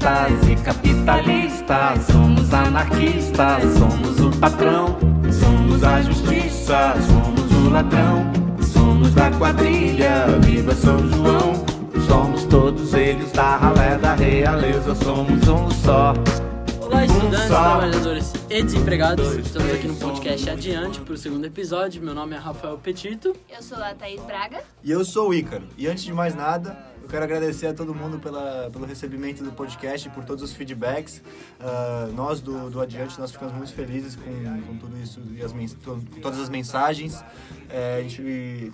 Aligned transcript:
comunistas 0.00 0.48
e 0.48 0.56
capitalistas. 0.56 2.06
Somos 2.10 2.52
anarquistas, 2.52 3.62
somos 3.78 4.20
o 4.20 4.38
patrão. 4.38 4.98
Somos 5.30 5.84
a 5.84 6.02
justiça, 6.02 6.94
somos 7.06 7.52
o 7.52 7.70
ladrão. 7.70 8.30
Somos 8.72 9.14
da 9.14 9.30
quadrilha, 9.32 10.26
viva 10.40 10.74
São 10.74 10.98
João. 11.10 11.64
Somos 12.06 12.44
todos 12.44 12.94
eles 12.94 13.30
da 13.32 13.56
ralé 13.56 13.98
da 13.98 14.14
realeza, 14.14 14.94
somos 14.94 15.46
um 15.48 15.70
só. 15.70 16.14
Olá, 16.80 17.04
estudantes, 17.04 17.46
trabalhadores 17.46 18.32
e 18.48 18.62
desempregados. 18.62 19.36
Estamos 19.36 19.72
aqui 19.72 19.86
no 19.86 19.94
podcast 19.94 20.50
Adiante 20.50 21.00
para 21.00 21.14
o 21.14 21.16
segundo 21.16 21.44
episódio. 21.44 22.02
Meu 22.02 22.14
nome 22.14 22.34
é 22.34 22.38
Rafael 22.38 22.76
Petito. 22.78 23.32
Eu 23.48 23.62
sou 23.62 23.78
a 23.78 23.94
Thaís 23.94 24.20
Braga. 24.22 24.62
E 24.82 24.90
eu 24.90 25.04
sou 25.04 25.28
o 25.28 25.34
Ícaro. 25.34 25.64
E 25.78 25.86
antes 25.86 26.02
de 26.02 26.12
mais 26.12 26.34
nada, 26.34 26.89
quero 27.10 27.24
agradecer 27.24 27.66
a 27.66 27.74
todo 27.74 27.94
mundo 27.94 28.20
pela, 28.20 28.70
pelo 28.72 28.86
recebimento 28.86 29.42
do 29.42 29.50
podcast, 29.50 30.08
por 30.10 30.24
todos 30.24 30.44
os 30.44 30.52
feedbacks. 30.52 31.20
Ah, 31.58 32.08
nós 32.14 32.40
do, 32.40 32.70
do 32.70 32.80
Adiante, 32.80 33.18
nós 33.18 33.32
ficamos 33.32 33.52
muito 33.54 33.72
felizes 33.72 34.16
com, 34.16 34.62
com 34.62 34.76
tudo 34.76 34.96
isso 34.98 35.20
e 35.32 35.42
as, 35.42 35.52
com 35.52 36.00
todas 36.22 36.38
as 36.38 36.48
mensagens. 36.48 37.22
É, 37.68 37.98
a 37.98 38.02
gente, 38.02 38.72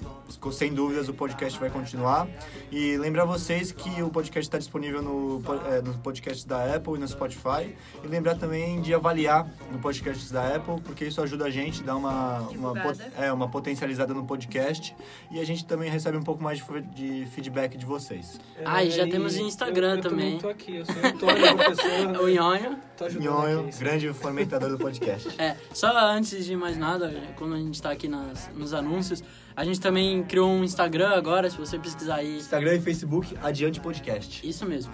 sem 0.52 0.72
dúvidas, 0.72 1.08
o 1.08 1.14
podcast 1.14 1.58
vai 1.58 1.70
continuar. 1.70 2.28
E 2.70 2.96
lembrar 2.96 3.24
vocês 3.24 3.72
que 3.72 4.02
o 4.02 4.10
podcast 4.10 4.48
está 4.48 4.58
disponível 4.58 5.02
no, 5.02 5.42
é, 5.70 5.82
no 5.82 5.94
podcast 5.98 6.46
da 6.46 6.76
Apple 6.76 6.94
e 6.94 6.98
no 6.98 7.08
Spotify. 7.08 7.74
E 8.02 8.06
lembrar 8.06 8.36
também 8.36 8.80
de 8.80 8.94
avaliar 8.94 9.48
no 9.70 9.78
podcast 9.78 10.32
da 10.32 10.56
Apple, 10.56 10.80
porque 10.82 11.04
isso 11.04 11.20
ajuda 11.20 11.46
a 11.46 11.50
gente, 11.50 11.82
dá 11.82 11.96
uma, 11.96 12.40
uma, 12.50 12.74
é, 13.18 13.32
uma 13.32 13.48
potencializada 13.48 14.14
no 14.14 14.24
podcast. 14.24 14.94
E 15.30 15.40
a 15.40 15.44
gente 15.44 15.64
também 15.66 15.90
recebe 15.90 16.16
um 16.16 16.22
pouco 16.22 16.42
mais 16.42 16.58
de, 16.58 17.24
de 17.24 17.26
feedback 17.26 17.76
de 17.76 17.84
vocês. 17.84 18.25
Ah, 18.64 18.82
e 18.82 18.90
já 18.90 19.02
É, 19.02 19.06
temos 19.06 19.36
Instagram 19.36 19.96
eu, 19.96 20.00
também. 20.00 20.32
Eu 20.34 20.38
tô 20.38 20.48
aqui, 20.48 20.76
eu 20.76 20.86
sou 20.86 20.94
o 20.94 21.06
Antônio, 21.06 21.56
professor. 21.56 22.16
O 22.24 22.28
Nhonho. 22.28 22.78
Tô 22.96 23.06
Nhonho, 23.06 23.60
aqui. 23.68 23.78
grande 23.78 24.12
fomentador 24.14 24.70
do 24.70 24.78
podcast. 24.78 25.28
É, 25.38 25.56
só 25.74 25.94
antes 26.08 26.46
de 26.46 26.56
mais 26.56 26.76
nada, 26.78 27.14
quando 27.36 27.54
a 27.54 27.58
gente 27.58 27.74
está 27.74 27.90
aqui 27.90 28.08
nas, 28.08 28.50
nos 28.54 28.72
anúncios, 28.72 29.22
a 29.54 29.62
gente 29.64 29.78
também 29.80 30.22
criou 30.22 30.48
um 30.48 30.64
Instagram 30.64 31.10
agora, 31.10 31.50
se 31.50 31.58
você 31.58 31.78
pesquisar 31.78 32.16
aí. 32.16 32.38
Instagram 32.38 32.76
e 32.76 32.80
Facebook, 32.80 33.36
Adiante 33.42 33.78
Podcast. 33.80 34.48
Isso 34.48 34.64
mesmo. 34.64 34.92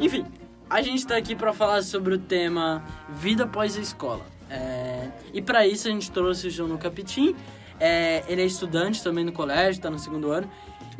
Enfim, 0.00 0.24
a 0.68 0.80
gente 0.80 1.04
tá 1.04 1.16
aqui 1.16 1.34
para 1.34 1.52
falar 1.52 1.82
sobre 1.82 2.14
o 2.14 2.18
tema 2.18 2.84
vida 3.08 3.42
após 3.42 3.76
a 3.76 3.80
escola. 3.80 4.24
É, 4.48 5.08
e 5.32 5.42
para 5.42 5.66
isso 5.66 5.88
a 5.88 5.90
gente 5.90 6.10
trouxe 6.12 6.46
o 6.46 6.50
João 6.50 6.76
Capitim. 6.76 7.34
É, 7.78 8.22
ele 8.28 8.42
é 8.42 8.44
estudante 8.44 9.02
também 9.02 9.24
no 9.24 9.32
colégio, 9.32 9.80
tá 9.80 9.90
no 9.90 9.98
segundo 9.98 10.30
ano. 10.30 10.48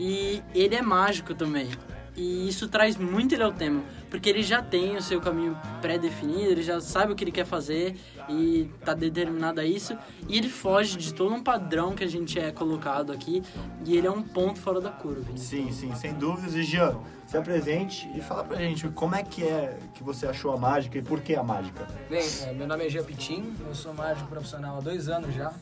E 0.02 0.42
ele 0.54 0.74
é 0.74 0.80
mágico 0.80 1.34
também. 1.34 1.68
E 2.16 2.48
isso 2.48 2.68
traz 2.68 2.96
muito 2.96 3.34
ele 3.34 3.42
ao 3.42 3.52
tema, 3.52 3.82
porque 4.08 4.30
ele 4.30 4.42
já 4.42 4.62
tem 4.62 4.96
o 4.96 5.02
seu 5.02 5.20
caminho 5.20 5.56
pré-definido, 5.82 6.52
ele 6.52 6.62
já 6.62 6.80
sabe 6.80 7.12
o 7.12 7.14
que 7.14 7.22
ele 7.22 7.30
quer 7.30 7.44
fazer 7.44 7.94
e 8.28 8.70
tá 8.84 8.94
determinado 8.94 9.60
a 9.60 9.64
isso. 9.64 9.96
E 10.28 10.36
ele 10.36 10.48
foge 10.48 10.96
de 10.96 11.12
todo 11.14 11.34
um 11.34 11.42
padrão 11.42 11.94
que 11.94 12.04
a 12.04 12.08
gente 12.08 12.38
é 12.38 12.50
colocado 12.50 13.12
aqui. 13.12 13.42
E 13.84 13.96
ele 13.96 14.06
é 14.06 14.10
um 14.10 14.22
ponto 14.22 14.58
fora 14.58 14.80
da 14.80 14.90
curva. 14.90 15.36
Sim, 15.36 15.70
sim, 15.72 15.94
sem 15.94 16.14
dúvidas. 16.14 16.54
E 16.54 16.62
Jean, 16.62 16.98
se 17.30 17.36
apresente 17.36 18.10
e 18.12 18.20
fala 18.20 18.42
pra 18.42 18.56
gente 18.56 18.88
como 18.88 19.14
é 19.14 19.22
que 19.22 19.44
é 19.44 19.78
que 19.94 20.02
você 20.02 20.26
achou 20.26 20.52
a 20.52 20.56
mágica 20.56 20.98
e 20.98 21.02
por 21.02 21.20
que 21.20 21.36
a 21.36 21.44
mágica. 21.44 21.86
Bem, 22.08 22.26
é, 22.42 22.52
meu 22.52 22.66
nome 22.66 22.84
é 22.84 22.88
Gia 22.88 23.04
Pitim, 23.04 23.54
eu 23.68 23.72
sou 23.72 23.94
mágico 23.94 24.28
profissional 24.28 24.78
há 24.78 24.80
dois 24.80 25.08
anos 25.08 25.32
já. 25.32 25.54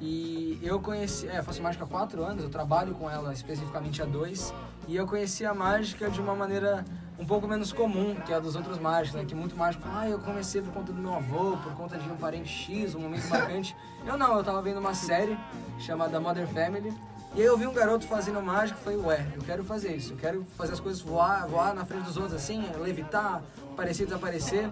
E 0.00 0.58
eu 0.64 0.80
conheci, 0.80 1.28
é, 1.28 1.38
eu 1.38 1.44
faço 1.44 1.62
mágica 1.62 1.84
há 1.84 1.86
quatro 1.86 2.24
anos, 2.24 2.42
eu 2.42 2.50
trabalho 2.50 2.92
com 2.92 3.08
ela 3.08 3.32
especificamente 3.32 4.02
há 4.02 4.04
dois. 4.04 4.52
E 4.88 4.96
eu 4.96 5.06
conheci 5.06 5.46
a 5.46 5.54
mágica 5.54 6.10
de 6.10 6.20
uma 6.20 6.34
maneira 6.34 6.84
um 7.20 7.24
pouco 7.24 7.46
menos 7.46 7.72
comum 7.72 8.16
que 8.26 8.32
a 8.32 8.40
dos 8.40 8.56
outros 8.56 8.76
mágicos, 8.80 9.20
né? 9.20 9.24
Que 9.24 9.34
muito 9.34 9.56
mágico 9.56 9.84
ah, 9.86 10.08
eu 10.08 10.18
comecei 10.18 10.60
por 10.60 10.72
conta 10.72 10.92
do 10.92 11.00
meu 11.00 11.14
avô, 11.14 11.56
por 11.58 11.72
conta 11.76 11.85
de 11.94 12.10
um 12.10 12.16
parente 12.16 12.48
X, 12.48 12.94
um 12.94 13.00
momento 13.00 13.28
marcante. 13.28 13.76
Eu 14.04 14.16
não, 14.18 14.36
eu 14.36 14.42
tava 14.42 14.60
vendo 14.62 14.80
uma 14.80 14.94
série 14.94 15.38
chamada 15.78 16.18
Mother 16.18 16.46
Family. 16.48 16.92
E 17.34 17.40
aí 17.40 17.46
eu 17.46 17.56
vi 17.58 17.66
um 17.66 17.72
garoto 17.72 18.06
fazendo 18.06 18.40
mágica 18.42 18.78
e 18.80 18.82
falei, 18.84 18.98
ué, 18.98 19.26
eu 19.34 19.42
quero 19.42 19.62
fazer 19.62 19.94
isso, 19.94 20.14
eu 20.14 20.16
quero 20.16 20.44
fazer 20.56 20.72
as 20.72 20.80
coisas 20.80 21.02
voar, 21.02 21.46
voar 21.46 21.74
na 21.74 21.84
frente 21.84 22.04
dos 22.04 22.16
outros 22.16 22.34
assim, 22.34 22.64
levitar, 22.80 23.42
aparecer, 23.72 24.04
desaparecer. 24.06 24.70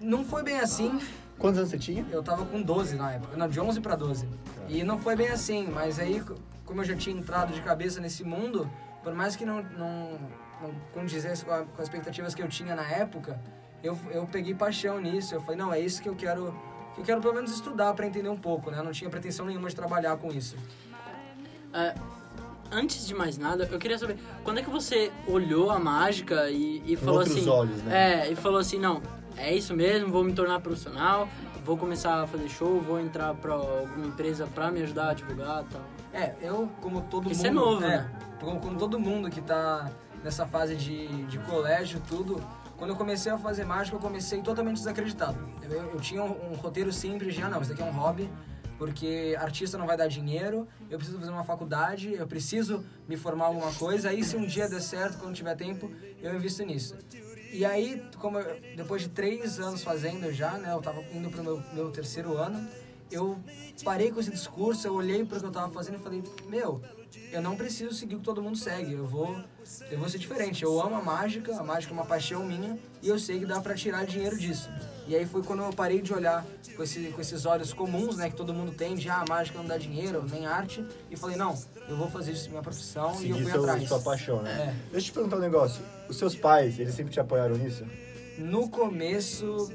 Não 0.00 0.24
foi 0.24 0.42
bem 0.42 0.58
assim, 0.60 0.98
Quantos 1.38 1.58
anos 1.58 1.70
você 1.70 1.78
tinha? 1.78 2.06
eu 2.10 2.22
tava 2.22 2.44
com 2.46 2.62
12 2.62 2.96
na 2.96 3.12
época, 3.12 3.36
não, 3.36 3.48
de 3.48 3.60
11 3.60 3.80
pra 3.80 3.96
12. 3.96 4.26
E 4.68 4.82
não 4.82 4.98
foi 4.98 5.14
bem 5.14 5.28
assim, 5.28 5.66
mas 5.68 5.98
aí, 5.98 6.20
co- 6.20 6.36
como 6.64 6.80
eu 6.80 6.84
já 6.84 6.96
tinha 6.96 7.14
entrado 7.14 7.52
de 7.52 7.60
cabeça 7.60 8.00
nesse 8.00 8.24
mundo, 8.24 8.70
por 9.02 9.12
mais 9.14 9.36
que 9.36 9.44
não, 9.44 9.62
não, 9.62 10.18
não 10.62 10.70
condizesse 10.94 11.44
com, 11.44 11.52
a- 11.52 11.64
com 11.64 11.82
as 11.82 11.88
expectativas 11.88 12.34
que 12.34 12.42
eu 12.42 12.48
tinha 12.48 12.74
na 12.74 12.88
época, 12.88 13.38
eu, 13.82 13.98
eu 14.10 14.26
peguei 14.26 14.54
paixão 14.54 15.00
nisso. 15.00 15.34
Eu 15.34 15.40
falei, 15.40 15.56
não, 15.58 15.72
é 15.72 15.80
isso 15.80 16.02
que 16.02 16.08
eu 16.08 16.14
quero, 16.14 16.54
que 16.94 17.00
eu 17.00 17.04
quero 17.04 17.20
pelo 17.20 17.34
menos 17.34 17.52
estudar 17.52 17.94
pra 17.94 18.06
entender 18.06 18.28
um 18.28 18.36
pouco, 18.36 18.70
né? 18.70 18.78
Eu 18.78 18.84
não 18.84 18.92
tinha 18.92 19.10
pretensão 19.10 19.46
nenhuma 19.46 19.68
de 19.68 19.76
trabalhar 19.76 20.16
com 20.16 20.28
isso. 20.28 20.56
É, 21.72 21.94
antes 22.70 23.06
de 23.06 23.14
mais 23.14 23.38
nada, 23.38 23.68
eu 23.70 23.78
queria 23.78 23.98
saber, 23.98 24.18
quando 24.42 24.58
é 24.58 24.62
que 24.62 24.70
você 24.70 25.12
olhou 25.26 25.70
a 25.70 25.78
mágica 25.78 26.50
e, 26.50 26.82
e 26.84 26.96
falou 26.96 27.20
assim... 27.20 27.48
olhos, 27.48 27.82
né? 27.82 28.26
É, 28.26 28.32
e 28.32 28.36
falou 28.36 28.58
assim, 28.58 28.78
não, 28.78 29.02
é 29.36 29.54
isso 29.54 29.74
mesmo, 29.74 30.10
vou 30.10 30.24
me 30.24 30.32
tornar 30.32 30.60
profissional, 30.60 31.28
vou 31.64 31.76
começar 31.76 32.22
a 32.22 32.26
fazer 32.26 32.48
show, 32.48 32.80
vou 32.80 33.00
entrar 33.00 33.34
pra 33.34 33.54
alguma 33.54 34.06
empresa 34.06 34.46
pra 34.46 34.70
me 34.70 34.82
ajudar 34.82 35.10
a 35.10 35.14
divulgar 35.14 35.64
e 35.64 35.72
tal. 35.72 35.82
É, 36.12 36.34
eu, 36.42 36.68
como 36.80 37.02
todo 37.02 37.30
Isso 37.30 37.46
mundo. 37.46 37.46
é 37.46 37.50
novo, 37.50 37.84
é, 37.84 37.88
né? 37.88 38.10
Como, 38.40 38.60
como 38.60 38.78
todo 38.78 38.98
mundo 38.98 39.30
que 39.30 39.40
tá 39.40 39.90
nessa 40.24 40.44
fase 40.46 40.74
de, 40.74 41.06
de 41.26 41.38
colégio 41.40 42.02
tudo, 42.08 42.42
quando 42.80 42.92
eu 42.92 42.96
comecei 42.96 43.30
a 43.30 43.36
fazer 43.36 43.66
mágica, 43.66 43.94
eu 43.94 44.00
comecei 44.00 44.40
totalmente 44.40 44.78
desacreditado. 44.78 45.38
Eu, 45.62 45.92
eu 45.92 46.00
tinha 46.00 46.24
um, 46.24 46.52
um 46.52 46.54
roteiro 46.54 46.90
simples 46.90 47.34
de, 47.34 47.42
ah, 47.42 47.50
não, 47.50 47.60
isso 47.60 47.68
daqui 47.70 47.82
é 47.82 47.84
um 47.84 47.92
hobby, 47.92 48.26
porque 48.78 49.36
artista 49.38 49.76
não 49.76 49.86
vai 49.86 49.98
dar 49.98 50.06
dinheiro, 50.08 50.66
eu 50.88 50.96
preciso 50.96 51.18
fazer 51.18 51.30
uma 51.30 51.44
faculdade, 51.44 52.14
eu 52.14 52.26
preciso 52.26 52.82
me 53.06 53.18
formar 53.18 53.44
alguma 53.44 53.70
coisa, 53.74 54.08
aí 54.08 54.24
se 54.24 54.34
um 54.34 54.46
dia 54.46 54.66
der 54.66 54.80
certo, 54.80 55.18
quando 55.18 55.34
tiver 55.34 55.54
tempo, 55.56 55.90
eu 56.22 56.34
invisto 56.34 56.64
nisso. 56.64 56.96
E 57.52 57.66
aí, 57.66 58.02
como 58.16 58.38
eu- 58.38 58.58
depois 58.74 59.02
de 59.02 59.10
três 59.10 59.60
anos 59.60 59.84
fazendo 59.84 60.32
já, 60.32 60.52
né, 60.52 60.72
eu 60.72 60.80
tava 60.80 61.02
indo 61.12 61.28
pro 61.28 61.44
meu, 61.44 61.62
meu 61.74 61.90
terceiro 61.90 62.38
ano, 62.38 62.66
eu 63.10 63.38
parei 63.84 64.10
com 64.10 64.20
esse 64.20 64.30
discurso, 64.30 64.86
eu 64.86 64.94
olhei 64.94 65.22
para 65.22 65.36
o 65.36 65.40
que 65.40 65.46
eu 65.46 65.52
tava 65.52 65.70
fazendo 65.70 65.96
e 65.96 65.98
falei, 65.98 66.24
meu, 66.48 66.80
eu 67.32 67.40
não 67.40 67.56
preciso 67.56 67.94
seguir 67.94 68.16
o 68.16 68.18
que 68.18 68.24
todo 68.24 68.42
mundo 68.42 68.56
segue, 68.56 68.92
eu 68.92 69.06
vou, 69.06 69.36
eu 69.90 69.98
vou 69.98 70.08
ser 70.08 70.18
diferente. 70.18 70.62
Eu 70.62 70.80
amo 70.80 70.96
a 70.96 71.02
mágica, 71.02 71.56
a 71.56 71.62
mágica 71.62 71.92
é 71.92 71.94
uma 71.94 72.04
paixão 72.04 72.44
minha 72.44 72.78
e 73.02 73.08
eu 73.08 73.18
sei 73.18 73.38
que 73.38 73.46
dá 73.46 73.60
para 73.60 73.74
tirar 73.74 74.04
dinheiro 74.04 74.36
disso. 74.36 74.68
E 75.06 75.16
aí 75.16 75.26
foi 75.26 75.42
quando 75.42 75.62
eu 75.62 75.72
parei 75.72 76.00
de 76.02 76.12
olhar 76.12 76.44
com, 76.76 76.82
esse, 76.82 77.06
com 77.08 77.20
esses 77.20 77.46
olhos 77.46 77.72
comuns, 77.72 78.16
né, 78.16 78.30
que 78.30 78.36
todo 78.36 78.54
mundo 78.54 78.72
tem, 78.72 78.94
de 78.94 79.08
ah, 79.08 79.22
a 79.22 79.24
mágica 79.28 79.58
não 79.58 79.66
dá 79.66 79.76
dinheiro, 79.76 80.24
nem 80.30 80.46
arte, 80.46 80.84
e 81.10 81.16
falei, 81.16 81.36
não, 81.36 81.56
eu 81.88 81.96
vou 81.96 82.08
fazer 82.10 82.32
isso 82.32 82.48
minha 82.50 82.62
profissão 82.62 83.10
e 83.20 83.30
eu 83.30 83.36
Seguir 83.36 83.42
fui 83.42 83.52
seu, 83.52 83.62
atrás. 83.62 83.88
sua 83.88 84.00
paixão, 84.00 84.42
né? 84.42 84.50
É. 84.52 84.90
Deixa 84.92 84.96
eu 84.98 85.02
te 85.02 85.12
perguntar 85.12 85.36
um 85.36 85.40
negócio. 85.40 85.82
Os 86.08 86.16
seus 86.16 86.34
pais, 86.34 86.78
eles 86.78 86.94
sempre 86.94 87.12
te 87.12 87.18
apoiaram 87.20 87.56
nisso? 87.56 87.84
No 88.38 88.68
começo, 88.68 89.70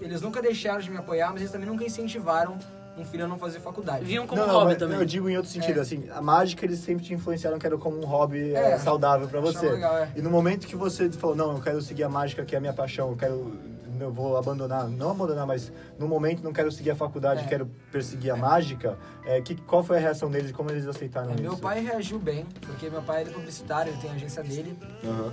eles 0.00 0.20
nunca 0.20 0.40
deixaram 0.42 0.80
de 0.80 0.90
me 0.90 0.98
apoiar, 0.98 1.30
mas 1.32 1.40
eles 1.40 1.52
também 1.52 1.68
nunca 1.68 1.84
incentivaram 1.84 2.58
um 2.96 3.04
filho 3.04 3.24
a 3.24 3.28
não 3.28 3.38
fazer 3.38 3.60
faculdade. 3.60 4.04
Viam 4.04 4.26
como 4.26 4.40
não, 4.40 4.48
não, 4.48 4.54
hobby 4.54 4.66
mas 4.70 4.78
também. 4.78 4.98
eu 4.98 5.04
digo 5.04 5.28
em 5.28 5.36
outro 5.36 5.50
sentido, 5.50 5.78
É. 5.78 5.82
assim, 5.82 6.08
a 6.10 6.20
mágica 6.22 6.64
eles 6.64 6.78
sempre 6.80 7.04
te 7.04 7.12
influenciaram 7.14 7.58
que 7.58 7.66
era 7.66 7.76
como 7.76 7.98
um 8.00 8.04
hobby 8.06 8.54
é, 8.54 8.72
É, 8.72 8.78
saudável 8.78 9.28
pra 9.28 9.40
achava 9.40 9.58
você. 9.58 9.68
legal, 9.70 9.96
é. 9.98 10.10
E 10.16 10.22
no 10.22 10.30
momento 10.30 10.66
que 10.66 10.76
você 10.76 11.10
falou, 11.10 11.36
não, 11.36 11.52
eu 11.54 11.60
quero 11.60 11.80
seguir 11.82 12.04
a 12.04 12.08
mágica 12.08 12.44
que 12.44 12.54
é 12.54 12.58
a 12.58 12.60
minha 12.60 12.72
paixão, 12.72 13.10
eu 13.10 13.16
quero, 13.16 13.52
eu 14.00 14.10
vou 14.12 14.36
abandonar, 14.36 14.88
não 14.88 15.10
abandonar, 15.10 15.46
mas 15.46 15.70
no 15.98 16.08
momento 16.08 16.42
não 16.42 16.52
quero 16.52 16.70
seguir 16.72 16.90
a 16.92 16.96
faculdade, 16.96 17.42
É. 17.44 17.46
quero 17.46 17.66
perseguir 17.92 18.30
a 18.30 18.36
mágica, 18.36 18.98
é, 19.26 19.40
que, 19.42 19.54
qual 19.56 19.82
foi 19.84 19.98
a 19.98 20.00
reação 20.00 20.30
deles 20.30 20.50
e 20.50 20.52
como 20.54 20.70
eles 20.70 20.86
aceitaram 20.86 21.30
É, 21.30 21.34
isso? 21.34 21.42
meu 21.42 21.56
pai 21.58 21.80
reagiu 21.80 22.18
bem, 22.18 22.46
porque 22.62 22.88
meu 22.88 23.02
pai 23.02 23.22
é 23.22 23.24
publicitário, 23.26 23.92
ele 23.92 24.00
tem 24.00 24.10
a 24.10 24.14
agência 24.14 24.42
dele. 24.42 24.78
Aham. 25.04 25.32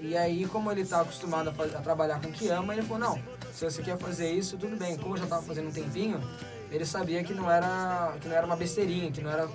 E 0.00 0.16
aí, 0.16 0.44
como 0.46 0.70
ele 0.70 0.84
tá 0.84 1.00
acostumado 1.00 1.48
a, 1.48 1.62
a 1.78 1.80
trabalhar 1.80 2.20
com 2.20 2.28
o 2.28 2.32
que 2.32 2.48
ama, 2.50 2.74
ele 2.74 2.82
falou, 2.82 2.98
não, 2.98 3.18
se 3.52 3.64
você 3.64 3.82
quer 3.82 3.96
fazer 3.96 4.30
isso, 4.30 4.58
tudo 4.58 4.76
bem. 4.76 4.98
Como 4.98 5.14
eu 5.14 5.20
já 5.20 5.26
tava 5.26 5.40
fazendo 5.42 5.68
um 5.68 5.72
tempinho, 5.72 6.20
ele 6.74 6.84
sabia 6.84 7.22
que 7.22 7.32
não 7.32 7.48
era, 7.48 8.16
que 8.20 8.26
não 8.26 8.36
era 8.36 8.44
uma 8.44 8.56
besteirinha, 8.56 9.10
que 9.10 9.20
não 9.20 9.30
era 9.30 9.48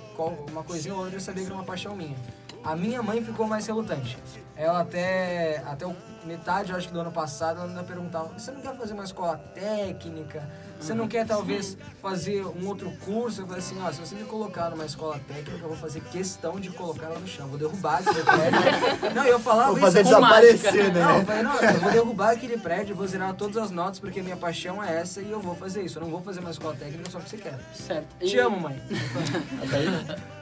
uma 0.50 0.62
coisinha 0.62 0.94
ou 0.94 1.00
outra, 1.00 1.14
ele 1.14 1.22
sabia 1.22 1.42
que 1.42 1.48
era 1.48 1.54
uma 1.54 1.64
paixão 1.64 1.94
minha. 1.94 2.16
A 2.64 2.74
minha 2.74 3.02
mãe 3.02 3.22
ficou 3.22 3.46
mais 3.46 3.66
relutante. 3.66 4.18
Ela 4.56 4.80
até, 4.80 5.58
até 5.66 5.86
metade, 6.24 6.72
acho 6.72 6.88
que 6.88 6.92
do 6.92 7.00
ano 7.00 7.12
passado, 7.12 7.58
ela 7.58 7.68
ainda 7.68 7.82
perguntava, 7.82 8.28
você 8.38 8.50
não 8.50 8.60
quer 8.60 8.74
fazer 8.74 8.94
uma 8.94 9.04
escola 9.04 9.36
técnica? 9.54 10.48
Você 10.80 10.94
não 10.94 11.06
quer 11.06 11.26
talvez 11.26 11.76
fazer 12.00 12.44
um 12.44 12.66
outro 12.66 12.90
curso? 13.04 13.42
Eu 13.42 13.46
falei 13.46 13.60
assim, 13.60 13.76
ó, 13.82 13.92
se 13.92 14.00
você 14.00 14.14
me 14.14 14.24
colocar 14.24 14.70
numa 14.70 14.86
escola 14.86 15.20
técnica, 15.28 15.58
eu 15.62 15.68
vou 15.68 15.76
fazer 15.76 16.00
questão 16.04 16.58
de 16.58 16.70
colocar 16.70 17.06
ela 17.06 17.18
no 17.18 17.28
chão. 17.28 17.46
Vou 17.48 17.58
derrubar 17.58 17.98
aquele 17.98 18.22
prédio. 18.24 18.60
Não, 19.14 19.24
eu 19.26 19.38
falava 19.38 19.72
Vou 19.72 19.80
fazer 19.80 20.00
isso 20.00 20.10
com 20.10 20.16
desaparecer, 20.16 20.72
mágica. 20.72 20.88
né? 20.92 21.00
não, 21.04 21.18
eu 21.18 21.24
falei, 21.24 21.42
não, 21.42 21.56
eu 21.60 21.80
vou 21.80 21.90
derrubar 21.92 22.30
aquele 22.30 22.56
prédio, 22.56 22.94
vou 22.96 23.06
zerar 23.06 23.34
todas 23.34 23.56
as 23.56 23.70
notas, 23.70 23.98
porque 23.98 24.22
minha 24.22 24.36
paixão 24.36 24.82
é 24.82 25.00
essa 25.00 25.20
e 25.20 25.30
eu 25.30 25.40
vou 25.40 25.54
fazer 25.54 25.82
isso. 25.82 25.98
Eu 25.98 26.02
não 26.04 26.10
vou 26.10 26.22
fazer 26.22 26.40
uma 26.40 26.50
escola 26.50 26.74
técnica 26.74 27.10
só 27.10 27.18
porque 27.18 27.36
você 27.36 27.42
quer. 27.42 27.58
Certo. 27.74 28.06
Te 28.18 28.36
E 28.36 28.38
amo, 28.38 28.58
mãe. 28.60 28.80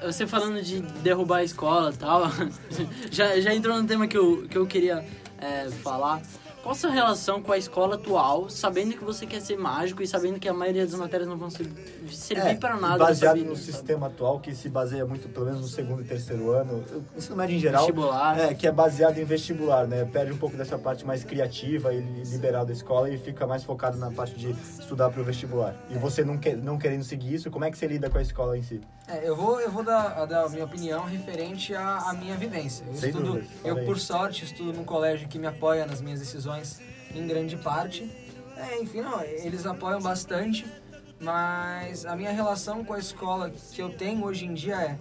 Você 0.04 0.26
falando 0.26 0.62
de 0.62 0.80
derrubar 0.80 1.38
a 1.38 1.44
escola 1.44 1.90
e 1.92 1.96
tal, 1.96 2.22
já, 3.10 3.40
já 3.40 3.54
entrou 3.54 3.80
no 3.80 3.86
tema 3.86 4.06
que 4.06 4.16
eu, 4.16 4.46
que 4.48 4.56
eu 4.56 4.66
queria 4.66 5.04
é, 5.40 5.68
falar. 5.82 6.20
Qual 6.68 6.76
a 6.76 6.78
sua 6.78 6.90
relação 6.90 7.40
com 7.40 7.50
a 7.50 7.56
escola 7.56 7.94
atual, 7.94 8.50
sabendo 8.50 8.92
que 8.94 9.02
você 9.02 9.24
quer 9.24 9.40
ser 9.40 9.56
mágico 9.56 10.02
e 10.02 10.06
sabendo 10.06 10.38
que 10.38 10.46
a 10.46 10.52
maioria 10.52 10.84
das 10.84 10.94
matérias 10.96 11.26
não 11.26 11.38
vão 11.38 11.48
ser- 11.48 11.66
servir 12.10 12.46
É, 12.50 12.54
para 12.56 12.76
nada 12.76 12.98
na 12.98 13.06
Baseado 13.06 13.36
vida, 13.36 13.48
no 13.48 13.56
sabe? 13.56 13.72
sistema 13.72 14.06
atual, 14.08 14.38
que 14.38 14.54
se 14.54 14.68
baseia 14.68 15.06
muito, 15.06 15.30
pelo 15.30 15.46
menos 15.46 15.62
no 15.62 15.66
segundo 15.66 16.02
e 16.02 16.04
terceiro 16.04 16.50
ano, 16.50 16.84
o 17.14 17.16
ensino 17.18 17.36
médio 17.36 17.56
em 17.56 17.58
geral. 17.58 17.86
Vestibular. 17.86 18.38
É, 18.38 18.52
que 18.52 18.66
é 18.66 18.70
baseado 18.70 19.16
em 19.16 19.24
vestibular, 19.24 19.86
né? 19.86 20.04
Perde 20.04 20.30
um 20.30 20.36
pouco 20.36 20.58
dessa 20.58 20.76
parte 20.76 21.06
mais 21.06 21.24
criativa 21.24 21.94
e 21.94 22.00
liberal 22.24 22.66
da 22.66 22.72
escola 22.74 23.08
e 23.08 23.16
fica 23.16 23.46
mais 23.46 23.64
focado 23.64 23.96
na 23.96 24.10
parte 24.10 24.34
de 24.34 24.50
estudar 24.78 25.08
para 25.08 25.22
o 25.22 25.24
vestibular. 25.24 25.74
E 25.88 25.94
você 25.96 26.22
não, 26.22 26.36
quer, 26.36 26.54
não 26.58 26.76
querendo 26.76 27.02
seguir 27.02 27.32
isso, 27.32 27.50
como 27.50 27.64
é 27.64 27.70
que 27.70 27.78
você 27.78 27.86
lida 27.86 28.10
com 28.10 28.18
a 28.18 28.22
escola 28.22 28.58
em 28.58 28.62
si? 28.62 28.78
É, 29.08 29.26
eu 29.26 29.34
vou, 29.34 29.58
eu 29.58 29.70
vou 29.70 29.82
dar, 29.82 30.26
dar 30.26 30.44
a 30.44 30.48
minha 30.50 30.64
opinião 30.64 31.04
referente 31.04 31.74
à, 31.74 32.10
à 32.10 32.12
minha 32.12 32.36
vivência. 32.36 32.84
Eu 32.86 32.94
Sem 32.94 33.08
estudo, 33.08 33.42
eu 33.64 33.84
por 33.86 33.98
sorte 33.98 34.44
estudo 34.44 34.74
num 34.74 34.84
colégio 34.84 35.26
que 35.28 35.38
me 35.38 35.46
apoia 35.46 35.86
nas 35.86 36.02
minhas 36.02 36.20
decisões 36.20 36.78
em 37.14 37.26
grande 37.26 37.56
parte. 37.56 38.10
É, 38.54 38.80
enfim, 38.82 39.00
não, 39.00 39.22
eles 39.22 39.64
apoiam 39.64 40.00
bastante, 40.00 40.66
mas 41.18 42.04
a 42.04 42.14
minha 42.14 42.32
relação 42.32 42.84
com 42.84 42.92
a 42.92 42.98
escola 42.98 43.50
que 43.50 43.80
eu 43.80 43.96
tenho 43.96 44.24
hoje 44.24 44.44
em 44.44 44.52
dia 44.52 44.76
é, 44.76 44.98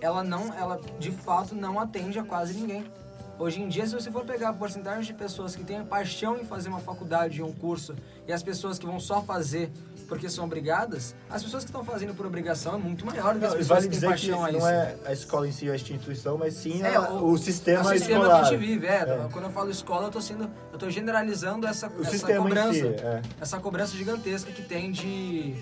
ela 0.00 0.24
não, 0.24 0.54
ela 0.54 0.80
de 0.98 1.10
fato 1.10 1.54
não 1.54 1.78
atende 1.78 2.18
a 2.18 2.24
quase 2.24 2.54
ninguém. 2.54 2.90
Hoje 3.38 3.60
em 3.60 3.68
dia, 3.68 3.84
se 3.84 3.92
você 3.92 4.12
for 4.12 4.24
pegar 4.24 4.50
a 4.50 4.52
porcentagem 4.52 5.02
de 5.02 5.12
pessoas 5.12 5.56
que 5.56 5.64
têm 5.64 5.84
paixão 5.84 6.38
em 6.38 6.44
fazer 6.44 6.68
uma 6.68 6.78
faculdade, 6.78 7.42
um 7.42 7.52
curso, 7.52 7.94
e 8.28 8.32
as 8.32 8.44
pessoas 8.44 8.78
que 8.78 8.86
vão 8.86 9.00
só 9.00 9.20
fazer 9.22 9.72
porque 10.08 10.28
são 10.28 10.44
obrigadas, 10.44 11.14
as 11.30 11.42
pessoas 11.42 11.64
que 11.64 11.70
estão 11.70 11.84
fazendo 11.84 12.14
por 12.14 12.26
obrigação 12.26 12.74
é 12.74 12.78
muito 12.78 13.04
maior 13.06 13.34
do 13.34 13.40
que 13.40 13.46
as 13.46 13.52
pessoas 13.54 13.68
vale 13.68 13.88
que 13.88 13.98
têm 13.98 14.00
dizer 14.00 14.06
que 14.06 14.12
paixão 14.30 14.44
a 14.44 14.50
isso. 14.50 14.58
não 14.60 14.68
é 14.68 14.94
a 15.06 15.12
escola 15.12 15.48
em 15.48 15.52
si, 15.52 15.70
a 15.70 15.74
instituição, 15.74 16.36
mas 16.38 16.54
sim 16.54 16.82
É, 16.82 16.94
a- 16.94 17.10
o, 17.10 17.36
sistema 17.38 17.80
o 17.80 17.88
sistema 17.88 18.20
escolar. 18.24 18.40
que 18.42 18.46
a 18.46 18.50
gente 18.50 18.58
vive, 18.60 18.86
é. 18.86 18.90
É. 19.00 19.28
Quando 19.32 19.44
eu 19.46 19.50
falo 19.50 19.70
escola, 19.70 20.06
eu 20.06 20.10
tô 20.10 20.20
sendo. 20.20 20.48
Eu 20.72 20.78
tô 20.78 20.90
generalizando 20.90 21.66
essa, 21.66 21.88
O 21.88 22.02
essa 22.02 22.34
cobrança. 22.36 22.72
si, 22.74 22.86
é. 22.86 23.22
Essa 23.40 23.58
cobrança 23.60 23.96
gigantesca 23.96 24.50
que 24.52 24.62
tem 24.62 24.90
de. 24.90 25.54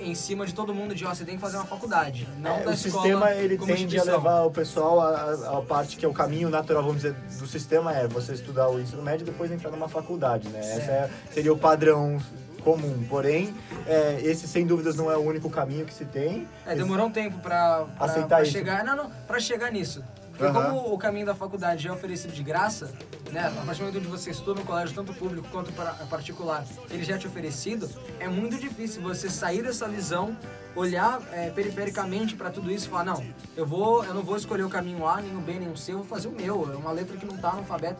Em, 0.00 0.10
em 0.10 0.14
cima 0.16 0.44
de 0.46 0.52
todo 0.54 0.74
mundo 0.74 0.94
de 0.94 1.04
ó, 1.04 1.14
você 1.14 1.24
tem 1.24 1.36
que 1.36 1.40
fazer 1.40 1.56
uma 1.56 1.64
faculdade. 1.66 2.26
Não 2.38 2.56
É, 2.56 2.62
da 2.64 2.70
o 2.70 2.74
escola 2.74 3.02
sistema 3.04 3.30
ele 3.34 3.56
tende 3.56 3.98
a 3.98 4.02
levar 4.04 4.42
o 4.42 4.50
pessoal 4.50 5.00
à- 5.00 5.62
parte 5.62 5.96
que 5.96 6.04
é 6.04 6.08
o 6.08 6.12
caminho 6.12 6.48
natural, 6.48 6.82
vamos 6.82 7.02
dizer, 7.02 7.12
do 7.38 7.46
sistema 7.46 7.92
é 7.94 8.06
você 8.08 8.32
estudar 8.32 8.68
o 8.68 8.80
ensino 8.80 9.00
médio 9.02 9.22
e 9.24 9.30
depois 9.30 9.50
entrar 9.52 9.70
numa 9.70 9.88
faculdade, 9.88 10.48
né? 10.48 10.58
Esse 10.60 10.90
é- 10.90 11.10
seria 11.32 11.52
o 11.52 11.58
padrão 11.58 12.18
comum. 12.66 13.06
Porém, 13.08 13.54
é, 13.86 14.18
esse 14.24 14.48
sem 14.48 14.66
dúvidas 14.66 14.96
não 14.96 15.08
é 15.10 15.16
o 15.16 15.20
único 15.20 15.48
caminho 15.48 15.86
que 15.86 15.94
se 15.94 16.04
tem. 16.04 16.48
É, 16.66 16.74
demorou 16.74 17.06
um 17.06 17.12
tempo 17.12 17.38
pra, 17.38 17.86
Aceitar 18.00 18.26
pra 18.28 18.42
isso. 18.42 18.50
chegar. 18.50 18.84
Não, 18.84 18.96
não, 18.96 19.10
pra 19.28 19.38
chegar 19.38 19.70
nisso. 19.70 20.02
Porque 20.36 20.44
Aham. 20.44 20.70
como 20.70 20.92
o 20.92 20.98
caminho 20.98 21.24
da 21.24 21.34
faculdade 21.34 21.86
é 21.88 21.92
oferecido 21.92 22.32
de 22.34 22.42
graça, 22.42 22.90
né? 23.32 23.46
A 23.46 23.64
partir 23.64 23.78
do 23.80 23.86
momento 23.86 23.98
onde 23.98 24.08
você 24.08 24.30
estuda 24.32 24.60
no 24.60 24.66
colégio, 24.66 24.94
tanto 24.94 25.14
público 25.14 25.46
quanto 25.50 25.72
para- 25.72 25.92
particular, 26.10 26.62
ele 26.90 27.04
já 27.04 27.14
é 27.14 27.18
te 27.18 27.26
oferecido, 27.26 27.88
é 28.20 28.28
muito 28.28 28.58
difícil 28.58 29.00
você 29.00 29.30
sair 29.30 29.62
dessa 29.62 29.88
visão, 29.88 30.36
olhar 30.76 31.20
é, 31.32 31.50
perifericamente 31.50 32.36
para 32.36 32.50
tudo 32.50 32.70
isso 32.70 32.86
e 32.86 32.90
falar, 32.90 33.04
não, 33.04 33.24
eu 33.56 33.66
vou, 33.66 34.04
eu 34.04 34.14
não 34.14 34.22
vou 34.22 34.36
escolher 34.36 34.62
o 34.62 34.68
caminho 34.68 35.06
A, 35.08 35.20
nem 35.20 35.34
o 35.36 35.40
B, 35.40 35.54
nem 35.54 35.68
o 35.70 35.76
C, 35.76 35.92
eu 35.92 35.98
vou 35.98 36.06
fazer 36.06 36.28
o 36.28 36.32
meu. 36.32 36.70
É 36.72 36.76
uma 36.76 36.92
letra 36.92 37.16
que 37.16 37.24
não 37.26 37.36
tá 37.36 37.52
no 37.52 37.58
alfabeto. 37.58 37.96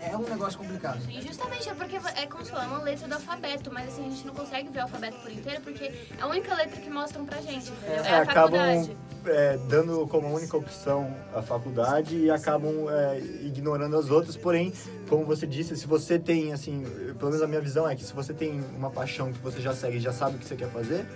É, 0.00 0.10
é 0.10 0.16
um 0.16 0.22
negócio 0.28 0.58
complicado. 0.58 1.00
E 1.08 1.22
justamente 1.22 1.68
é 1.68 1.74
porque 1.74 1.96
é 1.96 2.26
como 2.26 2.44
se 2.44 2.50
fala, 2.50 2.64
é 2.64 2.66
uma 2.66 2.82
letra 2.82 3.08
do 3.08 3.14
alfabeto, 3.14 3.72
mas 3.72 3.88
assim, 3.88 4.06
a 4.06 4.10
gente 4.10 4.26
não 4.26 4.34
consegue 4.34 4.68
ver 4.68 4.80
o 4.80 4.82
alfabeto 4.82 5.16
por 5.18 5.30
inteiro 5.32 5.60
porque 5.62 5.84
é 5.84 5.92
a 6.20 6.26
única 6.26 6.54
letra 6.54 6.80
que 6.80 6.90
mostram 6.90 7.24
pra 7.24 7.40
gente, 7.40 7.70
entendeu? 7.70 8.04
É, 8.04 8.08
É, 8.08 8.14
a 8.16 8.22
acabam 8.22 8.60
faculdade. 8.60 8.96
é, 9.26 9.56
dando 9.68 10.06
como 10.08 10.28
única 10.34 10.56
opção 10.56 11.14
a 11.34 11.42
faculdade 11.42 12.16
e 12.16 12.30
acabam 12.30 12.88
é, 12.90 13.18
ignorando 13.44 13.96
as 13.96 14.10
outras. 14.10 14.36
Porém, 14.36 14.72
como 15.08 15.24
você 15.24 15.46
disse, 15.46 15.76
se 15.76 15.86
você 15.86 16.18
tem, 16.18 16.52
assim, 16.52 16.84
pelo 17.18 17.30
menos 17.30 17.42
a 17.42 17.46
minha 17.46 17.60
visão 17.60 17.88
é 17.88 17.94
que 17.94 18.04
se 18.04 18.12
você 18.12 18.32
tem 18.32 18.60
uma 18.76 18.90
paixão 18.90 19.32
que 19.32 19.38
você 19.38 19.60
já 19.60 19.74
segue 19.74 19.96
e 19.96 20.00
já 20.00 20.12
sabe 20.12 20.36
o 20.36 20.38
que 20.38 20.44
você 20.46 20.56
quer 20.56 20.68
fazer, 20.70 21.06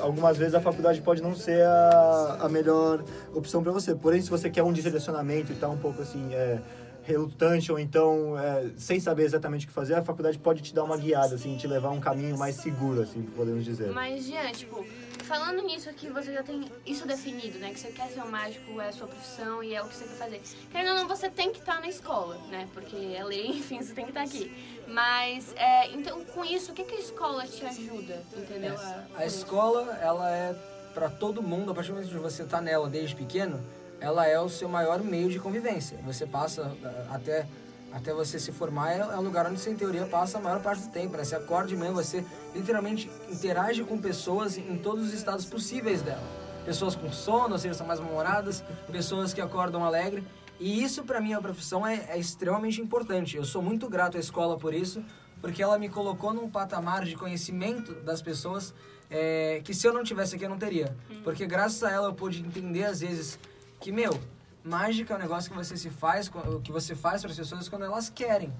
algumas 0.00 0.36
vezes 0.36 0.54
a 0.54 0.60
faculdade 0.60 1.00
pode 1.00 1.22
não 1.22 1.34
ser 1.34 1.62
a, 1.62 2.38
a 2.42 2.48
melhor 2.48 3.04
opção 3.32 3.62
para 3.62 3.72
você. 3.72 3.94
Porém, 3.94 4.20
se 4.20 4.30
você 4.30 4.48
quer 4.48 4.62
um 4.62 4.72
direcionamento 4.72 5.52
e 5.52 5.54
tá 5.54 5.68
um 5.68 5.78
pouco 5.78 6.02
assim, 6.02 6.32
é, 6.32 6.60
relutante 7.04 7.70
ou 7.70 7.78
então 7.78 8.38
é, 8.38 8.70
sem 8.76 8.98
saber 8.98 9.24
exatamente 9.24 9.66
o 9.66 9.68
que 9.68 9.74
fazer, 9.74 9.94
a 9.94 10.02
faculdade 10.02 10.38
pode 10.38 10.62
te 10.62 10.74
dar 10.74 10.84
uma 10.84 10.96
guiada, 10.96 11.34
assim, 11.34 11.56
te 11.56 11.66
levar 11.66 11.88
a 11.88 11.92
um 11.92 12.00
caminho 12.00 12.36
mais 12.38 12.56
seguro, 12.56 13.02
assim, 13.02 13.22
podemos 13.36 13.64
dizer. 13.64 13.90
Mas, 13.90 14.24
Jean, 14.24 14.50
tipo, 14.52 14.84
falando 15.24 15.62
nisso 15.62 15.90
aqui, 15.90 16.08
você 16.08 16.32
já 16.32 16.42
tem 16.42 16.70
isso 16.86 17.06
definido, 17.06 17.58
né? 17.58 17.72
Que 17.72 17.80
você 17.80 17.90
quer 17.90 18.08
ser 18.08 18.22
um 18.22 18.30
mágico, 18.30 18.80
é 18.80 18.88
a 18.88 18.92
sua 18.92 19.06
profissão 19.06 19.62
e 19.62 19.74
é 19.74 19.82
o 19.82 19.88
que 19.88 19.96
você 19.96 20.04
quer 20.04 20.16
fazer. 20.16 20.42
Querendo 20.70 20.90
ou 20.90 20.94
não, 20.96 21.08
você 21.08 21.28
tem 21.28 21.50
que 21.50 21.58
estar 21.58 21.80
na 21.80 21.88
escola, 21.88 22.36
né? 22.48 22.68
Porque 22.72 22.96
é 22.96 23.24
lei, 23.24 23.48
enfim, 23.58 23.82
você 23.82 23.92
tem 23.92 24.04
que 24.04 24.10
estar 24.10 24.22
aqui. 24.22 24.52
Mas, 24.86 25.52
é, 25.56 25.90
então, 25.92 26.24
com 26.24 26.44
isso, 26.44 26.72
o 26.72 26.74
que, 26.74 26.84
que 26.84 26.94
a 26.94 27.00
escola 27.00 27.46
te 27.46 27.64
ajuda, 27.64 28.22
entendeu? 28.36 28.76
A 29.16 29.24
escola, 29.24 29.98
ela 30.00 30.30
é 30.30 30.54
para 30.92 31.10
todo 31.10 31.42
mundo, 31.42 31.72
a 31.72 31.74
partir 31.74 31.88
do 31.88 31.94
momento 31.94 32.10
que 32.10 32.18
você 32.18 32.44
tá 32.44 32.60
nela 32.60 32.88
desde 32.88 33.16
pequeno, 33.16 33.60
ela 34.00 34.26
é 34.26 34.38
o 34.38 34.48
seu 34.48 34.68
maior 34.68 35.02
meio 35.02 35.28
de 35.28 35.40
convivência. 35.40 35.98
Você 36.04 36.26
passa 36.26 36.76
eh, 36.84 37.06
até 37.10 37.46
até 37.94 38.12
você 38.12 38.40
se 38.40 38.50
formar 38.50 38.90
é 38.90 38.98
é 38.98 39.16
um 39.16 39.22
lugar 39.22 39.46
onde 39.46 39.60
você 39.60 39.70
em 39.70 39.76
teoria 39.76 40.04
passa 40.04 40.38
a 40.38 40.40
maior 40.40 40.60
parte 40.60 40.82
do 40.82 40.90
tempo, 40.90 41.16
né? 41.16 41.22
Você 41.22 41.36
acorda 41.36 41.68
de 41.68 41.76
manhã, 41.76 41.92
você 41.92 42.24
literalmente 42.52 43.08
interage 43.30 43.84
com 43.84 43.96
pessoas 43.96 44.58
em 44.58 44.76
todos 44.76 45.06
os 45.06 45.14
estados 45.14 45.44
possíveis 45.44 46.02
dela. 46.02 46.22
Pessoas 46.64 46.96
com 46.96 47.12
sono, 47.12 47.52
ou 47.52 47.58
seja, 47.58 47.74
são 47.74 47.86
mais 47.86 48.00
mal-humoradas, 48.00 48.64
pessoas 48.90 49.32
que 49.32 49.40
acordam 49.40 49.84
alegre. 49.84 50.26
E 50.58 50.82
isso 50.82 51.04
para 51.04 51.20
mim 51.20 51.34
a 51.34 51.40
profissão 51.40 51.86
é, 51.86 52.04
é 52.08 52.18
extremamente 52.18 52.80
importante. 52.80 53.36
Eu 53.36 53.44
sou 53.44 53.62
muito 53.62 53.88
grato 53.88 54.16
à 54.16 54.20
escola 54.20 54.58
por 54.58 54.74
isso, 54.74 55.04
porque 55.40 55.62
ela 55.62 55.78
me 55.78 55.88
colocou 55.88 56.34
num 56.34 56.50
patamar 56.50 57.04
de 57.04 57.14
conhecimento 57.14 57.94
das 57.94 58.20
pessoas 58.20 58.74
é, 59.08 59.60
que 59.62 59.72
se 59.72 59.86
eu 59.86 59.92
não 59.92 60.02
tivesse 60.02 60.34
aqui 60.34 60.44
eu 60.44 60.50
não 60.50 60.58
teria. 60.58 60.96
Porque 61.22 61.46
graças 61.46 61.84
a 61.84 61.92
ela 61.92 62.08
eu 62.08 62.14
pude 62.14 62.40
entender 62.40 62.84
às 62.84 63.00
vezes 63.00 63.38
que, 63.78 63.92
meu, 63.92 64.18
mágica 64.64 65.12
é 65.12 65.16
um 65.16 65.20
negócio 65.20 65.50
que 65.50 65.56
você 65.56 65.76
se 65.76 65.90
faz, 65.90 66.30
que 66.62 66.72
você 66.72 66.94
faz 66.94 67.20
para 67.20 67.30
as 67.30 67.36
pessoas 67.36 67.68
quando 67.68 67.84
elas 67.84 68.08
querem. 68.08 68.52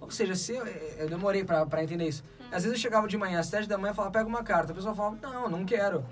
Ou 0.00 0.10
seja, 0.10 0.34
se 0.34 0.52
eu, 0.52 0.66
eu 0.66 1.08
demorei 1.08 1.44
pra 1.44 1.82
entender 1.82 2.08
isso. 2.08 2.24
Às 2.50 2.64
vezes 2.64 2.76
eu 2.76 2.82
chegava 2.82 3.06
de 3.06 3.16
manhã, 3.16 3.38
às 3.38 3.46
sete 3.46 3.68
da 3.68 3.78
manhã, 3.78 3.92
e 3.92 3.94
falava, 3.94 4.12
pega 4.12 4.28
uma 4.28 4.42
carta. 4.42 4.72
A 4.72 4.74
pessoa 4.74 4.94
falava, 4.94 5.16
não, 5.22 5.48
não 5.48 5.64
quero. 5.64 6.04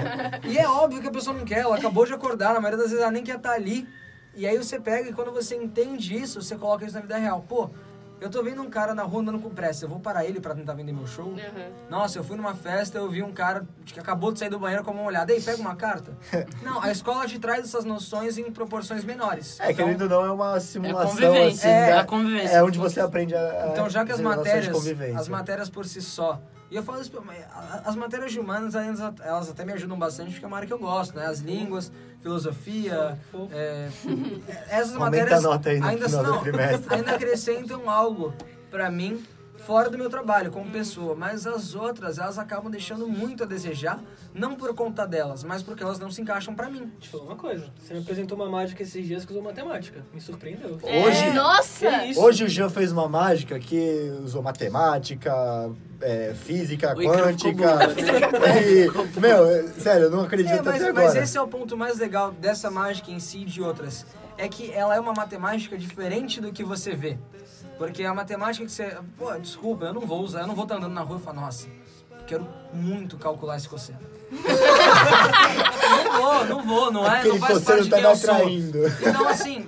e 0.48 0.58
é 0.58 0.66
óbvio 0.66 1.00
que 1.00 1.06
a 1.06 1.10
pessoa 1.10 1.36
não 1.36 1.44
quer, 1.44 1.60
ela 1.60 1.76
acabou 1.76 2.06
de 2.06 2.14
acordar, 2.14 2.54
na 2.54 2.60
maioria 2.60 2.78
das 2.78 2.88
vezes 2.88 3.02
ela 3.02 3.12
nem 3.12 3.22
quer 3.22 3.36
estar 3.36 3.52
ali. 3.52 3.86
E 4.34 4.46
aí 4.46 4.56
você 4.56 4.80
pega 4.80 5.10
e 5.10 5.12
quando 5.12 5.30
você 5.30 5.54
entende 5.54 6.16
isso, 6.16 6.42
você 6.42 6.56
coloca 6.56 6.84
isso 6.84 6.94
na 6.94 7.02
vida 7.02 7.16
real. 7.16 7.44
Pô, 7.46 7.70
eu 8.20 8.30
tô 8.30 8.42
vendo 8.42 8.62
um 8.62 8.70
cara 8.70 8.94
na 8.94 9.02
rua 9.02 9.20
andando 9.20 9.38
com 9.38 9.50
pressa, 9.50 9.84
eu 9.84 9.88
vou 9.88 10.00
parar 10.00 10.24
ele 10.24 10.40
pra 10.40 10.54
tentar 10.54 10.72
vender 10.74 10.92
meu 10.92 11.06
show? 11.06 11.26
Uhum. 11.26 11.36
Nossa, 11.90 12.18
eu 12.18 12.24
fui 12.24 12.36
numa 12.36 12.54
festa, 12.54 12.98
eu 12.98 13.08
vi 13.10 13.22
um 13.22 13.32
cara 13.32 13.66
que 13.84 13.98
acabou 14.00 14.32
de 14.32 14.38
sair 14.38 14.48
do 14.48 14.58
banheiro 14.58 14.82
com 14.84 14.92
uma 14.92 15.02
olhada. 15.02 15.32
Ei, 15.32 15.40
pega 15.40 15.60
uma 15.60 15.74
carta. 15.76 16.16
Não, 16.62 16.82
a 16.82 16.90
escola 16.90 17.26
te 17.26 17.38
traz 17.38 17.64
essas 17.64 17.84
noções 17.84 18.38
em 18.38 18.50
proporções 18.50 19.04
menores. 19.04 19.58
É, 19.60 19.72
Então- 19.72 19.86
querendo 19.86 20.02
ou 20.02 20.08
não, 20.08 20.24
é 20.24 20.30
uma 20.30 20.60
simulação, 20.60 21.10
convivência, 21.10 21.68
assim, 21.68 21.68
é 21.68 21.86
né? 21.92 21.98
a 21.98 22.04
convivência. 22.04 22.54
É 22.56 22.62
onde 22.62 22.78
você 22.78 23.00
aprende 23.00 23.34
a... 23.34 23.64
a 23.64 23.68
Então, 23.68 23.90
já 23.90 24.04
que 24.04 24.12
as 24.12 24.20
matérias, 24.20 24.76
as 25.16 25.28
matérias 25.28 25.68
por 25.68 25.84
si 25.84 26.00
só, 26.00 26.40
e 26.74 26.76
eu 26.76 26.82
falo 26.82 27.00
isso, 27.00 27.12
as 27.84 27.94
matérias 27.94 28.32
de 28.32 28.40
humanas, 28.40 28.74
elas, 28.74 28.98
elas 29.20 29.48
até 29.48 29.64
me 29.64 29.72
ajudam 29.74 29.96
bastante, 29.96 30.32
porque 30.32 30.44
é 30.44 30.48
uma 30.48 30.56
área 30.56 30.66
que 30.66 30.72
eu 30.72 30.78
gosto, 30.80 31.14
né? 31.14 31.24
As 31.24 31.38
línguas, 31.38 31.92
filosofia, 32.20 33.16
é, 33.52 33.88
essas 34.68 34.96
Aumenta 34.96 34.98
matérias 34.98 35.44
a 35.44 35.48
nota 35.48 35.68
aí 35.70 35.78
no 35.78 35.86
ainda, 35.86 36.08
final 36.08 36.24
do 36.24 36.30
não, 36.32 36.40
trimestre. 36.42 36.94
ainda 36.96 37.14
acrescentam 37.14 37.88
algo 37.88 38.34
pra 38.72 38.90
mim 38.90 39.24
fora 39.66 39.88
do 39.90 39.96
meu 39.98 40.10
trabalho 40.10 40.50
como 40.50 40.70
pessoa, 40.70 41.14
mas 41.14 41.46
as 41.46 41.74
outras, 41.74 42.18
elas 42.18 42.38
acabam 42.38 42.70
deixando 42.70 43.08
muito 43.08 43.42
a 43.44 43.46
desejar, 43.46 43.98
não 44.34 44.54
por 44.54 44.74
conta 44.74 45.06
delas, 45.06 45.42
mas 45.44 45.62
porque 45.62 45.82
elas 45.82 45.98
não 45.98 46.10
se 46.10 46.20
encaixam 46.20 46.54
pra 46.54 46.68
mim. 46.68 46.92
Eu 47.02 47.08
falar 47.10 47.24
uma 47.24 47.36
coisa. 47.36 47.66
Você 47.80 47.94
me 47.94 48.00
apresentou 48.00 48.36
uma 48.36 48.48
mágica 48.48 48.82
esses 48.82 49.06
dias 49.06 49.24
que 49.24 49.32
usou 49.32 49.42
matemática. 49.42 50.04
Me 50.12 50.20
surpreendeu. 50.20 50.78
Hoje- 50.82 51.24
É, 51.24 51.32
nossa! 51.32 51.90
Que 52.00 52.06
isso? 52.06 52.20
Hoje 52.20 52.44
o 52.44 52.48
Jean 52.48 52.68
fez 52.68 52.92
uma 52.92 53.08
mágica 53.08 53.58
que 53.58 54.12
usou 54.22 54.42
matemática, 54.42 55.32
é, 56.00 56.34
física, 56.34 56.94
quântica. 56.94 57.78
E, 58.64 59.20
meu, 59.20 59.46
é, 59.46 59.62
sério, 59.78 60.04
eu 60.04 60.10
não 60.10 60.20
acredito 60.22 60.52
É, 60.52 60.62
mas, 60.62 60.82
até 60.82 60.92
mas 60.92 61.04
agora. 61.06 61.22
esse 61.24 61.36
é 61.36 61.40
o 61.40 61.48
ponto 61.48 61.76
mais 61.76 61.98
legal 61.98 62.32
dessa 62.32 62.70
mágica 62.70 63.10
em 63.10 63.18
si 63.20 63.38
e 63.38 63.44
de 63.44 63.62
outras. 63.62 64.04
É 64.36 64.48
que 64.48 64.70
ela 64.72 64.94
é 64.96 65.00
uma 65.00 65.12
matemática 65.12 65.78
diferente 65.78 66.40
do 66.40 66.52
que 66.52 66.64
você 66.64 66.92
vê. 66.94 67.16
Porque 67.78 68.04
a 68.04 68.14
matemática 68.14 68.64
que 68.64 68.72
você. 68.72 68.96
Pô, 69.18 69.32
desculpa, 69.38 69.86
eu 69.86 69.94
não 69.94 70.02
vou 70.02 70.22
usar, 70.22 70.42
eu 70.42 70.46
não 70.46 70.54
vou 70.54 70.64
estar 70.64 70.76
andando 70.76 70.92
na 70.92 71.02
rua 71.02 71.18
e 71.18 71.20
falar, 71.20 71.40
nossa, 71.40 71.68
quero 72.26 72.46
muito 72.72 73.16
calcular 73.18 73.56
esse 73.56 73.68
cosseno. 73.68 73.98
não 76.04 76.20
vou, 76.20 76.44
não 76.44 76.62
vou, 76.62 76.92
não 76.92 77.06
é? 77.06 77.18
Aquele 77.18 77.34
não 77.34 77.40
faz 77.40 77.58
cosseno 77.58 77.66
parte 77.66 77.84
de 77.84 77.90
tá 77.90 77.96
quem 77.96 78.60
me 78.62 78.78
eu 78.78 78.90
sou. 78.90 79.08
Então, 79.08 79.28
assim, 79.28 79.66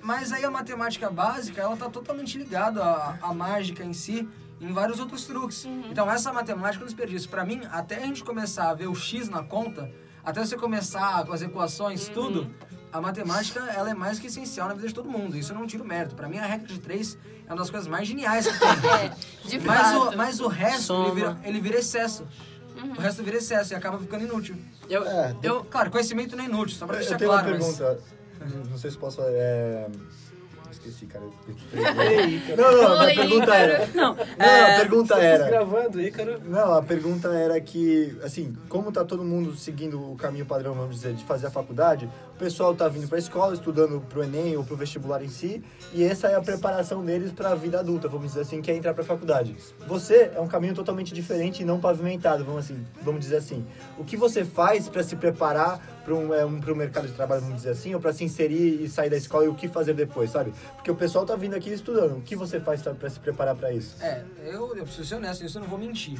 mas 0.00 0.32
aí 0.32 0.44
a 0.44 0.50
matemática 0.50 1.10
básica, 1.10 1.62
ela 1.62 1.76
tá 1.76 1.88
totalmente 1.88 2.36
ligada 2.36 2.82
à, 2.82 3.18
à 3.22 3.32
mágica 3.32 3.84
em 3.84 3.92
si, 3.92 4.28
em 4.60 4.72
vários 4.72 4.98
outros 4.98 5.24
truques. 5.24 5.64
Então, 5.90 6.10
essa 6.10 6.32
matemática 6.32 6.82
é 6.82 6.84
um 6.84 6.86
desperdício. 6.86 7.30
Pra 7.30 7.44
mim, 7.44 7.62
até 7.70 7.96
a 7.96 8.06
gente 8.06 8.24
começar 8.24 8.70
a 8.70 8.74
ver 8.74 8.88
o 8.88 8.94
X 8.94 9.28
na 9.28 9.42
conta, 9.42 9.90
até 10.24 10.44
você 10.44 10.56
começar 10.56 11.24
com 11.24 11.32
as 11.32 11.42
equações, 11.42 12.08
tudo, 12.08 12.52
a 12.92 13.00
matemática 13.00 13.60
ela 13.74 13.90
é 13.90 13.94
mais 13.94 14.18
que 14.18 14.26
essencial 14.26 14.68
na 14.68 14.74
vida 14.74 14.86
de 14.88 14.94
todo 14.94 15.08
mundo. 15.08 15.36
Isso 15.36 15.52
eu 15.52 15.58
não 15.58 15.66
tiro 15.66 15.84
mérito. 15.84 16.14
Pra 16.14 16.28
mim, 16.28 16.38
a 16.38 16.46
regra 16.46 16.66
de 16.66 16.78
três 16.78 17.16
é 17.46 17.50
uma 17.50 17.56
das 17.58 17.70
coisas 17.70 17.88
mais 17.88 18.06
geniais 18.06 18.46
que 18.46 18.58
tem. 18.58 18.68
É, 19.02 19.48
de 19.48 19.58
mas, 19.60 19.80
fato. 19.92 19.96
o, 20.14 20.16
mas 20.16 20.40
o 20.40 20.48
resto, 20.48 20.82
Soma. 20.82 21.06
ele 21.06 21.14
vira, 21.14 21.38
ele 21.44 21.60
vira 21.60 21.78
excesso. 21.78 22.26
Uhum. 22.76 22.92
O 22.92 23.00
resto 23.00 23.22
vira 23.22 23.36
excesso 23.38 23.72
e 23.72 23.76
acaba 23.76 23.98
ficando 23.98 24.24
inútil. 24.24 24.56
Eu, 24.88 25.06
É, 25.06 25.34
eu, 25.42 25.64
Claro, 25.64 25.90
conhecimento 25.90 26.36
não 26.36 26.44
é 26.44 26.46
inútil, 26.48 26.76
só 26.76 26.86
pra 26.86 26.96
Eu 26.96 27.00
deixar 27.00 27.16
tenho 27.18 27.30
claro. 27.30 27.48
uma 27.48 27.56
mas- 27.58 27.76
pergunta. 27.78 28.02
Não 28.70 28.76
sei 28.78 28.90
se 28.90 28.98
posso. 28.98 29.20
É... 29.22 29.86
Esqueci, 30.84 31.06
cara. 31.06 31.22
Não, 32.56 32.82
não, 32.82 33.00
a 33.00 33.06
pergunta 33.06 33.54
era. 33.54 33.86
não, 33.94 34.14
Não, 34.14 34.44
é, 34.44 34.74
a 34.76 34.80
pergunta 34.80 35.14
era. 35.16 35.46
gravando, 35.48 36.00
Ícaro. 36.00 36.40
Não, 36.44 36.74
a 36.74 36.82
pergunta 36.82 37.28
era 37.28 37.60
que, 37.60 38.16
assim, 38.22 38.56
como 38.68 38.90
tá 38.90 39.04
todo 39.04 39.22
mundo 39.22 39.54
seguindo 39.54 40.12
o 40.12 40.16
caminho 40.16 40.44
padrão, 40.44 40.74
vamos 40.74 40.96
dizer, 40.96 41.14
de 41.14 41.24
fazer 41.24 41.46
a 41.46 41.50
faculdade, 41.50 42.08
o 42.34 42.38
pessoal 42.38 42.74
tá 42.74 42.88
vindo 42.88 43.08
pra 43.08 43.18
escola, 43.18 43.54
estudando 43.54 44.00
pro 44.08 44.24
Enem 44.24 44.56
ou 44.56 44.64
pro 44.64 44.76
vestibular 44.76 45.22
em 45.22 45.28
si, 45.28 45.62
e 45.92 46.02
essa 46.02 46.28
é 46.28 46.34
a 46.34 46.40
preparação 46.40 47.04
deles 47.04 47.30
pra 47.32 47.54
vida 47.54 47.78
adulta, 47.78 48.08
vamos 48.08 48.28
dizer 48.28 48.40
assim, 48.40 48.60
que 48.60 48.70
é 48.70 48.74
entrar 48.76 48.92
pra 48.94 49.04
faculdade. 49.04 49.56
Você 49.86 50.32
é 50.34 50.40
um 50.40 50.48
caminho 50.48 50.74
totalmente 50.74 51.14
diferente 51.14 51.62
e 51.62 51.64
não 51.64 51.78
pavimentado, 51.78 52.44
vamos, 52.44 52.64
assim, 52.64 52.84
vamos 53.02 53.20
dizer 53.20 53.36
assim. 53.36 53.64
O 53.96 54.04
que 54.04 54.16
você 54.16 54.44
faz 54.44 54.88
pra 54.88 55.02
se 55.02 55.14
preparar 55.16 55.80
para 56.04 56.14
um, 56.14 56.34
é, 56.34 56.44
um, 56.44 56.60
pro 56.60 56.74
mercado 56.74 57.06
de 57.06 57.14
trabalho, 57.14 57.42
vamos 57.42 57.56
dizer 57.56 57.70
assim, 57.70 57.94
ou 57.94 58.00
pra 58.00 58.12
se 58.12 58.24
inserir 58.24 58.82
e 58.82 58.88
sair 58.88 59.10
da 59.10 59.16
escola 59.16 59.44
e 59.44 59.48
o 59.48 59.54
que 59.54 59.68
fazer 59.68 59.94
depois, 59.94 60.30
sabe? 60.30 60.52
Porque 60.74 60.90
o 60.90 60.96
pessoal 60.96 61.24
tá 61.24 61.36
vindo 61.36 61.54
aqui 61.54 61.70
estudando. 61.70 62.18
O 62.18 62.22
que 62.22 62.36
você 62.36 62.60
faz 62.60 62.82
pra 62.82 63.10
se 63.10 63.20
preparar 63.20 63.54
pra 63.54 63.72
isso? 63.72 63.96
É, 64.02 64.24
eu, 64.44 64.76
eu 64.76 64.84
preciso 64.84 65.04
ser 65.04 65.14
honesto, 65.16 65.44
isso 65.44 65.58
eu 65.58 65.62
não 65.62 65.68
vou 65.68 65.78
mentir. 65.78 66.18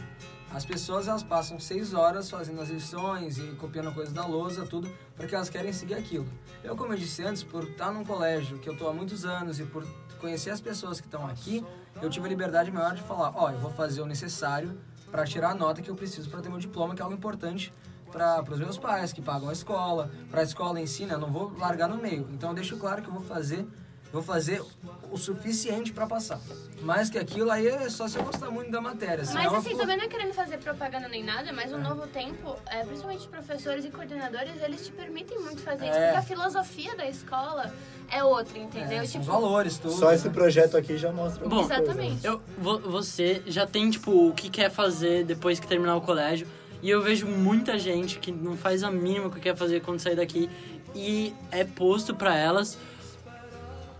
As 0.55 0.67
pessoas 0.67 1.09
elas 1.09 1.23
passam 1.23 1.59
seis 1.59 1.95
horas 1.95 2.31
fazendo 2.31 2.61
as 2.61 2.69
lições 2.69 3.39
e 3.39 3.43
copiando 3.53 3.93
coisas 3.95 4.13
da 4.13 4.27
lousa, 4.27 4.67
tudo, 4.67 4.91
porque 5.17 5.35
elas 5.35 5.49
querem 5.49 5.73
seguir 5.73 5.95
aquilo. 5.95 6.27
Eu, 6.63 6.77
como 6.77 6.93
eu 6.93 6.99
disse 6.99 7.23
antes, 7.23 7.43
por 7.43 7.65
estar 7.65 7.91
num 7.91 8.05
colégio 8.05 8.59
que 8.59 8.69
eu 8.69 8.77
tô 8.77 8.87
há 8.87 8.93
muitos 8.93 9.25
anos 9.25 9.59
e 9.59 9.65
por 9.65 9.87
conhecer 10.19 10.51
as 10.51 10.61
pessoas 10.61 11.01
que 11.01 11.07
estão 11.07 11.27
aqui, 11.27 11.65
eu 12.03 12.11
tive 12.11 12.27
a 12.27 12.29
liberdade 12.29 12.71
maior 12.71 12.95
de 12.95 13.03
falar, 13.03 13.33
ó, 13.35 13.51
eu 13.51 13.59
vou 13.59 13.71
fazer 13.71 14.03
o 14.03 14.07
necessário 14.07 14.79
para 15.11 15.25
tirar 15.25 15.51
a 15.51 15.55
nota 15.55 15.81
que 15.81 15.91
eu 15.91 15.95
preciso 15.95 16.29
para 16.29 16.41
ter 16.41 16.51
meu 16.51 16.59
diploma, 16.59 16.95
que 16.95 17.01
é 17.01 17.05
algo 17.05 17.17
importante 17.17 17.73
para 18.13 18.45
os 18.51 18.59
meus 18.59 18.77
pais 18.79 19.13
que 19.13 19.23
pagam 19.23 19.49
a 19.49 19.53
escola, 19.53 20.11
para 20.31 20.41
a 20.41 20.45
escola 20.45 20.79
em 20.81 20.87
si, 20.87 21.07
né? 21.07 21.15
Eu 21.15 21.19
não 21.19 21.33
vou 21.33 21.53
largar 21.59 21.89
no 21.89 21.97
meio. 21.97 22.29
Então 22.33 22.51
eu 22.51 22.55
deixo 22.55 22.77
claro 22.77 23.03
que 23.03 23.09
eu 23.09 23.13
vou 23.15 23.23
fazer, 23.23 23.67
vou 24.13 24.23
fazer 24.23 24.63
o 25.11 25.17
suficiente 25.17 25.93
para 25.93 26.07
passar. 26.07 26.39
Mais 26.83 27.09
que 27.09 27.17
aquilo 27.19 27.51
aí 27.51 27.67
é 27.69 27.89
só 27.89 28.07
se 28.09 28.19
eu 28.19 28.25
gostar 28.25 28.51
muito 28.51 28.71
da 28.71 28.81
matéria. 28.81 29.25
Mas 29.33 29.45
eu 29.45 29.57
assim, 29.57 29.71
vou- 29.71 29.79
também 29.79 29.97
não 29.97 30.05
é 30.05 30.09
querendo 30.09 30.35
fazer 30.35 30.59
propaganda 30.59 31.09
nem 31.09 31.23
nada, 31.25 31.53
mas 31.53 31.73
o 31.73 31.79
novo 31.79 32.07
tempo, 32.09 32.57
é, 32.67 32.85
principalmente 32.85 33.21
os 33.21 33.27
professores 33.27 33.85
e 33.85 33.91
coordenadores, 33.91 34.61
eles 34.61 34.85
te 34.87 34.93
permitem 34.93 35.39
muito 35.41 35.63
fazer 35.63 35.87
isso, 35.89 35.97
É. 35.97 36.07
porque 36.13 36.19
a 36.19 36.23
filosofia 36.23 36.97
da 36.97 37.07
escola 37.09 37.73
é 38.11 38.23
outra, 38.25 38.59
entendeu? 38.59 38.99
É, 38.99 39.07
tipo, 39.07 39.21
os 39.21 39.27
valores, 39.27 39.79
tudo. 39.79 39.95
Só 39.95 40.13
esse 40.13 40.27
né? 40.29 40.35
projeto 40.35 40.77
aqui 40.77 40.99
já 40.99 41.13
mostra 41.13 41.49
Bom, 41.49 41.57
coisa. 41.67 41.75
Exatamente. 41.83 42.27
Eu, 42.27 42.43
vo- 42.59 42.81
você 42.81 43.43
já 43.47 43.67
tem, 43.67 43.89
tipo, 43.91 44.29
o 44.29 44.35
que 44.35 44.51
quer 44.51 44.71
fazer 44.71 45.25
depois 45.25 45.59
que 45.61 45.67
terminar 45.67 45.97
o 45.97 46.01
colégio. 46.01 46.47
E 46.83 46.91
eu 46.91 47.01
vejo 47.01 47.27
muita 47.27 47.79
gente 47.79 48.19
que 48.19 48.33
não 48.33 48.57
faz 48.57 48.83
a 48.83 48.91
mínima 48.91 49.29
o 49.29 49.31
que 49.31 49.41
quer 49.41 49.57
fazer 49.57 49.81
quando 49.81 50.01
sair 50.01 50.17
daqui. 50.17 50.51
E 50.95 51.33
é 51.51 51.65
posto 51.65 52.15
pra 52.15 52.37
elas 52.37 52.77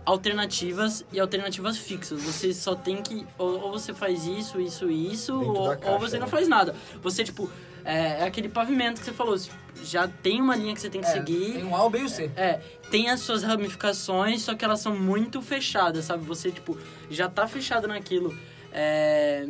alternativas 0.05 1.05
e 1.11 1.19
alternativas 1.19 1.77
fixas. 1.77 2.21
Você 2.23 2.53
só 2.53 2.75
tem 2.75 3.01
que. 3.01 3.25
Ou, 3.37 3.61
ou 3.61 3.71
você 3.71 3.93
faz 3.93 4.25
isso, 4.25 4.59
isso 4.59 4.89
e 4.91 5.13
isso, 5.13 5.33
ou, 5.33 5.53
da 5.53 5.59
ou 5.59 5.77
caixa, 5.77 5.99
você 5.99 6.15
não 6.17 6.25
né? 6.25 6.31
faz 6.31 6.47
nada. 6.47 6.75
Você, 7.01 7.23
tipo, 7.23 7.49
é, 7.85 8.21
é 8.21 8.23
aquele 8.23 8.49
pavimento 8.49 8.99
que 8.99 9.05
você 9.05 9.13
falou. 9.13 9.37
Já 9.83 10.07
tem 10.07 10.41
uma 10.41 10.55
linha 10.55 10.73
que 10.73 10.81
você 10.81 10.89
tem 10.89 11.01
que 11.01 11.07
É, 11.07 11.11
seguir. 11.11 11.53
Tem 11.53 11.63
um 11.63 11.75
A, 11.75 11.83
o 11.85 11.89
B 11.89 11.99
e 11.99 12.03
o 12.03 12.09
C. 12.09 12.29
É, 12.35 12.59
tem 12.91 13.09
as 13.09 13.21
suas 13.21 13.43
ramificações, 13.43 14.41
só 14.41 14.53
que 14.55 14.63
elas 14.63 14.79
são 14.79 14.95
muito 14.95 15.41
fechadas, 15.41 16.05
sabe? 16.05 16.23
Você, 16.25 16.51
tipo, 16.51 16.77
já 17.09 17.29
tá 17.29 17.47
fechado 17.47 17.87
naquilo. 17.87 18.37
É, 18.71 19.47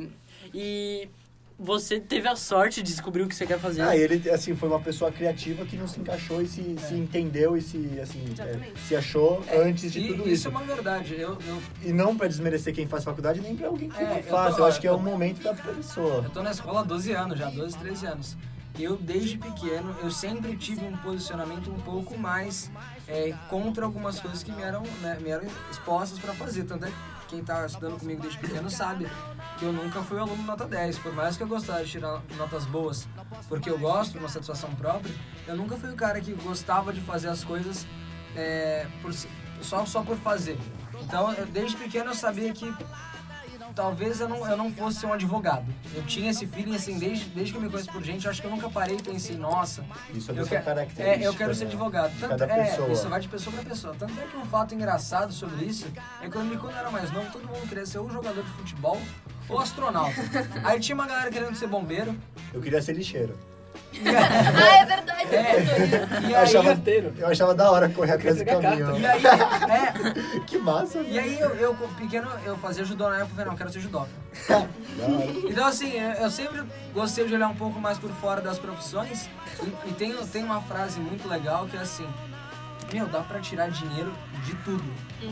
e 0.54 1.08
você 1.64 2.00
teve 2.00 2.28
a 2.28 2.36
sorte 2.36 2.84
de 2.84 2.92
descobrir 2.92 3.24
o 3.24 3.28
que 3.28 3.34
você 3.36 3.46
quer 3.46 3.58
fazer. 3.60 3.82
Ah, 3.82 3.96
ele, 3.96 4.30
assim, 4.30 4.56
foi 4.56 4.68
uma 4.68 4.80
pessoa 4.82 5.12
criativa 5.12 5.66
que 5.66 5.78
não 5.78 5.88
se 5.88 6.00
encaixou 6.00 6.42
e 6.42 6.48
se, 6.48 6.76
se 6.78 6.94
entendeu 6.94 7.56
e 7.56 7.62
se, 7.62 8.00
assim, 8.02 8.24
é, 8.40 8.60
se 8.88 8.96
achou 8.96 9.42
antes 9.52 9.92
de 9.92 10.00
E 10.00 10.08
tudo 10.10 10.24
isso 10.24 10.30
isso. 10.34 10.48
é 10.50 10.52
uma 10.52 10.64
verdade. 10.64 11.14
Eu, 11.18 11.38
eu, 11.48 11.62
E 11.82 11.94
não 11.94 12.16
pra 12.18 12.28
desmerecer 12.28 12.74
quem 12.76 12.86
faz 12.88 13.04
faculdade, 13.04 13.40
nem 13.40 13.56
pra 13.56 13.68
alguém 13.68 13.90
que 13.90 13.98
É, 14.02 14.04
não 14.06 14.18
eu 14.18 14.24
tô- 14.24 14.30
faz. 14.30 14.58
Eu, 14.58 14.64
ó, 14.66 14.68
acho 14.68 14.82
que 14.82 14.88
é 14.88 14.92
o 14.92 14.96
tô- 14.98 15.02
momento 15.04 15.42
da 15.42 15.54
pessoa. 15.54 16.24
eu 16.26 16.30
tô 16.30 16.44
na 16.44 16.52
escola 16.52 16.82
há 16.82 16.84
12 16.84 17.12
anos 17.14 17.40
já, 17.40 17.50
12, 17.50 17.78
13 17.78 18.06
anos. 18.06 18.36
Eu, 18.78 18.98
desde 18.98 19.38
pequeno, 19.38 19.96
eu 20.02 20.10
sempre 20.10 20.58
tive 20.58 20.84
um 20.84 20.98
posicionamento 20.98 21.70
um 21.70 21.80
pouco 21.82 22.18
mais 22.18 22.72
é, 23.08 23.32
contra 23.48 23.86
algumas 23.86 24.20
coisas 24.20 24.42
que 24.42 24.52
me 24.52 24.64
eram, 24.64 24.82
né, 25.02 25.18
me 25.22 25.30
eram 25.30 25.46
expostas 25.70 26.18
pra 26.18 26.34
fazer. 26.34 26.64
Tanto 26.64 26.86
é 26.86 26.88
que 26.90 26.96
quem 27.28 27.44
tá 27.44 27.66
estudando 27.66 28.00
comigo 28.00 28.22
desde 28.22 28.40
pequeno 28.40 28.70
sabe 28.70 29.08
que 29.58 29.66
eu 29.66 29.74
nunca 29.74 30.02
fui 30.02 30.20
aluno 30.20 30.44
nota 30.44 30.66
10. 30.66 31.00
Por 31.00 31.14
mais 31.14 31.38
que 31.38 31.44
eu 31.44 31.48
gostasse 31.48 31.86
de 31.86 31.92
tirar 31.92 32.22
notas 32.38 32.66
boas, 32.66 33.08
porque 33.48 33.70
eu 33.70 33.78
gosto, 33.78 34.18
uma 34.18 34.30
satisfação 34.30 34.74
própria, 34.76 35.14
eu 35.48 35.56
nunca 35.56 35.76
fui 35.76 35.90
o 35.90 35.96
cara 35.96 36.20
que 36.22 36.34
gostava 36.34 36.94
de 36.94 37.02
fazer 37.02 37.30
as 37.30 37.44
coisas 37.44 37.86
é, 38.36 38.88
por 39.02 39.14
só, 39.62 39.86
só 39.86 40.04
por 40.04 40.18
fazer. 40.18 40.58
Então, 41.02 41.32
eu, 41.34 41.46
desde 41.46 41.78
pequeno 41.78 42.12
eu 42.12 42.16
sabia 42.16 42.52
que 42.54 42.74
talvez 43.76 44.20
eu 44.20 44.30
não, 44.30 44.48
eu 44.48 44.56
não 44.58 44.72
fosse 44.72 45.06
um 45.06 45.14
advogado. 45.14 45.66
Eu 45.94 46.04
tinha 46.04 46.32
esse 46.32 46.46
feeling, 46.48 46.76
assim, 46.76 46.98
desde, 46.98 47.26
desde 47.26 47.52
que 47.52 47.58
eu 47.58 47.62
me 47.62 47.70
conheço 47.70 47.92
por 47.92 48.04
gente, 48.04 48.26
eu 48.26 48.32
acho 48.32 48.42
que 48.42 48.48
eu 48.48 48.52
nunca 48.52 48.70
parei 48.70 48.98
e 48.98 49.02
pensei, 49.02 49.36
nossa, 49.36 49.84
Isso 50.14 50.32
é 50.32 50.40
eu, 50.40 50.48
característica. 50.48 51.04
é, 51.04 51.28
eu 51.28 51.34
quero 51.34 51.54
ser 51.54 51.66
né? 51.66 51.72
advogado. 51.72 52.14
Tanto, 52.20 52.38
cada 52.38 52.54
é, 52.54 52.66
pessoa. 52.66 52.92
isso 52.92 53.10
vai 53.10 53.20
de 53.20 53.28
pessoa 53.28 53.56
pra 53.56 53.66
pessoa. 53.66 53.96
Tanto 53.98 54.20
é 54.20 54.26
que 54.26 54.38
um 54.38 54.46
fato 54.46 54.74
engraçado 54.74 55.34
sobre 55.34 55.66
isso 55.66 55.88
é 56.22 56.30
que 56.30 56.34
que 56.34 56.58
quando 56.58 56.74
eu 56.74 56.78
era 56.78 56.90
mais 56.90 57.12
novo, 57.12 57.32
todo 57.32 57.46
mundo 57.46 57.68
queria 57.68 57.86
ser 57.86 58.00
ou 58.00 58.10
jogador 58.10 58.44
de 58.44 58.50
futebol 58.52 59.00
ou 59.50 59.60
astronauta. 59.60 60.16
Aí 60.64 60.80
tinha 60.80 60.96
uma 60.96 61.08
galera 61.08 61.32
querendo 61.32 61.56
ser 61.56 61.68
bombeiro. 61.68 62.16
Eu 62.54 62.62
queria 62.62 62.82
ser 62.82 62.94
lixeiro. 62.94 63.38
ah, 64.06 64.78
é 64.78 64.86
verdade, 64.86 65.03
É. 65.34 66.24
eu. 66.24 66.30
E 66.30 66.36
achava, 66.36 66.82
eu 67.18 67.28
achava 67.28 67.54
da 67.54 67.72
hora 67.72 67.90
correr 67.90 68.14
atrás 68.14 68.38
do 68.38 68.46
caminhão. 68.46 68.98
e 68.98 69.06
aí, 69.06 69.24
é, 69.26 70.40
Que 70.48 70.58
massa, 70.58 71.00
e 71.00 71.20
aí 71.20 71.40
eu, 71.40 71.50
eu, 71.56 71.74
pequeno, 71.98 72.30
eu 72.46 72.58
fazia 72.58 72.84
judô 72.84 73.10
na 73.10 73.18
época, 73.18 73.32
eu 73.32 73.36
falei, 73.36 73.46
não, 73.46 73.54
eu 73.54 73.58
quero 73.58 73.72
ser 73.72 73.80
judoca. 73.80 74.10
Então, 75.50 75.66
assim, 75.66 75.94
eu 76.00 76.24
eu 76.24 76.30
sempre 76.30 76.64
gostei 76.94 77.26
de 77.28 77.34
olhar 77.34 77.50
um 77.50 77.56
pouco 77.56 77.80
mais 77.80 77.98
por 77.98 78.10
fora 78.12 78.42
das 78.42 78.58
profissões. 78.58 79.30
E, 79.62 79.90
e 79.90 79.94
tem, 79.94 80.14
tem 80.28 80.44
uma 80.44 80.62
frase 80.62 81.00
muito 81.00 81.28
legal 81.28 81.68
que 81.68 81.76
é 81.76 81.82
assim: 81.82 82.08
Meu, 82.94 83.08
dá 83.08 83.22
pra 83.22 83.40
tirar 83.40 83.70
dinheiro 83.72 84.14
de 84.46 84.54
tudo. 84.58 84.84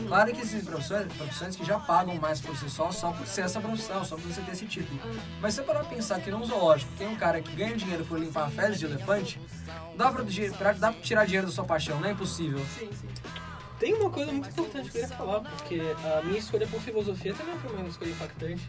Claro 0.08 0.32
que 0.32 0.40
existem 0.40 0.64
profissões, 0.64 1.12
profissões 1.12 1.54
que 1.54 1.64
já 1.64 1.78
pagam 1.78 2.16
mais 2.16 2.40
por 2.40 2.56
si 2.56 2.68
só, 2.68 2.90
só 2.90 3.12
por 3.12 3.24
ser 3.26 3.42
essa 3.42 3.60
profissão, 3.60 4.04
só 4.04 4.16
por 4.16 4.24
você 4.24 4.40
ter 4.40 4.50
esse 4.52 4.66
título. 4.66 4.98
Mas 5.40 5.54
se 5.54 5.60
você 5.60 5.66
parar 5.66 5.80
pra 5.80 5.88
pensar 5.94 6.20
que 6.20 6.30
num 6.30 6.44
zoológico 6.44 6.90
tem 6.98 7.06
um 7.06 7.14
cara 7.16 7.40
que 7.40 7.54
ganha 7.54 7.76
dinheiro 7.76 8.04
por 8.04 8.18
limpar 8.18 8.50
fezes 8.50 8.80
de 8.80 8.86
elefante, 8.86 9.38
dá 9.96 10.10
pra, 10.10 10.24
pra- 10.58 10.72
dá 10.72 10.92
pra 10.92 11.00
tirar 11.02 11.24
dinheiro 11.24 11.46
da 11.46 11.52
sua 11.52 11.64
paixão, 11.64 12.00
não 12.00 12.08
é 12.08 12.12
impossível. 12.12 12.60
Tem 13.78 13.94
uma 13.94 14.10
coisa 14.10 14.30
muito 14.30 14.48
importante 14.48 14.90
que 14.90 14.98
eu 14.98 15.02
queria 15.02 15.16
falar, 15.16 15.40
porque 15.40 15.80
a 16.18 16.22
minha 16.24 16.38
escolha 16.38 16.66
por 16.68 16.80
filosofia 16.80 17.34
também 17.34 17.56
foi 17.58 17.76
uma 17.76 17.88
escolha 17.88 18.10
impactante. 18.10 18.68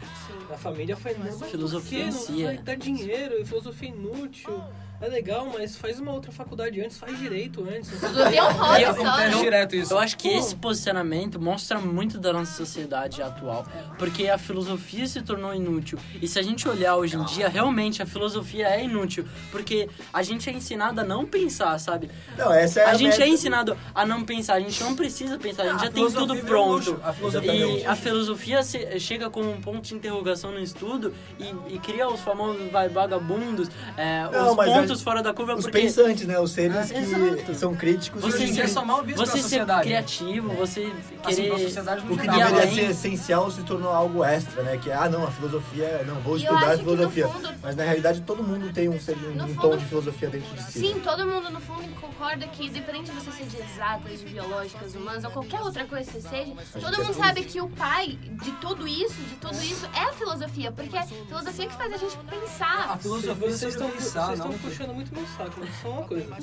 A 0.52 0.56
família 0.56 0.96
foi 0.96 1.14
não, 1.14 1.38
Filosofia 1.38 2.06
não 2.06 2.42
vai 2.44 2.54
é. 2.56 2.62
dar 2.62 2.76
dinheiro, 2.76 3.40
e 3.40 3.44
filosofia 3.44 3.88
inútil. 3.90 4.62
É 5.00 5.08
legal, 5.08 5.50
mas 5.52 5.76
faz 5.76 5.98
uma 6.00 6.12
outra 6.12 6.32
faculdade 6.32 6.80
antes, 6.80 6.96
faz 6.96 7.18
direito 7.18 7.62
antes. 7.68 7.90
Filosofia 7.90 8.38
é 8.38 8.42
um 8.44 8.52
hobby 8.52 8.82
Eu- 8.82 8.94
só, 8.94 9.16
né? 9.18 9.28
direto 9.28 9.76
isso. 9.76 9.92
Eu 9.92 9.98
acho 9.98 10.16
que 10.16 10.28
esse 10.28 10.54
posicionamento 10.56 11.38
mostra 11.38 11.78
muito 11.78 12.16
da 12.16 12.32
nossa 12.32 12.52
sociedade 12.56 13.20
atual, 13.20 13.66
porque 13.98 14.28
a 14.28 14.38
filosofia 14.38 15.06
se 15.06 15.20
tornou 15.20 15.52
inútil. 15.52 15.98
E 16.22 16.26
se 16.28 16.38
a 16.38 16.42
gente 16.42 16.66
olhar 16.66 16.96
hoje 16.96 17.16
em 17.16 17.24
dia, 17.24 17.48
realmente 17.48 18.02
a 18.02 18.06
filosofia 18.06 18.66
é 18.68 18.82
inútil, 18.84 19.26
porque 19.50 19.90
a 20.12 20.22
gente 20.22 20.48
é 20.48 20.52
ensinado 20.54 21.00
a 21.00 21.04
não 21.04 21.26
pensar, 21.26 21.78
sabe? 21.78 22.08
Não, 22.38 22.50
essa 22.50 22.80
é 22.80 22.84
a, 22.86 22.90
A 22.90 22.94
gente 22.94 23.10
meta- 23.10 23.24
é 23.24 23.28
ensinado 23.28 23.76
a 23.94 24.06
não 24.06 24.24
pensar, 24.24 24.54
a 24.54 24.60
gente 24.60 24.82
não 24.82 24.94
precisa 24.96 25.36
pensar, 25.38 25.64
a 25.64 25.66
gente 25.66 25.76
Ah, 25.76 25.84
já 25.84 25.88
a 25.88 25.92
tem 25.92 26.04
tudo 26.10 26.34
virou 26.34 26.46
pronto. 26.48 26.90
luxo, 26.92 27.00
a 27.04 27.12
filosofia 27.12 27.52
virou 27.52 27.78
E 27.78 27.84
a 27.84 27.96
filosofia 27.96 28.62
se- 28.62 28.98
chega 29.00 29.28
com 29.28 29.42
um 29.42 29.60
ponto 29.60 29.82
de 29.82 29.94
interrogação 29.94 30.50
no 30.50 30.60
estudo 30.60 31.12
e, 31.38 31.74
e 31.74 31.78
cria 31.80 32.08
os 32.08 32.20
famosos 32.20 32.70
vai, 32.70 32.88
vagabundos, 32.88 33.68
é, 33.98 34.22
Não, 34.32 34.50
os 34.52 34.56
mas 34.56 34.83
pontos 34.88 35.00
a- 35.00 35.04
fora 35.04 35.22
da 35.22 35.34
curva, 35.34 35.54
Os 35.54 35.62
porque 35.64 35.78
pensantes, 35.80 36.26
né? 36.26 36.38
Os 36.38 36.50
seres 36.52 36.76
Ah, 36.76 36.84
que 36.94 36.98
exato. 36.98 37.54
são 37.54 37.74
críticos. 37.74 38.22
você, 38.22 38.46
ser- 38.48 38.60
é 38.62 38.68
só 38.68 38.84
mal 38.84 39.02
visto 39.02 39.18
você 39.18 39.32
ser 39.32 39.42
sociedade. 39.42 39.82
criativo, 39.84 40.48
você 40.54 40.92
Assim, 41.24 41.42
querer... 41.42 41.48
no 41.48 41.54
O 41.54 42.18
que 42.18 42.26
deveria 42.26 42.44
além- 42.46 42.74
ser 42.74 42.90
essencial 42.90 43.50
se 43.50 43.62
tornou 43.62 43.90
algo 43.90 44.22
extra, 44.24 44.62
né? 44.62 44.78
Que, 44.82 44.90
ah, 44.92 45.08
não, 45.08 45.24
a 45.24 45.30
filosofia, 45.30 45.84
é- 45.84 46.04
não, 46.04 46.16
vou 46.20 46.36
estudar 46.36 46.76
filosofia. 46.78 47.28
fundo- 47.28 47.54
Mas 47.62 47.76
na 47.76 47.84
realidade 47.84 48.20
todo 48.22 48.42
mundo 48.42 48.70
tem 48.72 48.88
um, 48.88 49.00
ser- 49.00 49.16
um 49.16 49.34
No 49.34 49.46
tom 49.54 49.60
fundo- 49.62 49.78
de 49.78 49.84
filosofia 49.86 50.28
dentro 50.28 50.54
de 50.54 50.62
si. 50.64 50.78
Sim, 50.80 51.00
todo 51.02 51.26
mundo 51.26 51.50
no 51.50 51.60
fundo 51.60 51.88
concorda 52.00 52.46
que, 52.48 52.66
independente 52.66 53.10
de 53.10 53.18
você 53.18 53.30
ser 53.32 53.44
de 53.46 53.56
exatas, 53.56 54.20
de 54.20 54.26
biológicas, 54.26 54.94
humanas 54.94 55.24
ou 55.24 55.30
qualquer 55.30 55.60
outra 55.62 55.84
coisa 55.86 56.10
que 56.10 56.20
você 56.20 56.28
seja, 56.28 56.52
todo 56.80 56.94
é 56.94 57.04
mundo 57.04 57.14
sabe 57.14 57.42
que 57.44 57.60
o 57.60 57.68
pai 57.68 58.18
de 58.42 58.52
tudo 58.60 58.86
isso, 58.86 59.14
de 59.14 59.34
tudo 59.36 59.56
isso, 59.62 59.86
é 59.94 60.00
a 60.00 60.12
filosofia. 60.12 60.70
Porque 60.72 60.96
é 60.96 61.00
a 61.00 61.06
filosofia 61.06 61.66
que 61.68 61.74
faz 61.74 61.92
a 61.92 61.96
gente 61.96 62.16
A 62.16 62.30
pensar. 62.30 62.98
filosofia 63.00 63.34
Vocês 63.34 63.62
é 63.62 63.68
estão, 63.68 63.90
pensar, 63.90 64.26
vocês 64.26 64.38
não. 64.40 64.48
Puxando 64.74 64.94
muito 64.94 65.14
meu 65.14 65.24
saco, 65.26 65.60
mas 65.60 65.70
só 65.80 65.88
uma 65.88 66.02
coisa. 66.02 66.34
A 66.34 66.40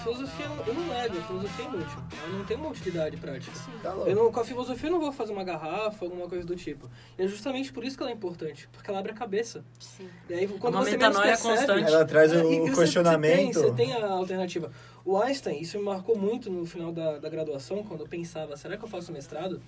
filosofia, 0.00 0.46
eu 0.66 0.74
não 0.74 0.86
nego, 0.86 1.18
a 1.18 1.22
filosofia 1.22 1.64
é 1.64 1.68
inútil. 1.68 1.98
Ela 2.22 2.38
não 2.38 2.44
tem 2.46 2.56
uma 2.56 2.68
utilidade 2.70 3.16
prática. 3.18 3.52
Tá 3.82 3.92
louco. 3.92 4.08
Eu 4.10 4.16
não, 4.16 4.32
com 4.32 4.40
a 4.40 4.44
filosofia 4.44 4.88
eu 4.88 4.92
não 4.92 5.00
vou 5.00 5.12
fazer 5.12 5.32
uma 5.32 5.44
garrafa, 5.44 6.04
alguma 6.04 6.26
coisa 6.26 6.46
do 6.46 6.56
tipo. 6.56 6.88
E 7.18 7.22
é 7.22 7.26
justamente 7.28 7.70
por 7.70 7.84
isso 7.84 7.96
que 7.96 8.02
ela 8.02 8.10
é 8.10 8.14
importante, 8.14 8.68
porque 8.72 8.90
ela 8.90 9.00
abre 9.00 9.12
a 9.12 9.14
cabeça. 9.14 9.62
Sim. 9.78 10.08
E 10.30 10.34
aí, 10.34 10.48
quando 10.48 10.74
Uma 10.76 10.84
você 10.84 10.96
menos 10.96 11.18
percebe, 11.18 11.42
constante. 11.56 11.92
Ela 11.92 12.04
traz 12.06 12.32
é, 12.32 12.42
o 12.42 12.52
e 12.52 12.70
você- 12.70 12.80
questionamento. 12.80 13.54
Você 13.54 13.72
tem, 13.72 13.88
você 13.88 13.92
tem 13.92 14.02
a 14.02 14.08
alternativa. 14.12 14.72
O 15.04 15.18
Einstein, 15.18 15.60
isso 15.60 15.78
me 15.78 15.84
marcou 15.84 16.16
muito 16.16 16.50
no 16.50 16.64
final 16.64 16.90
da, 16.90 17.18
da 17.18 17.28
graduação, 17.28 17.82
quando 17.82 18.00
eu 18.00 18.08
pensava, 18.08 18.56
será 18.56 18.76
que 18.78 18.84
eu 18.84 18.88
faço 18.88 19.12
mestrado? 19.12 19.60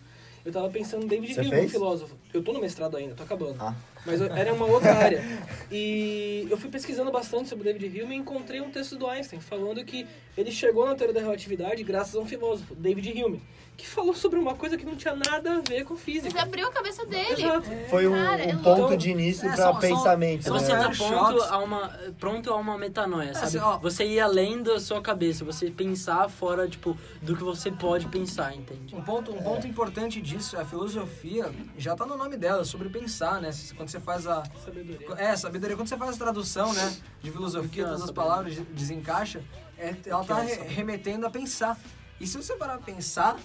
Eu 0.42 0.50
tava 0.52 0.70
pensando 0.70 1.04
em 1.04 1.06
David 1.06 1.38
Hume, 1.38 1.66
um 1.66 1.68
filósofo. 1.68 2.16
Eu 2.32 2.42
tô 2.42 2.52
no 2.52 2.60
mestrado 2.60 2.96
ainda, 2.96 3.14
tô 3.14 3.22
acabando. 3.22 3.56
Ah. 3.60 3.74
Mas 4.06 4.20
era 4.20 4.52
uma 4.54 4.66
outra 4.66 4.94
área. 4.94 5.22
E 5.70 6.46
eu 6.50 6.56
fui 6.56 6.70
pesquisando 6.70 7.10
bastante 7.10 7.48
sobre 7.48 7.72
David 7.72 8.02
Hume 8.02 8.14
e 8.14 8.18
encontrei 8.18 8.60
um 8.60 8.70
texto 8.70 8.96
do 8.96 9.06
Einstein 9.06 9.40
falando 9.40 9.84
que 9.84 10.06
ele 10.36 10.50
chegou 10.50 10.86
na 10.86 10.94
teoria 10.94 11.14
da 11.14 11.20
relatividade 11.20 11.82
graças 11.82 12.14
a 12.14 12.18
um 12.18 12.26
filósofo, 12.26 12.74
David 12.74 13.22
Hume, 13.22 13.42
que 13.76 13.86
falou 13.86 14.14
sobre 14.14 14.38
uma 14.38 14.54
coisa 14.54 14.76
que 14.76 14.84
não 14.84 14.94
tinha 14.96 15.14
nada 15.14 15.56
a 15.56 15.60
ver 15.60 15.84
com 15.84 15.94
Mas 15.94 16.02
física. 16.02 16.42
abriu 16.42 16.66
a 16.66 16.70
cabeça 16.72 17.04
dele. 17.06 17.32
Exato. 17.42 17.68
Foi 17.88 18.06
um, 18.06 18.12
Cara, 18.12 18.42
é 18.42 18.54
um 18.54 18.58
ponto 18.62 18.78
louco. 18.80 18.96
de 18.96 19.10
início 19.10 19.48
É, 19.48 19.56
são- 19.56 19.78
pensamento, 19.78 20.44
Se 20.44 20.50
né? 20.50 20.58
você 20.58 20.70
tá 20.72 20.90
pronto 20.90 21.42
a 21.44 21.58
uma, 21.58 21.88
pronto 22.18 22.50
a 22.52 22.56
uma 22.56 22.76
metanoia, 22.76 23.32
sabe? 23.32 23.46
assim, 23.46 23.58
ó. 23.58 23.78
Você 23.78 24.04
ir 24.04 24.20
além 24.20 24.62
da 24.62 24.78
sua 24.80 25.00
cabeça, 25.00 25.44
você 25.44 25.70
pensar 25.70 26.28
fora, 26.28 26.68
tipo, 26.68 26.96
do 27.22 27.34
que 27.36 27.42
você 27.42 27.70
pode 27.70 28.06
pensar, 28.08 28.54
entende? 28.54 28.94
Um 28.94 29.00
ponto, 29.02 29.32
um 29.32 29.42
ponto 29.42 29.66
importante 29.66 30.20
disso 30.20 30.56
é 30.56 30.60
a 30.60 30.64
filosofia, 30.64 31.50
já 31.78 31.94
tá 31.96 32.04
no 32.04 32.16
nome 32.18 32.36
dela, 32.36 32.64
sobre 32.64 32.88
pensar, 32.90 33.40
né? 33.40 33.50
Quando 33.76 33.88
você 33.90 34.00
faz 34.00 34.26
a. 34.26 34.42
Sabedoria. 34.64 35.06
É, 35.16 35.36
sabedoria. 35.36 35.76
Quando 35.76 35.88
você 35.88 35.96
faz 35.96 36.14
a 36.14 36.18
tradução, 36.18 36.72
né? 36.72 36.96
De 37.22 37.30
filosofia, 37.30 37.82
é 37.82 37.86
todas 37.86 38.02
as 38.02 38.10
palavras 38.10 38.54
de- 38.54 38.62
desencaixa, 38.64 39.42
é, 39.78 39.94
ela 40.06 40.24
tá 40.24 40.40
re- 40.40 40.54
remetendo 40.68 41.26
a 41.26 41.30
pensar. 41.30 41.78
E 42.20 42.26
se 42.26 42.36
você 42.36 42.54
parar 42.56 42.76
pra 42.78 42.86
pensar, 42.86 43.38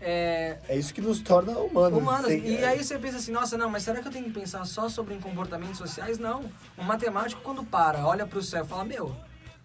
é, 0.00 0.58
É 0.68 0.76
isso 0.78 0.94
que 0.94 1.00
nos 1.00 1.20
torna 1.20 1.52
humanos. 1.58 1.98
humanas. 1.98 2.26
Sem- 2.26 2.46
E 2.46 2.64
aí 2.64 2.82
você 2.82 2.98
pensa 2.98 3.18
assim, 3.18 3.32
nossa, 3.32 3.58
não, 3.58 3.68
mas 3.68 3.82
será 3.82 4.00
que 4.00 4.08
eu 4.08 4.12
tenho 4.12 4.24
que 4.24 4.30
pensar 4.30 4.64
só 4.64 4.88
sobre 4.88 5.14
comportamentos 5.16 5.78
sociais? 5.78 6.18
Não. 6.18 6.44
Um 6.78 6.84
matemático, 6.84 7.40
quando 7.42 7.62
para, 7.64 8.06
olha 8.06 8.26
pro 8.26 8.42
céu 8.42 8.64
e 8.64 8.66
fala, 8.68 8.84
meu, 8.84 9.14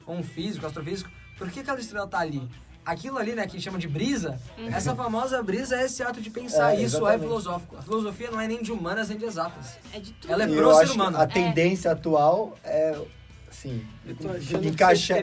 ou 0.06 0.15
um 0.15 0.24
físico, 0.24 0.65
astrofísico, 0.65 1.10
por 1.38 1.50
que 1.50 1.60
aquela 1.62 1.80
estrela 1.80 2.08
tá 2.08 2.20
ali? 2.20 2.50
Aquilo 2.86 3.18
ali, 3.18 3.34
né, 3.34 3.48
que 3.48 3.60
chama 3.60 3.80
de 3.80 3.88
brisa, 3.88 4.39
essa 4.72 4.96
famosa 4.96 5.42
brisa 5.42 5.75
é 5.75 5.86
esse 5.86 6.04
ato 6.04 6.22
de 6.22 6.30
pensar. 6.30 6.74
É, 6.74 6.75
Isso 6.75 6.98
é 6.98 7.00
exatamente. 7.00 7.22
filosófico. 7.22 7.75
A 7.77 7.82
filosofia 7.82 8.30
não 8.30 8.39
é 8.39 8.48
nem 8.48 8.62
de 8.62 8.72
humanas 8.72 9.10
nem 9.10 9.18
de 9.18 9.25
exatas. 9.25 9.77
É 9.92 10.00
de 10.00 10.12
tudo. 10.13 10.32
Ela 10.32 10.44
é 10.44 10.48
E 10.50 10.56
pro 10.56 10.75
ser 10.75 10.92
humano. 10.92 11.18
a 11.18 11.25
tendência 11.25 11.92
atual 11.92 12.56
é, 12.63 12.96
assim, 13.50 13.84
Encaixar... 14.64 15.18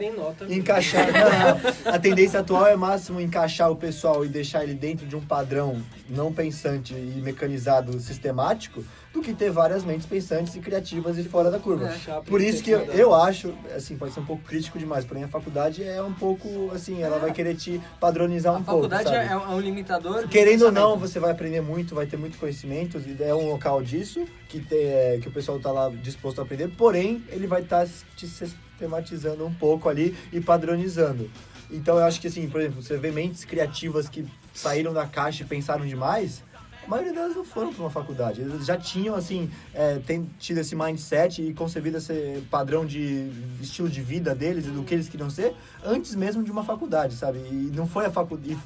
Encaixar. 0.49 1.07
Não, 1.85 1.93
a 1.93 1.99
tendência 1.99 2.39
atual 2.39 2.67
é 2.67 2.75
máximo 2.75 3.19
encaixar 3.21 3.71
o 3.71 3.75
pessoal 3.75 4.25
e 4.25 4.27
deixar 4.27 4.63
ele 4.63 4.73
dentro 4.73 5.05
de 5.05 5.15
um 5.15 5.21
padrão 5.21 5.81
não 6.09 6.31
pensante 6.33 6.93
e 6.93 7.21
mecanizado 7.21 7.99
sistemático 7.99 8.83
do 9.13 9.21
que 9.21 9.33
ter 9.33 9.51
várias 9.51 9.83
mentes 9.83 10.05
pensantes 10.07 10.55
e 10.55 10.59
criativas 10.59 11.17
e 11.19 11.23
fora 11.23 11.51
da 11.51 11.59
curva. 11.59 11.87
É, 12.07 12.21
Por 12.21 12.41
isso 12.41 12.63
que 12.63 12.71
eu, 12.71 12.79
eu 12.85 13.13
acho, 13.13 13.53
assim, 13.75 13.95
pode 13.95 14.11
ser 14.13 14.19
um 14.19 14.25
pouco 14.25 14.43
crítico 14.43 14.79
demais, 14.79 15.05
porém 15.05 15.23
a 15.23 15.27
faculdade 15.27 15.83
é 15.83 16.01
um 16.01 16.13
pouco, 16.13 16.71
assim, 16.73 17.01
ela 17.01 17.19
vai 17.19 17.31
querer 17.31 17.55
te 17.55 17.79
padronizar 17.99 18.53
um 18.53 18.57
A 18.57 18.61
pouco, 18.61 18.89
faculdade 18.89 19.03
sabe? 19.03 19.17
é, 19.17 19.31
é 19.31 19.37
um 19.37 19.59
limitador. 19.59 20.27
Querendo 20.27 20.65
ou 20.65 20.71
não, 20.71 20.97
você 20.97 21.19
vai 21.19 21.31
aprender 21.31 21.61
muito, 21.61 21.93
vai 21.93 22.07
ter 22.07 22.17
muito 22.17 22.37
conhecimento, 22.39 22.97
e 22.99 23.21
é 23.23 23.33
um 23.35 23.49
local 23.51 23.83
disso, 23.83 24.25
que, 24.49 24.59
te- 24.59 24.75
é, 24.75 25.19
que 25.21 25.27
o 25.27 25.31
pessoal 25.31 25.59
tá 25.59 25.71
lá 25.71 25.89
disposto 25.89 26.39
a 26.39 26.43
aprender, 26.43 26.69
porém, 26.69 27.23
ele 27.29 27.45
vai 27.45 27.61
estar 27.61 27.87
te 28.15 28.27
sistematizando 28.73 29.45
um 29.45 29.53
pouco 29.53 29.87
ali 29.89 30.15
e 30.31 30.41
padronizando. 30.41 31.29
Então 31.71 31.97
eu 31.97 32.03
acho 32.03 32.19
que 32.19 32.27
assim, 32.27 32.47
por 32.49 32.61
exemplo, 32.61 32.81
você 32.81 32.97
vê 32.97 33.11
mentes 33.11 33.45
criativas 33.45 34.09
que 34.09 34.25
saíram 34.53 34.93
da 34.93 35.07
caixa 35.07 35.43
e 35.43 35.45
pensaram 35.45 35.85
demais, 35.85 36.43
a 36.85 36.89
maioria 36.89 37.13
delas 37.13 37.35
não 37.35 37.45
foram 37.45 37.73
para 37.73 37.81
uma 37.81 37.89
faculdade. 37.89 38.41
Eles 38.41 38.65
já 38.65 38.77
tinham, 38.77 39.15
assim, 39.15 39.49
é, 39.73 40.01
tido 40.37 40.57
esse 40.57 40.75
mindset 40.75 41.41
e 41.41 41.53
concebido 41.53 41.97
esse 41.97 42.43
padrão 42.51 42.85
de 42.85 43.31
estilo 43.61 43.87
de 43.87 44.01
vida 44.01 44.35
deles 44.35 44.65
e 44.65 44.69
do 44.69 44.83
que 44.83 44.93
eles 44.93 45.07
queriam 45.07 45.29
ser 45.29 45.55
antes 45.83 46.13
mesmo 46.13 46.43
de 46.43 46.51
uma 46.51 46.63
faculdade, 46.63 47.15
sabe? 47.15 47.39
E 47.39 47.71
não 47.73 47.87
foi 47.87 48.05
a 48.05 48.11
faculdade. 48.11 48.57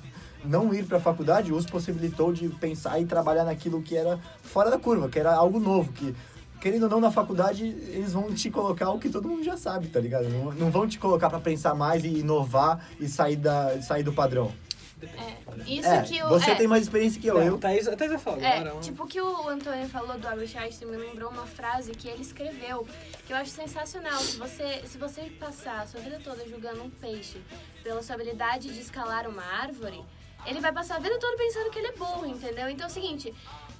Não 0.44 0.74
ir 0.74 0.86
para 0.86 0.98
a 0.98 1.02
faculdade 1.02 1.54
os 1.54 1.66
possibilitou 1.66 2.34
de 2.34 2.50
pensar 2.50 3.00
e 3.00 3.06
trabalhar 3.06 3.44
naquilo 3.44 3.84
que 3.84 3.96
era 3.96 4.20
fora 4.42 4.72
da 4.72 4.80
curva, 4.80 5.10
que 5.10 5.20
era 5.20 5.34
algo 5.34 5.60
novo, 5.60 5.92
que 5.94 6.16
querendo 6.60 6.84
ou 6.84 6.90
não, 6.90 7.00
na 7.00 7.12
faculdade, 7.12 7.66
eles 7.66 8.14
vão 8.14 8.34
te 8.34 8.50
colocar 8.50 8.92
o 8.92 9.00
que 9.00 9.10
todo 9.10 9.28
mundo 9.28 9.44
já 9.44 9.58
sabe, 9.58 9.88
tá 9.88 10.00
ligado? 10.00 10.30
Não, 10.30 10.52
não 10.52 10.72
vão 10.72 10.88
te 10.88 11.00
colocar 11.00 11.30
para 11.30 11.40
pensar 11.40 11.74
mais 11.74 12.04
e 12.04 12.20
inovar 12.20 12.88
e 13.00 13.08
sair, 13.08 13.36
da, 13.36 13.82
sair 13.82 14.04
do 14.04 14.14
padrão. 14.14 14.52
É, 15.00 15.72
isso 15.72 15.88
é, 15.88 16.02
que 16.02 16.24
o. 16.24 16.30
você 16.30 16.52
é, 16.52 16.56
tem 16.56 16.68
mais 16.68 16.82
experiência 16.82 17.22
que 17.22 17.28
eu. 17.28 17.36
Não, 17.36 17.44
eu 17.44 17.58
Thaís, 17.60 17.86
Thaís 17.86 18.20
falar 18.20 18.42
É, 18.42 18.60
agora. 18.60 18.80
tipo 18.80 19.04
o 19.04 19.08
que 19.08 19.22
o 19.22 19.48
Antônio 19.48 19.88
falou 19.88 20.18
do 20.18 20.28
Albert 20.28 20.50
Einstein 20.58 20.90
me 20.90 20.98
lembrou 20.98 21.30
uma 21.30 21.46
frase 21.46 21.92
que 21.92 22.08
ele 22.08 22.24
escreveu, 22.24 22.88
que 23.28 23.32
eu 23.32 23.38
acho 23.38 23.52
sensacional. 23.52 24.20
Se 24.20 24.38
você, 24.38 24.82
se 24.88 24.98
você 24.98 25.22
passar 25.40 25.82
a 25.82 25.86
sua 25.86 26.02
vida 26.02 26.20
toda 26.24 26.48
julgando 26.48 26.82
um 26.82 26.90
peixe 26.90 27.40
pela 27.84 28.02
sua 28.02 28.16
habilidade 28.16 28.74
de 28.74 28.80
escalar 28.80 29.28
uma 29.28 29.44
árvore, 29.44 30.04
ele 30.48 30.60
vai 30.60 30.72
passar 30.72 30.96
a 30.96 31.00
vida 31.00 31.20
toda 31.20 31.38
pensando 31.38 31.70
que 31.70 31.78
ele 31.78 31.90
é 31.90 31.96
burro, 31.96 32.26
entendeu? 32.26 32.68
Então 32.68 32.88
é 32.88 32.90
o 32.90 32.94
seguinte, 32.94 33.32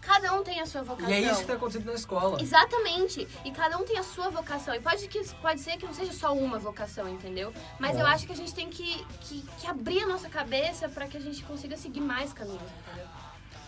cada 0.08 0.34
um 0.34 0.42
tem 0.42 0.62
a 0.62 0.66
sua 0.66 0.82
vocação. 0.84 1.12
E 1.12 1.14
é 1.14 1.20
isso 1.20 1.42
que 1.42 1.48
tá 1.48 1.54
acontecendo 1.54 1.86
na 1.86 1.94
escola. 1.94 2.42
Exatamente. 2.42 3.28
E 3.44 3.52
cada 3.52 3.78
um 3.78 3.84
tem 3.84 3.98
a 3.98 4.04
sua 4.04 4.30
vocação. 4.30 4.74
E 4.74 4.80
pode, 4.80 5.06
que, 5.10 5.22
pode 5.42 5.60
ser 5.60 5.76
que 5.76 5.86
não 5.86 5.94
seja 5.94 6.14
só 6.14 6.34
uma 6.34 6.58
vocação, 6.58 7.10
entendeu? 7.10 7.54
Mas 7.78 8.00
eu 8.00 8.06
acho 8.08 8.26
que 8.26 8.32
a 8.32 8.36
gente 8.36 8.54
tem 8.54 8.70
que, 8.70 9.06
que, 9.20 9.42
que 9.60 9.68
abrir 9.68 10.00
a 10.04 10.08
nossa 10.08 10.30
cabeça 10.30 10.88
para 10.88 11.08
que 11.08 11.18
a 11.18 11.20
gente 11.20 11.44
consiga 11.44 11.76
seguir 11.76 12.00
mais 12.00 12.32
caminhos, 12.32 12.62
entendeu? 12.62 13.06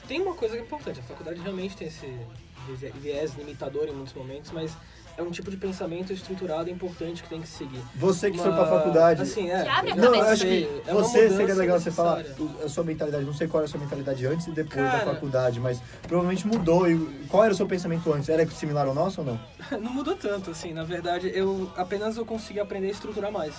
Tem 0.07 0.21
uma 0.21 0.33
coisa 0.33 0.55
que 0.55 0.61
é 0.61 0.65
importante, 0.65 1.01
a 1.01 1.03
faculdade 1.03 1.39
realmente 1.41 1.75
tem 1.75 1.87
esse 1.89 2.07
viés 2.95 3.35
limitador 3.35 3.87
em 3.87 3.93
muitos 3.93 4.13
momentos, 4.13 4.49
mas 4.51 4.75
é 5.17 5.21
um 5.21 5.31
tipo 5.31 5.49
de 5.51 5.57
pensamento 5.57 6.13
estruturado 6.13 6.69
e 6.69 6.71
importante 6.71 7.21
que 7.23 7.29
tem 7.29 7.41
que 7.41 7.47
seguir. 7.47 7.81
Você 7.95 8.31
que 8.31 8.37
foi 8.37 8.49
Uma- 8.51 8.57
pra 8.65 8.77
faculdade. 8.77 9.21
Assim, 9.21 9.49
é. 9.49 9.63
Que 9.63 9.69
abre 9.69 9.91
a 9.91 9.95
Não, 9.95 10.03
eu 10.05 10.11
cabeça. 10.13 10.31
acho 10.31 10.43
que 10.45 10.81
é 10.87 10.93
você 10.93 11.29
seria 11.29 11.55
legal 11.55 11.79
você 11.79 11.91
falar 11.91 12.23
a 12.63 12.69
sua 12.69 12.83
mentalidade. 12.83 13.25
Não 13.25 13.33
sei 13.33 13.47
qual 13.47 13.61
era 13.61 13.67
a 13.67 13.71
sua 13.71 13.79
mentalidade 13.79 14.25
antes 14.25 14.47
e 14.47 14.51
depois 14.51 14.85
da 14.85 14.91
Cara. 14.99 15.05
faculdade, 15.13 15.59
mas 15.59 15.81
provavelmente 16.03 16.47
mudou. 16.47 16.89
E 16.89 16.97
qual 17.29 17.43
era 17.43 17.53
o 17.53 17.55
seu 17.55 17.67
pensamento 17.67 18.11
antes? 18.13 18.29
Era 18.29 18.45
similar 18.49 18.87
ao 18.87 18.93
nosso 18.93 19.21
ou 19.21 19.27
não? 19.27 19.39
Não 19.79 19.93
mudou 19.93 20.15
tanto, 20.15 20.51
assim, 20.51 20.73
na 20.73 20.83
verdade, 20.83 21.31
eu 21.33 21.71
apenas 21.77 22.17
eu 22.17 22.25
consegui 22.25 22.59
aprender 22.59 22.87
a 22.87 22.91
estruturar 22.91 23.31
mais. 23.31 23.53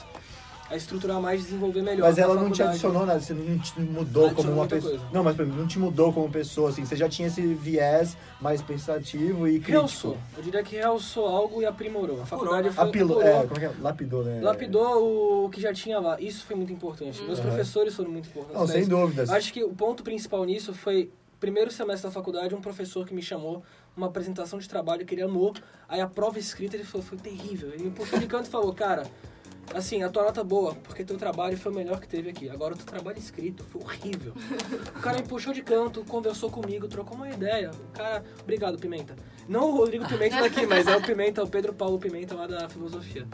A 0.71 0.77
estruturar 0.77 1.21
mais, 1.21 1.43
desenvolver 1.43 1.83
melhor. 1.83 2.07
Mas 2.07 2.17
ela 2.17 2.35
não 2.37 2.49
te 2.49 2.63
adicionou 2.63 3.05
nada, 3.05 3.19
você 3.21 3.35
não 3.35 3.59
te 3.59 3.81
mudou 3.81 4.27
Adicionou 4.27 4.35
como 4.35 4.53
uma 4.53 4.67
pessoa. 4.69 4.91
coisa. 4.93 5.05
Não, 5.13 5.25
mas 5.25 5.37
não 5.37 5.67
te 5.67 5.79
mudou 5.81 6.13
como 6.13 6.31
pessoa, 6.31 6.71
assim. 6.71 6.85
Você 6.85 6.95
já 6.95 7.09
tinha 7.09 7.27
esse 7.27 7.43
viés 7.55 8.17
mais 8.41 8.63
pensativo 8.63 9.49
e 9.49 9.55
crítico. 9.55 9.73
Realçou. 9.73 10.17
Eu 10.37 10.43
diria 10.45 10.63
que 10.63 10.77
realçou 10.77 11.27
algo 11.27 11.61
e 11.61 11.67
aprimorou. 11.67 12.23
A 12.23 12.27
faculdade 12.27 12.71
foi 12.71 12.85
Apilou, 12.89 13.19
apurou, 13.19 13.37
é, 13.37 13.43
como 13.47 13.57
é 13.57 13.59
que 13.59 13.65
é? 13.65 13.83
Lapidou, 13.83 14.23
né? 14.25 14.41
lapidou 14.41 15.45
o 15.47 15.51
que 15.51 15.61
já 15.61 15.75
tinha 15.75 15.99
lá. 15.99 16.21
Isso 16.21 16.45
foi 16.45 16.55
muito 16.55 16.73
importante. 16.73 17.21
Meus 17.23 17.39
Uhum. 17.41 17.47
professores 17.47 17.97
foram 17.97 18.11
muito 18.13 18.29
importantes. 18.29 18.61
Não, 18.61 18.67
sem 18.69 18.87
dúvidas. 18.87 19.29
Acho 19.29 19.53
que 19.53 19.65
o 19.65 19.71
ponto 19.71 20.05
principal 20.05 20.45
nisso 20.45 20.73
foi 20.73 21.11
primeiro 21.41 21.73
semestre 21.73 22.07
da 22.09 22.13
faculdade, 22.13 22.55
um 22.55 22.61
professor 22.61 23.05
que 23.05 23.13
me 23.15 23.23
chamou, 23.23 23.63
uma 23.97 24.07
apresentação 24.07 24.59
de 24.61 24.69
trabalho 24.69 25.05
que 25.05 25.15
ele 25.17 25.23
amou. 25.23 25.53
Aí 25.89 26.01
a 26.01 26.07
prova 26.07 26.39
escrita 26.39 26.77
ele 26.77 26.85
falou, 26.85 27.05
foi 27.05 27.19
terrível. 27.19 27.71
Ele 27.73 27.85
me 27.85 27.91
puxou 27.91 28.19
de 28.21 28.27
canto 28.29 28.47
e 28.47 28.51
falou, 28.51 28.73
cara, 28.73 29.05
assim, 29.75 30.03
a 30.03 30.09
tua 30.09 30.25
nota 30.25 30.43
boa, 30.43 30.75
porque 30.75 31.05
teu 31.05 31.17
trabalho 31.17 31.57
foi 31.57 31.73
o 31.73 31.75
melhor 31.75 32.01
que 32.01 32.09
teve 32.09 32.31
aqui. 32.31 32.49
Agora 32.49 32.75
o 32.75 32.77
teu 32.77 32.87
trabalho 32.87 33.19
escrito 33.19 33.65
foi 33.65 33.83
horrível. 33.83 34.35
o 34.97 35.01
cara 35.01 35.19
me 35.19 35.27
puxou 35.27 35.53
de 35.53 35.63
canto, 35.63 36.05
conversou 36.05 36.51
comigo, 36.51 36.89
trocou 36.89 37.17
uma 37.17 37.29
ideia. 37.29 37.71
O 37.71 37.93
cara, 37.93 38.25
obrigado, 38.43 38.79
Pimenta. 38.79 39.17
Não 39.49 39.71
o 39.71 39.77
Rodrigo 39.77 40.07
Pimenta 40.07 40.41
daqui, 40.41 40.67
mas 40.67 40.87
é 40.87 40.97
o 40.97 41.03
Pimenta, 41.03 41.43
o 41.43 41.49
Pedro 41.49 41.73
Paulo 41.73 41.99
Pimenta 41.99 42.35
lá 42.35 42.47
da 42.47 42.69
filosofia. 42.69 43.27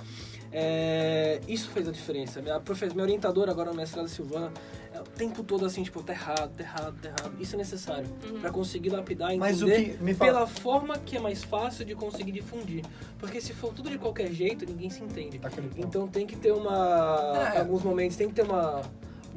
É, 0.59 1.39
isso 1.47 1.69
fez 1.69 1.87
a 1.87 1.93
diferença. 1.93 2.41
Minha, 2.41 2.59
minha 2.95 3.03
orientadora 3.03 3.51
agora 3.53 3.71
no 3.71 3.77
mestrado, 3.77 4.09
Silvana, 4.09 4.51
é 4.95 4.99
o 4.99 5.05
tempo 5.05 5.45
todo 5.45 5.67
assim, 5.67 5.83
tipo, 5.83 6.03
tá 6.03 6.15
errado, 6.15 6.51
tá 6.57 6.63
errado, 6.63 6.97
tá 7.03 7.09
errado. 7.09 7.37
Isso 7.39 7.55
é 7.57 7.59
necessário 7.59 8.09
pra 8.41 8.51
conseguir 8.51 8.89
lapidar 8.89 9.35
e 9.35 9.39
Mas 9.39 9.61
entender 9.61 10.15
fala- 10.15 10.33
pela 10.33 10.47
forma 10.47 10.97
que 10.99 11.15
é 11.15 11.21
mais 11.21 11.45
fácil 11.45 11.85
de 11.85 11.95
conseguir 11.95 12.33
difundir. 12.33 12.83
Porque 13.19 13.39
se 13.39 13.53
for 13.53 13.75
tudo 13.75 13.91
de 13.91 13.99
qualquer 13.99 14.33
jeito, 14.33 14.65
ninguém 14.65 14.89
se 14.89 15.03
entende. 15.05 15.39
Então 15.77 16.09
tem 16.09 16.27
que 16.27 16.37
ter 16.37 16.53
uma. 16.53 17.51
É. 17.55 17.59
Alguns 17.59 17.83
momentos 17.83 18.17
tem 18.17 18.27
que 18.29 18.35
ter 18.35 18.43
uma. 18.43 18.81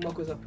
Uma 0.01 0.13
coisa 0.13 0.39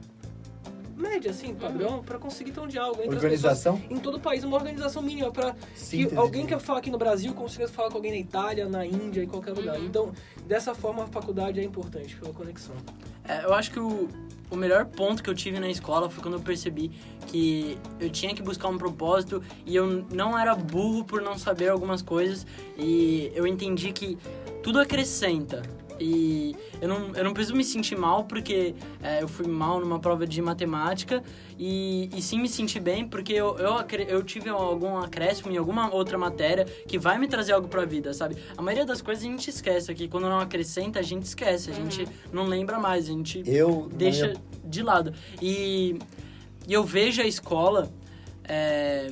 média, 0.97 1.31
assim, 1.31 1.55
padrão, 1.55 2.03
pra 2.03 2.19
conseguir 2.19 2.53
ter 2.53 2.61
um 2.61 2.67
diálogo 2.67 3.01
entre 3.03 3.15
Organização? 3.15 3.75
as 3.75 3.81
pessoas. 3.81 3.99
Em 3.99 4.03
todo 4.03 4.17
o 4.17 4.21
país, 4.21 4.45
uma 4.45 4.57
organização 4.57 5.03
mínima 5.03 5.31
pra 5.31 5.55
que 5.91 6.15
alguém 6.17 6.47
de- 6.47 6.55
que 6.55 6.61
fala 6.61 6.79
aqui 6.79 6.91
no 6.91 6.99
Brasil 6.99 7.33
consiga 7.35 7.67
falar 7.69 7.89
com 7.91 7.97
alguém 7.97 8.13
na 8.13 8.19
Itália, 8.19 8.69
na 8.69 8.85
Índia, 8.87 9.23
em 9.23 9.27
qualquer 9.29 9.53
lugar. 9.53 9.79
Então, 9.81 10.13
dessa 10.47 10.75
forma, 10.75 11.05
a 11.05 11.07
faculdade 11.07 11.61
é 11.61 11.65
importante 11.65 12.17
pela 12.17 12.33
conexão. 12.33 12.75
É, 13.27 13.45
eu 13.45 13.55
acho 13.55 13.71
que 13.71 13.79
o, 13.79 14.09
o 14.51 14.57
melhor 14.57 14.85
ponto 14.87 15.23
que 15.23 15.31
eu 15.31 15.35
tive 15.35 15.59
na 15.61 15.69
escola 15.71 16.11
foi 16.11 16.23
quando 16.23 16.35
eu 16.35 16.41
percebi 16.41 16.91
que 17.29 17.79
eu 18.01 18.11
tinha 18.11 18.35
que 18.35 18.43
buscar 18.43 18.69
um 18.69 18.77
propósito 18.77 19.43
e 19.65 19.75
eu 19.77 20.05
não 20.13 20.37
era 20.39 20.55
burro 20.55 21.05
por 21.05 21.23
não 21.23 21.39
saber 21.39 21.69
algumas 21.69 22.03
coisas 22.03 22.45
e 22.77 23.31
eu 23.35 23.47
entendi 23.47 23.93
que 23.93 24.19
tudo 24.63 24.81
acrescenta. 24.81 25.63
E 26.03 26.57
eu 26.81 26.89
não, 26.89 27.15
eu 27.15 27.23
não 27.25 27.33
preciso 27.33 27.57
me 27.57 27.63
sentir 27.65 27.97
mal 27.97 28.25
porque 28.25 28.75
é, 29.03 29.23
eu 29.23 29.29
fui 29.29 29.47
mal 29.47 29.79
numa 29.81 29.99
prova 30.01 30.27
de 30.27 30.43
matemática 30.43 31.23
e, 31.59 32.11
e 32.15 32.21
sim 32.21 32.41
me 32.41 32.49
sentir 32.49 32.81
bem 32.81 33.07
porque 33.07 33.33
eu, 33.33 33.57
eu, 33.59 33.77
eu 34.09 34.23
tive 34.23 34.49
algum 34.49 34.97
acréscimo 34.99 35.53
em 35.53 35.57
alguma 35.57 35.95
outra 35.95 36.19
matéria 36.19 36.65
que 36.89 36.99
vai 36.99 37.19
me 37.19 37.29
trazer 37.29 37.53
algo 37.53 37.69
pra 37.69 37.85
vida, 37.85 38.13
sabe? 38.13 38.37
A 38.57 38.63
maioria 38.63 38.85
das 38.85 39.01
coisas 39.01 39.23
a 39.25 39.27
gente 39.29 39.49
esquece 39.49 39.91
aqui. 39.91 40.09
Quando 40.09 40.29
não 40.29 40.41
acrescenta, 40.41 40.99
a 40.99 41.03
gente 41.03 41.25
esquece. 41.25 41.71
A 41.71 41.75
gente 41.75 42.07
não 42.33 42.45
lembra 42.47 42.79
mais. 42.79 43.05
A 43.05 43.13
gente 43.13 43.43
Eu, 43.47 43.89
deixa 43.95 44.27
minha- 44.29 44.41
de 44.65 44.83
lado. 44.83 45.13
E, 45.41 45.99
e 46.67 46.73
eu 46.73 46.83
vejo 46.83 47.23
a 47.23 47.27
escola, 47.27 47.93
é, 48.45 49.11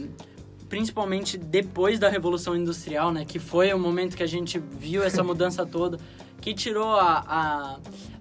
principalmente 0.68 1.36
depois 1.36 1.98
da 1.98 2.08
Revolução 2.08 2.56
Industrial, 2.56 3.12
né? 3.12 3.24
Que 3.24 3.38
foi 3.38 3.72
o 3.72 3.78
momento 3.78 4.16
que 4.16 4.22
a 4.22 4.26
gente 4.26 4.58
viu 4.58 5.02
essa 5.02 5.22
mudança 5.22 5.66
toda, 5.66 5.98
que 6.40 6.54
tirou 6.54 6.94
a, 6.94 7.24
a- 7.28 7.76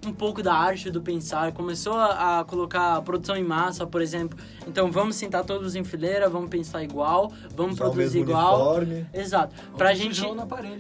um 0.05 0.13
pouco 0.13 0.41
da 0.41 0.53
arte 0.53 0.89
do 0.89 1.01
pensar, 1.01 1.51
começou 1.51 1.93
a, 1.93 2.39
a 2.39 2.43
colocar 2.45 2.95
a 2.95 3.01
produção 3.01 3.35
em 3.35 3.43
massa, 3.43 3.85
por 3.85 4.01
exemplo. 4.01 4.37
Então 4.65 4.91
vamos 4.91 5.15
sentar 5.15 5.43
todos 5.43 5.75
em 5.75 5.83
fileira, 5.83 6.29
vamos 6.29 6.49
pensar 6.49 6.83
igual, 6.83 7.31
vamos 7.55 7.73
usar 7.73 7.87
o 7.87 7.91
produzir 7.91 8.19
mesmo 8.19 8.31
igual. 8.31 8.75
uniforme. 8.75 9.07
Exato. 9.13 9.55
Pra 9.75 9.93
gente 9.93 10.21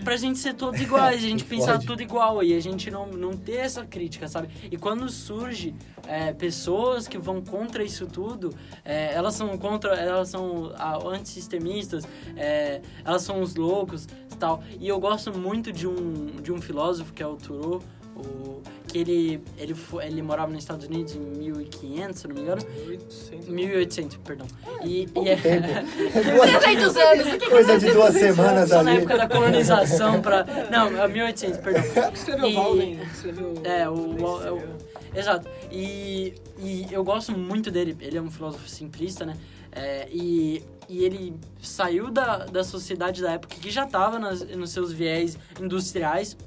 pra 0.03 0.15
gente 0.15 0.39
ser 0.39 0.53
todos 0.53 0.79
iguais, 0.79 1.17
a 1.23 1.27
gente 1.27 1.43
pensar 1.45 1.73
pode. 1.73 1.85
tudo 1.85 2.01
igual 2.01 2.43
e 2.43 2.53
a 2.53 2.59
gente 2.61 2.89
não, 2.89 3.07
não 3.07 3.31
ter 3.31 3.57
essa 3.57 3.85
crítica, 3.85 4.27
sabe? 4.27 4.49
E 4.71 4.77
quando 4.77 5.09
surge 5.09 5.75
é, 6.07 6.31
pessoas 6.31 7.07
que 7.07 7.17
vão 7.17 7.41
contra 7.41 7.83
isso 7.83 8.07
tudo, 8.07 8.53
é, 8.85 9.13
elas 9.13 9.35
são 9.35 9.57
contra, 9.57 9.95
elas 9.95 10.29
são 10.29 10.71
ah, 10.77 10.97
antissistemistas, 11.07 12.07
é, 12.37 12.81
elas 13.03 13.21
são 13.21 13.41
os 13.41 13.55
loucos 13.55 14.07
e 14.31 14.35
tal. 14.35 14.63
E 14.79 14.87
eu 14.87 14.99
gosto 14.99 15.37
muito 15.37 15.71
de 15.71 15.87
um, 15.87 16.27
de 16.41 16.51
um 16.51 16.61
filósofo 16.61 17.13
que 17.13 17.21
é 17.21 17.27
o 17.27 17.35
Thoreau, 17.35 17.81
o, 18.19 18.61
que 18.87 18.97
ele, 18.97 19.43
ele, 19.57 19.73
fo- 19.75 20.01
ele 20.01 20.21
morava 20.21 20.51
nos 20.51 20.63
Estados 20.63 20.85
Unidos 20.87 21.15
em 21.15 21.19
1500, 21.19 22.19
se 22.19 22.27
não 22.27 22.35
me 22.35 22.41
engano. 22.41 22.61
1800. 22.87 23.47
1800, 23.49 24.17
perdão. 24.17 24.47
E, 24.83 25.07
Pouco 25.07 25.29
e 25.29 25.31
é, 25.31 25.35
tempo. 25.35 25.67
300 26.59 26.97
anos, 26.97 27.27
o 27.27 27.29
que 27.31 27.37
que 27.39 27.49
Coisa 27.49 27.77
de 27.79 27.91
duas 27.91 28.13
semanas 28.13 28.69
só 28.69 28.81
na 28.83 28.91
ali. 28.91 28.99
época 28.99 29.17
da 29.17 29.27
colonização 29.27 30.21
pra... 30.21 30.43
Não, 30.71 30.87
é 31.03 31.07
1800, 31.07 31.57
perdão. 31.59 31.83
Escreveu 32.13 32.49
E- 32.49 32.55
Walden, 32.55 32.99
escreveu... 33.13 33.53
É, 33.63 33.89
o, 33.89 33.93
o- 33.93 34.43
é 34.43 34.51
o- 34.51 34.89
Exato. 35.15 35.47
E, 35.71 36.33
e 36.59 36.87
eu 36.91 37.03
gosto 37.03 37.31
muito 37.37 37.71
dele. 37.71 37.97
Ele 37.99 38.17
é 38.17 38.21
um 38.21 38.29
filósofo 38.29 38.67
simplista, 38.69 39.25
né? 39.25 39.35
É, 39.71 40.07
e, 40.11 40.63
e 40.87 41.03
ele 41.03 41.35
saiu 41.61 42.11
da, 42.11 42.45
da 42.45 42.63
sociedade 42.63 43.21
da 43.21 43.31
época 43.33 43.55
que 43.59 43.69
já 43.71 43.85
estava 43.85 44.19
nos 44.19 44.69
seus 44.71 44.91
viés 44.91 45.37
industriais. 45.59 46.37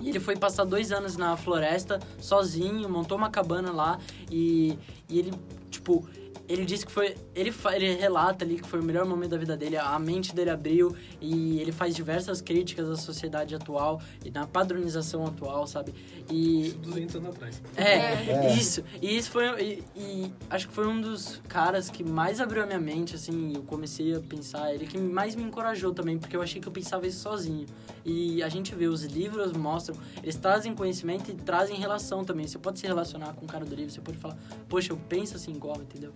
E 0.00 0.08
ele 0.08 0.18
foi 0.18 0.36
passar 0.36 0.64
dois 0.64 0.92
anos 0.92 1.16
na 1.16 1.36
floresta 1.36 2.00
sozinho, 2.18 2.88
montou 2.88 3.18
uma 3.18 3.30
cabana 3.30 3.70
lá 3.70 3.98
e, 4.30 4.78
e 5.08 5.18
ele, 5.18 5.32
tipo, 5.70 6.08
ele 6.50 6.64
disse 6.64 6.84
que 6.84 6.90
foi. 6.90 7.14
Ele, 7.34 7.54
ele 7.74 7.94
relata 7.94 8.44
ali 8.44 8.60
que 8.60 8.68
foi 8.68 8.80
o 8.80 8.82
melhor 8.82 9.06
momento 9.06 9.30
da 9.30 9.38
vida 9.38 9.56
dele, 9.56 9.76
a 9.76 9.98
mente 10.00 10.34
dele 10.34 10.50
abriu 10.50 10.94
e 11.20 11.60
ele 11.60 11.70
faz 11.70 11.94
diversas 11.94 12.40
críticas 12.40 12.88
à 12.90 12.96
sociedade 12.96 13.54
atual 13.54 14.02
e 14.24 14.30
na 14.30 14.48
padronização 14.48 15.24
atual, 15.24 15.66
sabe? 15.66 15.94
E, 16.28 16.74
200 16.82 17.16
anos 17.16 17.28
atrás. 17.28 17.62
é, 17.76 18.48
É. 18.48 18.54
isso. 18.54 18.82
E 19.00 19.16
isso 19.16 19.30
foi. 19.30 19.46
E, 19.62 19.84
e 19.96 20.32
acho 20.50 20.66
que 20.66 20.74
foi 20.74 20.88
um 20.88 21.00
dos 21.00 21.40
caras 21.48 21.88
que 21.88 22.02
mais 22.02 22.40
abriu 22.40 22.64
a 22.64 22.66
minha 22.66 22.80
mente, 22.80 23.14
assim. 23.14 23.52
Eu 23.54 23.62
comecei 23.62 24.14
a 24.14 24.20
pensar. 24.20 24.74
Ele 24.74 24.86
que 24.86 24.98
mais 24.98 25.36
me 25.36 25.44
encorajou 25.44 25.94
também, 25.94 26.18
porque 26.18 26.36
eu 26.36 26.42
achei 26.42 26.60
que 26.60 26.66
eu 26.66 26.72
pensava 26.72 27.06
isso 27.06 27.20
sozinho. 27.20 27.66
E 28.04 28.42
a 28.42 28.48
gente 28.48 28.74
vê, 28.74 28.86
os 28.88 29.04
livros 29.04 29.52
mostram, 29.52 29.96
eles 30.20 30.34
trazem 30.34 30.74
conhecimento 30.74 31.30
e 31.30 31.34
trazem 31.34 31.76
relação 31.76 32.24
também. 32.24 32.46
Você 32.46 32.58
pode 32.58 32.80
se 32.80 32.86
relacionar 32.86 33.34
com 33.34 33.44
o 33.44 33.48
cara 33.48 33.64
do 33.64 33.74
livro, 33.74 33.92
você 33.92 34.00
pode 34.00 34.18
falar, 34.18 34.36
poxa, 34.68 34.92
eu 34.92 34.96
penso 34.96 35.36
assim 35.36 35.52
igual, 35.52 35.76
entendeu? 35.80 36.12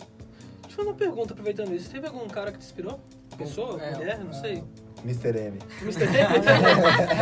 Fazer 0.74 0.88
uma 0.88 0.94
pergunta 0.94 1.32
aproveitando 1.32 1.74
isso. 1.74 1.90
Teve 1.90 2.06
algum 2.06 2.26
cara 2.28 2.50
que 2.52 2.58
te 2.58 2.64
inspirou? 2.64 2.98
Pessoa? 3.36 3.80
É, 3.82 3.94
mulher? 3.96 4.18
Não 4.24 4.30
é. 4.30 4.34
sei. 4.34 4.64
Mr. 5.04 5.28
M. 5.38 5.58
Mr. 5.82 6.06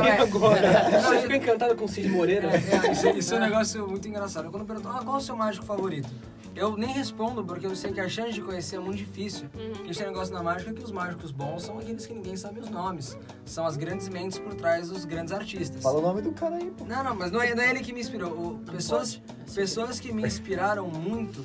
E 0.04 0.10
agora? 0.22 0.90
Não, 0.90 1.00
Você 1.02 1.16
é- 1.16 1.20
ficou 1.22 1.36
encantado 1.36 1.74
com 1.76 1.84
o 1.84 1.88
Cid 1.88 2.08
Moreira? 2.08 2.48
É, 2.48 2.86
é, 2.88 2.92
isso, 2.92 3.08
isso 3.10 3.34
é 3.34 3.38
um 3.38 3.40
negócio 3.40 3.88
muito 3.88 4.06
engraçado. 4.08 4.50
Quando 4.50 4.64
perguntam, 4.64 4.92
ah, 4.96 5.02
qual 5.02 5.16
é 5.16 5.18
o 5.18 5.22
seu 5.22 5.36
mágico 5.36 5.64
favorito? 5.66 6.08
Eu 6.54 6.76
nem 6.76 6.92
respondo, 6.92 7.42
porque 7.42 7.64
eu 7.66 7.74
sei 7.74 7.92
que 7.92 8.00
a 8.00 8.08
chance 8.08 8.32
de 8.34 8.42
conhecer 8.42 8.76
é 8.76 8.78
muito 8.78 8.98
difícil. 8.98 9.48
Uhum. 9.54 9.90
Esse 9.90 10.02
negócio 10.04 10.34
na 10.34 10.42
mágica 10.42 10.70
é 10.70 10.74
que 10.74 10.82
os 10.82 10.92
mágicos 10.92 11.30
bons 11.30 11.62
são 11.64 11.78
aqueles 11.78 12.04
que 12.04 12.12
ninguém 12.12 12.36
sabe 12.36 12.60
os 12.60 12.68
nomes. 12.68 13.16
São 13.46 13.66
as 13.66 13.76
grandes 13.78 14.08
mentes 14.10 14.38
por 14.38 14.54
trás 14.54 14.88
dos 14.90 15.06
grandes 15.06 15.32
artistas. 15.32 15.82
Fala 15.82 15.98
o 15.98 16.02
nome 16.02 16.20
do 16.20 16.30
cara 16.32 16.56
aí, 16.56 16.70
pô. 16.70 16.84
Não, 16.84 17.02
não, 17.02 17.14
mas 17.16 17.30
não 17.30 17.40
é, 17.40 17.54
não 17.54 17.62
é 17.62 17.70
ele 17.70 17.80
que 17.80 17.92
me 17.92 18.00
inspirou. 18.00 18.30
O- 18.32 18.58
pessoas, 18.70 19.20
pessoas 19.54 19.98
que 19.98 20.12
me 20.12 20.22
inspiraram 20.26 20.86
muito, 20.88 21.42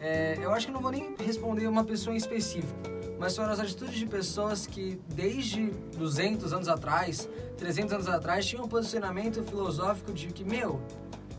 é, 0.00 0.38
eu 0.40 0.52
acho 0.52 0.66
que 0.66 0.72
não 0.72 0.80
vou 0.80 0.90
nem 0.90 1.14
responder 1.18 1.66
uma 1.66 1.84
pessoa 1.84 2.14
em 2.14 2.16
específico, 2.16 2.78
mas 3.18 3.36
foram 3.36 3.50
as 3.50 3.58
atitudes 3.58 3.98
de 3.98 4.06
pessoas 4.06 4.66
que 4.66 5.00
desde 5.08 5.70
200 5.96 6.52
anos 6.52 6.68
atrás, 6.68 7.28
300 7.56 7.94
anos 7.94 8.08
atrás, 8.08 8.46
tinham 8.46 8.64
um 8.64 8.68
posicionamento 8.68 9.42
filosófico 9.42 10.12
de 10.12 10.28
que, 10.28 10.44
meu, 10.44 10.80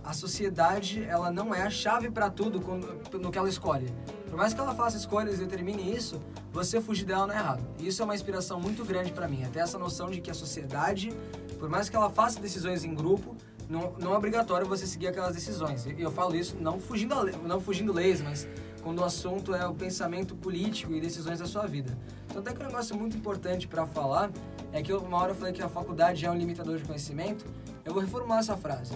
a 0.04 0.13
sociedade 0.13 1.04
ela 1.04 1.32
não 1.32 1.54
é 1.54 1.62
a 1.62 1.69
chave 1.69 2.10
para 2.10 2.30
tudo 2.30 2.60
no 3.13 3.32
que 3.32 3.38
ela 3.38 3.48
escolhe. 3.48 3.93
Por 4.30 4.38
mais 4.38 4.54
que 4.54 4.60
ela 4.60 4.74
faça 4.74 4.98
escolhas 4.98 5.36
e 5.36 5.38
determine 5.45 5.95
isso, 5.95 6.22
você 6.52 6.82
fugir 6.82 7.06
dela 7.06 7.28
não 7.28 7.34
é 7.34 7.38
errado. 7.38 7.63
E 7.80 7.88
isso 7.88 8.02
é 8.02 8.06
uma 8.06 8.15
inspiração 8.15 8.60
muito 8.60 8.84
grande 8.84 9.12
para 9.12 9.28
mim. 9.28 9.43
Até 9.43 9.60
essa 9.60 9.78
noção 9.78 10.10
de 10.10 10.19
que 10.19 10.30
a 10.30 10.34
sociedade, 10.34 11.13
por 11.60 11.69
mais 11.69 11.89
que 11.89 11.95
ela 11.95 12.10
faça 12.10 12.39
decisões 12.39 12.84
em 12.84 12.93
grupo, 12.93 13.36
não, 13.70 13.94
não 14.00 14.14
é 14.14 14.18
obrigatório 14.18 14.68
você 14.68 14.88
seguir 14.88 15.08
aquelas 15.08 15.36
decisões. 15.36 15.86
E 15.86 16.02
eu 16.02 16.12
falo 16.12 16.36
isso 16.36 16.58
não 16.60 16.80
fugindo, 16.80 17.14
a 17.14 17.24
não 17.24 17.62
fugindo 17.62 17.94
leis, 17.94 18.20
mas 18.20 18.48
quando 18.82 19.00
o 19.00 19.04
assunto 19.04 19.54
é 19.54 19.68
o 19.68 19.74
pensamento 19.76 20.36
político 20.36 20.92
e 20.94 21.00
decisões 21.00 21.40
da 21.40 21.46
sua 21.46 21.68
vida. 21.68 21.96
Então, 22.28 22.42
até 22.42 22.52
que 22.54 22.62
um 22.62 22.66
negócio 22.66 22.98
muito 22.98 23.16
importante 23.16 23.68
para 23.68 23.86
falar 23.86 24.32
é 24.74 24.82
que 24.82 24.92
eu- 24.92 25.00
uma 25.02 25.18
hora 25.18 25.32
eu 25.32 25.36
falei 25.36 25.54
que 25.54 25.62
a 25.62 25.70
faculdade 25.70 26.26
é 26.26 26.32
um 26.32 26.36
limitador 26.36 26.78
de 26.78 26.84
conhecimento. 26.84 27.46
Eu 27.86 27.94
vou 27.94 28.02
reformular 28.02 28.40
essa 28.40 28.58
frase. 28.58 28.94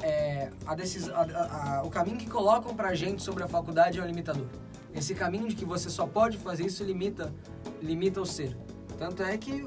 É, 0.00 0.50
a 0.66 0.74
decis- 0.74 1.08
a- 1.08 1.78
a- 1.80 1.82
o 1.84 1.90
caminho 1.90 2.16
que 2.18 2.28
colocam 2.28 2.74
pra 2.74 2.94
gente 2.94 3.22
sobre 3.22 3.42
a 3.42 3.48
faculdade 3.48 3.98
é 3.98 4.02
um 4.02 4.06
limitador. 4.06 4.46
Esse 4.94 5.14
caminho 5.14 5.48
de 5.48 5.56
que 5.56 5.64
você 5.64 5.90
só 5.90 6.06
pode 6.06 6.36
fazer 6.38 6.66
isso 6.66 6.84
limita, 6.84 7.32
limita 7.82 8.20
o 8.20 8.26
ser. 8.26 8.56
Tanto 8.98 9.22
é 9.22 9.36
que, 9.36 9.66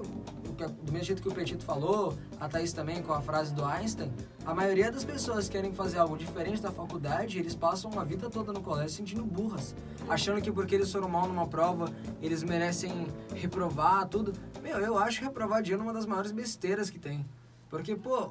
que- 0.58 0.67
do 0.67 0.91
mesmo 0.91 1.06
jeito 1.06 1.22
que 1.22 1.30
o 1.30 1.34
Petito 1.34 1.63
falou, 1.63 2.17
a 2.39 2.50
Thaís 2.50 2.74
também 2.74 3.02
com 3.02 3.13
a 3.13 3.22
frase 3.22 3.54
do 3.54 3.63
Einstein, 3.63 4.12
a 4.46 4.54
maioria 4.54 4.91
das 4.91 5.06
pessoas 5.06 5.46
que 5.48 5.52
querem 5.54 5.72
fazer 5.74 6.00
algo 6.00 6.17
diferente 6.17 6.62
da 6.62 6.72
faculdade, 6.72 7.39
eles 7.39 7.56
passam 7.56 7.91
a 8.00 8.04
vida 8.04 8.30
toda 8.30 8.52
no 8.52 8.62
colégio 8.62 8.89
se 8.89 8.96
sentindo 8.98 9.24
burras, 9.24 9.76
achando 10.10 10.41
que 10.41 10.52
porque 10.52 10.76
eles 10.76 10.91
foram 10.91 11.08
mal 11.08 11.28
numa 11.28 11.48
prova, 11.48 11.89
eles 12.22 12.43
merecem 12.43 13.08
reprovar 13.36 14.08
tudo. 14.08 14.34
Meu, 14.62 14.78
eu 14.80 14.98
acho 14.98 15.24
reprovar 15.24 15.62
ano 15.74 15.84
uma 15.84 15.93
das 15.93 16.06
maiores 16.06 16.32
besteiras 16.32 16.89
que 16.89 17.00
tem. 17.00 17.26
Porque, 17.70 17.96
pô, 17.96 18.30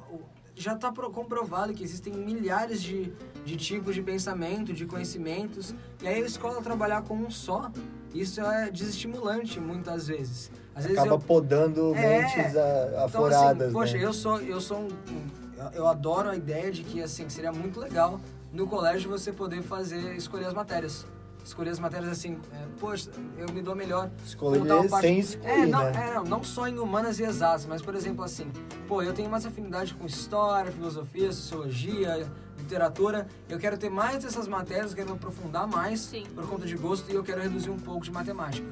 já 0.55 0.73
está 0.73 0.91
comprovado 0.91 1.73
que 1.73 1.83
existem 1.83 2.11
milhares 2.13 2.81
de, 2.81 3.13
de 3.45 3.55
tipos 3.55 3.93
de 3.93 4.01
pensamento, 4.01 4.73
de 4.73 4.85
conhecimentos, 4.85 5.75
e 6.01 6.07
aí 6.07 6.21
a 6.21 6.25
escola 6.25 6.61
trabalhar 6.61 7.03
com 7.03 7.15
um 7.15 7.29
só, 7.29 7.71
isso 8.13 8.41
é 8.41 8.71
desestimulante 8.71 9.59
muitas 9.59 10.07
vezes. 10.07 10.51
Às 10.77 10.83
vezes 10.83 10.99
Acaba 10.99 11.15
eu, 11.15 11.19
podando 11.19 11.95
É. 11.95 12.19
mentes 12.21 12.55
a- 12.55 12.87
então, 12.91 13.03
aforadas, 13.05 13.61
assim, 13.63 13.73
poxa, 13.73 13.97
né? 13.97 14.03
eu 14.05 14.13
sou, 14.13 14.39
eu 14.41 14.61
sou 14.61 14.77
um, 14.77 14.85
um- 14.85 15.69
eu 15.73 15.87
adoro 15.87 16.29
a 16.29 16.35
ideia 16.35 16.71
de 16.71 16.83
que 16.83 17.01
assim 17.01 17.27
seria 17.29 17.51
muito 17.51 17.79
legal 17.79 18.21
no 18.53 18.67
colégio 18.67 19.09
você 19.09 19.33
poder 19.33 19.63
fazer 19.63 20.15
escolher 20.15 20.45
as 20.45 20.53
matérias. 20.53 21.03
Escolher 21.43 21.71
as 21.71 21.79
matérias 21.79 22.11
assim, 22.11 22.37
é, 22.53 22.57
poxa, 22.79 23.09
eu 23.37 23.51
me 23.53 23.61
dou 23.61 23.73
melhor. 23.73 24.11
Escolher 24.23 24.87
parte- 24.89 25.07
sem 25.07 25.19
escolher, 25.19 25.49
É, 25.61 25.65
não, 25.65 25.79
né? 25.85 26.09
é, 26.11 26.13
não, 26.15 26.23
não 26.25 26.43
só 26.43 26.67
em 26.67 26.77
humanas 26.77 27.19
e 27.19 27.23
exatas, 27.23 27.65
mas 27.65 27.81
por 27.81 27.95
exemplo 27.95 28.23
assim, 28.23 28.51
pô, 28.87 29.01
eu 29.01 29.13
tenho 29.13 29.29
mais 29.31 29.45
afinidade 29.47 29.95
com 29.95 30.05
história, 30.05 30.71
filosofia, 30.71 31.31
sociologia, 31.31 32.27
literatura. 32.57 33.25
Eu 33.49 33.57
quero 33.57 33.77
ter 33.77 33.89
mais 33.89 34.23
dessas 34.23 34.47
matérias, 34.47 34.91
eu 34.91 34.97
quero 34.97 35.09
me 35.09 35.15
aprofundar 35.15 35.65
mais 35.65 36.01
Sim. 36.01 36.25
por 36.35 36.45
conta 36.47 36.67
de 36.67 36.75
gosto 36.75 37.09
e 37.11 37.15
eu 37.15 37.23
quero 37.23 37.41
reduzir 37.41 37.69
um 37.71 37.79
pouco 37.79 38.03
de 38.03 38.11
matemática. 38.11 38.67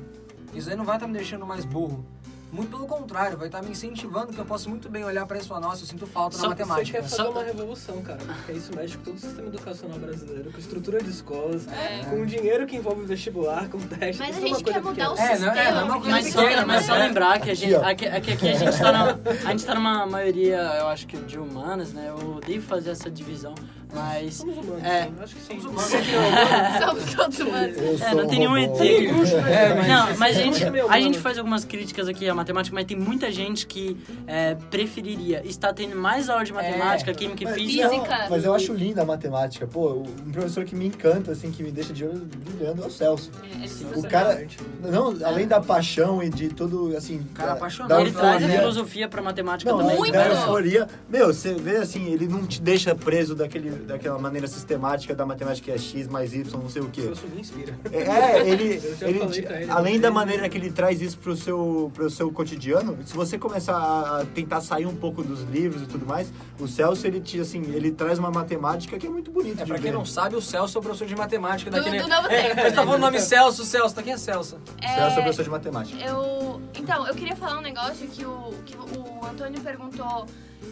Isso 0.56 0.70
aí 0.70 0.76
não 0.76 0.86
vai 0.86 0.96
estar 0.96 1.08
me 1.08 1.14
deixando 1.14 1.46
mais 1.46 1.66
burro. 1.66 2.06
Muito 2.52 2.70
pelo 2.70 2.86
contrário, 2.88 3.38
vai 3.38 3.48
estar 3.48 3.62
me 3.62 3.72
incentivando 3.72 4.32
que 4.32 4.40
eu 4.40 4.46
posso 4.46 4.70
muito 4.70 4.88
bem 4.88 5.04
olhar 5.04 5.26
para 5.26 5.36
isso 5.36 5.48
e 5.48 5.50
falar, 5.50 5.60
nossa, 5.60 5.82
eu 5.84 5.88
sinto 5.88 6.08
falta 6.08 6.38
Só- 6.38 6.44
na 6.48 6.56
Você 6.56 6.64
matemática. 6.64 6.98
quer 7.00 7.04
fazer 7.04 7.16
Só- 7.18 7.32
uma 7.32 7.44
revolução, 7.44 8.02
cara. 8.02 8.20
Porque 8.24 8.52
isso 8.54 8.74
mexe 8.74 8.96
com 8.98 9.04
todo 9.04 9.16
o 9.16 9.20
sistema 9.20 9.48
educacional 9.50 10.00
brasileiro, 10.00 10.52
com 10.52 10.58
estrutura 10.60 11.04
de 11.04 11.10
escolas, 11.10 11.68
É. 11.68 12.06
com 12.06 12.22
o 12.22 12.26
dinheiro 12.26 12.66
que 12.66 12.78
envolve 12.78 13.04
vestibular, 13.04 13.68
com 13.68 13.80
teste. 13.80 14.22
Mas 14.22 14.38
isso 14.38 14.46
a 14.46 14.48
é 14.48 14.54
gente 14.54 14.64
quer 14.64 14.82
mudar 14.82 15.12
o 15.12 15.16
pequena. 15.16 15.34
É, 15.34 15.40
não 15.40 15.48
é- 15.50 15.54
sistema. 15.56 15.72
não 15.72 15.80
é 15.80 15.84
uma 15.84 15.94
porque 15.96 16.10
coisa 16.12 16.16
Mas 16.16 16.26
o 16.28 16.32
só, 16.32 16.40
sistema 16.48 16.66
mas 16.66 16.86
só 16.86 16.96
é- 16.96 17.08
lembrar 17.08 17.40
que 17.42 17.50
a 17.52 17.54
gente, 17.54 17.76
aqui, 17.76 18.06
aqui, 18.08 18.32
aqui 18.32 18.48
a 18.50 18.54
gente 18.54 18.78
tá 18.80 18.92
na, 18.92 19.10
a 19.50 19.52
gente 19.52 19.66
tá 19.66 19.76
numa 19.76 20.06
maioria, 20.06 20.58
eu 20.80 20.88
acho 20.88 21.08
que 21.08 21.18
de 21.18 21.38
humanas, 21.38 21.92
né? 21.92 22.06
Eu 22.10 22.36
odeio 22.38 22.62
fazer 22.62 22.92
essa 22.92 23.10
divisão, 23.12 23.54
Mas. 23.94 24.34
Somos 24.36 24.58
humanos, 24.58 24.84
É. 24.84 25.02
né? 25.06 25.12
Acho 25.22 25.36
que 25.36 25.42
sim. 25.42 25.60
Somos 25.62 25.86
humanos. 25.92 26.08
Somos 26.86 27.14
todos 27.14 27.40
humanos. 27.40 28.02
É, 28.02 28.14
não 28.16 28.28
tem 28.28 28.40
nenhum. 28.40 28.58
ET. 28.58 28.80
É, 28.82 29.74
mas- 29.76 29.88
Não, 29.88 30.18
mas 30.18 30.38
a 30.38 30.42
gente, 30.42 30.64
é 30.64 30.70
a 30.90 31.00
gente 31.00 31.20
faz 31.20 31.38
algumas 31.38 31.64
críticas 31.66 32.08
aqui 32.08 32.28
à 32.28 32.34
matemática, 32.34 32.74
mas 32.74 32.86
tem 32.86 32.98
muita 32.98 33.32
gente 33.32 33.66
que 33.68 33.98
é, 34.28 34.56
preferiria 34.70 35.42
estar 35.46 35.74
tendo 35.74 35.96
mais 35.96 36.30
aula 36.30 36.44
de 36.44 36.54
matemática, 36.54 37.14
química 37.14 37.44
e 37.44 37.48
física. 37.54 37.90
Física. 37.90 38.18
não, 38.24 38.30
mas 38.30 38.44
eu 38.46 38.54
acho 38.54 38.74
linda 38.74 39.02
a 39.02 39.06
matemática. 39.06 39.66
Pô, 39.68 40.04
um 40.26 40.32
professor 40.32 40.64
que 40.66 40.76
me 40.76 40.88
encanta, 40.88 41.32
assim, 41.32 41.52
que 41.52 41.64
me 41.64 41.72
deixa 41.72 41.94
de 41.94 42.04
olho 42.06 42.20
brilhando 42.46 42.84
é 42.84 42.88
o 42.88 42.92
Celso. 42.92 43.32
É, 43.62 43.98
O 44.00 44.04
cara, 44.08 44.46
não, 44.82 45.16
além 45.26 45.48
da 45.48 45.60
paixão 45.62 46.22
e 46.22 46.30
de 46.30 46.50
tudo, 46.50 46.96
assim, 46.96 47.26
Cara 47.34 47.50
da, 47.52 47.54
apaixonado. 47.56 48.02
Ele 48.02 48.12
traz 48.12 48.44
a 48.44 48.48
filosofia 48.50 49.08
pra 49.08 49.22
matemática 49.22 49.70
Não, 49.72 49.80
também. 49.80 49.98
Muito. 49.98 50.14
da 50.14 50.28
euforia. 50.28 50.88
Meu, 51.10 51.28
você 51.34 51.54
vê 51.54 51.78
assim, 51.78 52.12
ele 52.12 52.28
não 52.28 52.46
te 52.46 52.62
deixa 52.62 52.94
preso 52.96 53.36
daquele, 53.36 53.70
daquela 53.76 54.18
maneira 54.20 54.48
sistemática 54.48 55.14
da 55.16 55.26
matemática 55.26 55.66
que 55.66 55.72
é 55.72 55.78
x 55.78 56.08
mais 56.08 56.34
y, 56.34 56.44
não 56.62 56.70
sei 56.70 56.82
o 56.82 56.90
quê. 56.90 57.10
Isso 57.12 57.28
me 57.28 57.42
inspira. 57.42 57.78
É, 57.92 58.48
ele, 58.48 58.80
já 58.80 59.08
ele, 59.08 59.42
pra 59.42 59.62
ele, 59.62 59.72
além 59.72 59.94
ele- 59.94 60.02
da 60.02 60.12
maneira 60.12 60.48
que 60.50 60.58
ele 60.58 60.72
traz 60.72 61.02
isso 61.02 61.18
pro 61.18 61.36
seu, 61.36 61.92
pro 61.94 62.10
seu 62.10 62.32
cotidiano, 62.32 62.98
se 63.06 63.14
você 63.16 63.38
começar 63.38 63.76
a 63.76 64.26
tentar 64.34 64.62
sair 64.62 64.86
um 64.86 64.96
pouco 64.96 65.24
dos 65.24 65.42
livros 65.44 65.82
e 65.82 65.86
tudo 65.86 66.06
mais, 66.06 66.32
o 66.60 66.68
Celso, 66.68 67.06
ele, 67.08 67.20
te, 67.20 67.40
assim, 67.40 67.62
ele 67.74 67.92
traz 67.92 68.20
uma 68.20 68.32
matemática 68.32 68.98
que 68.98 69.08
é 69.08 69.10
muito 69.10 69.32
bonita 69.32 69.64
É, 69.64 69.66
pra 69.66 69.76
quem 69.76 69.92
ver. 69.92 69.98
não 69.98 70.06
sabe, 70.06 70.36
o 70.36 70.42
Celso 70.42 70.78
é 70.78 70.80
o 70.80 70.84
professor 70.84 71.08
de 71.08 71.16
matemática 71.16 71.70
Do- 71.72 71.78
daquele... 71.78 72.02
do 72.02 72.08
Novo 72.08 72.28
é, 72.28 72.42
Tempo. 72.50 72.56
Mas 72.64 72.74
tá 72.74 72.84
falando 72.84 72.96
o 72.96 73.06
nome 73.06 73.20
Celso, 73.20 73.66
Celso. 73.66 73.96
Tá 73.96 74.04
quem 74.04 74.14
é 74.14 74.18
Celso? 74.18 74.58
Celso 74.82 75.20
é 75.20 75.22
professor 75.22 75.44
de 75.44 75.50
matemática. 75.50 76.04
Eu, 76.04 76.62
então, 76.78 77.08
eu 77.08 77.16
queria 77.16 77.36
falar 77.36 77.58
um 77.60 77.62
negócio 77.62 78.08
que 78.08 78.26
o, 78.26 78.54
que 78.66 78.76
o 78.76 79.26
Antônio 79.26 79.60
perguntou 79.62 80.26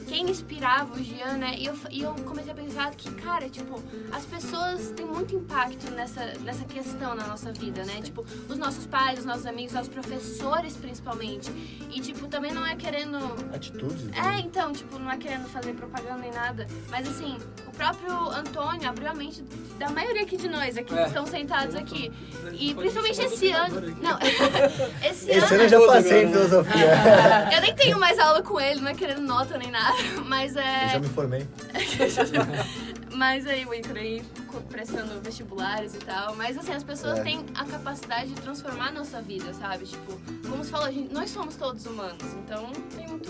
quem 0.08 0.30
inspirava 0.30 0.94
o 0.94 1.04
Jean, 1.04 1.38
né? 1.38 1.56
E 1.58 1.66
eu, 1.66 1.76
e 1.90 2.02
eu 2.02 2.14
comecei 2.26 2.52
a 2.52 2.56
pensar 2.56 2.92
que, 2.92 3.10
cara, 3.16 3.50
tipo, 3.50 3.82
as 4.12 4.26
pessoas 4.26 4.92
têm 4.96 5.06
muito 5.06 5.36
impacto 5.36 5.90
nessa, 5.92 6.26
nessa 6.42 6.66
questão 6.66 7.16
na 7.16 7.26
nossa 7.28 7.52
vida, 7.52 7.84
né? 7.86 8.02
Tipo, 8.02 8.26
os 8.50 8.58
nossos 8.58 8.86
pais, 8.86 9.20
os 9.20 9.26
nossos 9.26 9.46
amigos, 9.46 9.74
os 9.76 9.88
professores, 9.88 10.76
principalmente. 10.78 11.50
E, 11.92 12.00
tipo, 12.02 12.28
também 12.28 12.52
não 12.52 12.66
é 12.66 12.76
querendo 12.76 13.18
Atitudes. 13.54 14.04
né? 14.04 14.36
é, 14.36 14.40
então, 14.40 14.72
tipo, 14.72 15.00
não 15.00 15.10
é 15.12 15.18
querendo 15.18 15.48
fazer 15.50 15.74
propaganda 15.74 16.18
nem 16.18 16.32
nada. 16.32 16.68
Mas 16.90 17.08
assim, 17.08 17.38
o 17.68 17.72
próprio 17.72 18.14
Antônio 18.30 18.88
abriu 18.90 19.10
a 19.10 19.14
mente 19.14 19.42
da 19.80 19.90
maioria 19.90 20.24
aqui 20.24 20.38
de 20.38 20.48
nós 20.48 20.78
aqui 20.78 20.94
É. 20.94 21.02
que 21.04 21.08
estão 21.08 21.26
sentados 21.26 21.76
aqui. 21.76 22.12
E 22.54 22.74
principalmente 22.76 23.22
esse 23.22 23.52
ano. 23.52 23.82
Não, 24.02 24.18
esse, 25.04 25.30
Esse 25.30 25.32
ano 25.32 25.46
ano. 25.46 25.64
eu 25.64 25.70
já 25.70 25.78
Agora, 25.78 25.92
passei 25.94 26.22
em 26.24 26.26
né? 26.26 26.32
filosofia. 26.34 26.94
Eu 27.56 27.62
nem 27.62 27.76
tenho 27.76 28.00
mais 28.00 28.20
aula 28.20 28.42
com 28.42 28.60
ele, 28.60 28.82
não 28.82 28.90
é 28.90 28.94
querendo 28.94 29.22
nota 29.22 29.58
nem 29.58 29.72
nada. 29.74 29.98
Mas 30.26 30.56
Eu 30.56 30.62
já 30.64 30.94
é. 30.94 31.00
me 31.00 31.10
formei. 31.10 31.48
Mas 33.16 33.46
aí 33.46 33.66
o 33.66 33.74
Icaro 33.74 34.00
aí 34.00 34.24
prestando 34.70 35.20
vestibulares 35.22 35.94
e 35.96 36.00
tal. 36.00 36.36
Mas 36.36 36.58
assim, 36.58 36.74
as 36.74 36.84
pessoas 36.84 37.20
É. 37.20 37.24
têm 37.24 37.46
a 37.56 37.64
capacidade 37.66 38.30
de 38.34 38.42
transformar 38.42 38.88
a 38.88 38.92
nossa 38.92 39.22
vida, 39.22 39.54
sabe? 39.54 39.86
Tipo, 39.86 40.20
como 40.50 40.64
você 40.64 40.72
falou, 40.72 40.88
a 40.88 40.92
gente- 40.92 41.14
nós 41.14 41.30
somos 41.30 41.56
todos 41.56 41.86
humanos. 41.86 42.24
Então 42.44 42.72
tem 42.96 43.08
muito. 43.08 43.30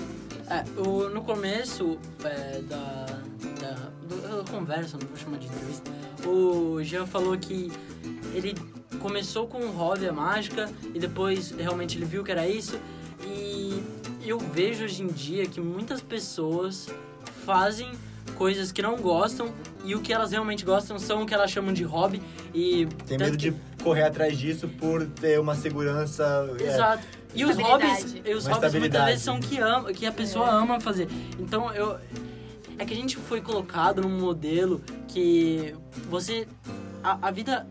É, 0.49 0.63
o, 0.79 1.09
no 1.09 1.21
começo 1.23 1.97
é, 2.23 2.61
da, 2.61 3.05
da, 3.59 3.71
do- 4.07 4.43
da 4.43 4.51
conversa, 4.51 4.97
não 4.97 5.07
vou 5.07 5.17
chamar 5.17 5.37
de 5.37 5.47
entrevista, 5.47 5.91
o 6.25 6.81
Jean 6.83 7.05
falou 7.05 7.37
que 7.37 7.71
ele 8.33 8.55
começou 8.99 9.47
com 9.47 9.59
um 9.59 9.71
hobby, 9.71 10.07
a 10.07 10.13
mágica, 10.13 10.69
e 10.93 10.99
depois 10.99 11.51
realmente 11.51 11.97
ele 11.97 12.05
viu 12.05 12.23
que 12.23 12.31
era 12.31 12.47
isso. 12.47 12.79
Eu 14.25 14.37
vejo 14.39 14.85
hoje 14.85 15.03
em 15.03 15.07
dia 15.07 15.45
que 15.45 15.59
muitas 15.59 16.01
pessoas 16.01 16.87
fazem 17.45 17.91
coisas 18.35 18.71
que 18.71 18.81
não 18.81 18.95
gostam 18.97 19.53
e 19.83 19.93
o 19.95 20.01
que 20.01 20.13
elas 20.13 20.31
realmente 20.31 20.63
gostam 20.63 20.97
são 20.97 21.23
o 21.23 21.25
que 21.25 21.33
elas 21.33 21.51
chamam 21.51 21.73
de 21.73 21.83
hobby 21.83 22.21
e 22.53 22.85
Tem 23.05 23.17
medo 23.17 23.37
que- 23.37 23.51
de 23.51 23.57
correr 23.83 24.03
atrás 24.03 24.37
disso 24.37 24.67
por 24.67 25.05
ter 25.07 25.39
uma 25.39 25.55
segurança. 25.55 26.47
é, 26.59 26.63
Exato. 26.63 27.05
E 27.35 27.43
os 27.43 27.57
hobbies, 27.57 28.15
e 28.25 28.33
os 28.33 28.45
Uma 28.45 28.55
hobbies 28.55 28.73
muitas 28.75 29.05
vezes 29.05 29.23
são 29.23 29.39
que, 29.39 29.57
ama, 29.57 29.91
que 29.91 30.05
a 30.05 30.11
pessoa 30.11 30.49
ama 30.49 30.79
fazer. 30.79 31.07
Então 31.39 31.71
eu. 31.73 31.97
É 32.79 32.85
que 32.85 32.93
a 32.93 32.95
gente 32.97 33.17
foi 33.17 33.39
colocado 33.41 34.01
num 34.01 34.19
modelo 34.19 34.81
que 35.07 35.75
você. 36.09 36.47
A, 37.03 37.27
a 37.27 37.31
vida 37.31 37.67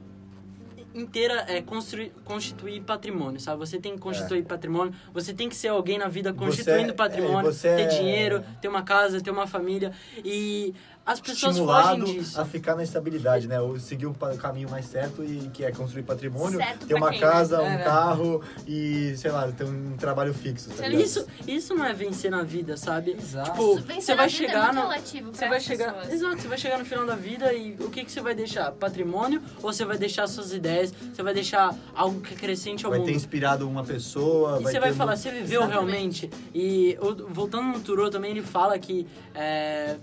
inteira 0.94 1.44
é 1.48 1.60
construir, 1.62 2.12
constituir 2.24 2.80
patrimônio, 2.82 3.40
sabe? 3.40 3.58
Você 3.58 3.78
tem 3.78 3.94
que 3.94 4.00
constituir 4.00 4.42
patrimônio, 4.44 4.94
você 5.12 5.32
tem 5.32 5.48
que 5.48 5.56
ser 5.56 5.68
alguém 5.68 5.98
na 5.98 6.08
vida 6.08 6.32
constituindo 6.32 6.90
é- 6.90 6.94
patrimônio, 6.94 7.50
é, 7.50 7.52
você 7.52 7.68
é- 7.68 7.76
ter 7.76 7.86
dinheiro, 7.96 8.44
ter 8.60 8.68
uma 8.68 8.82
casa, 8.82 9.20
ter 9.20 9.30
uma 9.30 9.46
família. 9.46 9.92
E 10.24 10.74
as 11.04 11.20
pessoas 11.20 11.52
estimulado 11.56 11.98
fogem 12.00 12.18
disso. 12.20 12.40
a 12.40 12.44
ficar 12.44 12.76
na 12.76 12.82
estabilidade, 12.82 13.48
né? 13.48 13.60
Ou 13.60 13.78
seguir 13.78 14.06
o 14.06 14.14
caminho 14.38 14.70
mais 14.70 14.86
certo 14.86 15.24
e 15.24 15.50
que 15.52 15.64
é 15.64 15.72
construir 15.72 16.04
patrimônio, 16.04 16.58
Certo 16.58 16.86
ter 16.86 16.94
uma 16.94 17.10
quem, 17.10 17.20
casa, 17.20 17.60
um 17.60 17.66
É, 17.66 17.78
carro 17.82 18.42
e, 18.66 19.14
sei 19.16 19.30
lá, 19.30 19.50
ter 19.50 19.64
um 19.64 19.96
trabalho 19.96 20.32
fixo. 20.32 20.70
Tá 20.70 20.86
ligado? 20.86 21.04
Isso, 21.04 21.26
isso 21.46 21.74
não 21.74 21.84
é 21.84 21.92
vencer 21.92 22.30
na 22.30 22.42
vida, 22.42 22.76
sabe? 22.76 23.12
Exato. 23.18 23.50
Tipo, 23.50 23.76
Vencer 23.80 24.02
você 24.02 24.14
vai 24.14 24.26
é 24.26 24.28
chegar 24.28 24.72
muito 24.72 25.22
no, 25.22 25.32
Você 25.34 25.48
vai 25.48 25.60
chegar, 25.60 25.92
pessoas. 25.94 26.12
exato, 26.14 26.36
você 26.42 26.48
vai 26.48 26.58
chegar 26.58 26.78
no 26.78 26.84
final 26.84 27.06
da 27.06 27.16
vida 27.16 27.52
e 27.52 27.74
o 27.80 27.90
que 27.90 28.04
que 28.04 28.12
você 28.12 28.20
vai 28.20 28.34
deixar? 28.34 28.70
Patrimônio 28.72 29.42
ou 29.62 29.72
você 29.72 29.84
vai 29.84 29.98
deixar 29.98 30.26
suas 30.28 30.52
ideias? 30.52 30.92
Você 31.12 31.22
vai 31.22 31.34
deixar 31.34 31.74
algo 31.94 32.20
que 32.20 32.34
acrescente 32.34 32.84
ao 32.84 32.90
Vai 32.90 33.00
mundo? 33.00 33.08
ter 33.08 33.14
inspirado 33.14 33.68
uma 33.68 33.82
pessoa. 33.84 34.60
E 34.60 34.62
você 34.62 34.78
vai 34.78 34.92
falar, 34.92 35.16
você 35.16 35.30
viveu 35.30 35.66
realmente? 35.66 36.30
E 36.54 36.96
voltando 37.28 37.66
no 37.68 37.80
Turo 37.80 38.08
também, 38.10 38.30
ele 38.30 38.42
fala 38.42 38.78
que 38.78 39.06
é, 39.34 39.96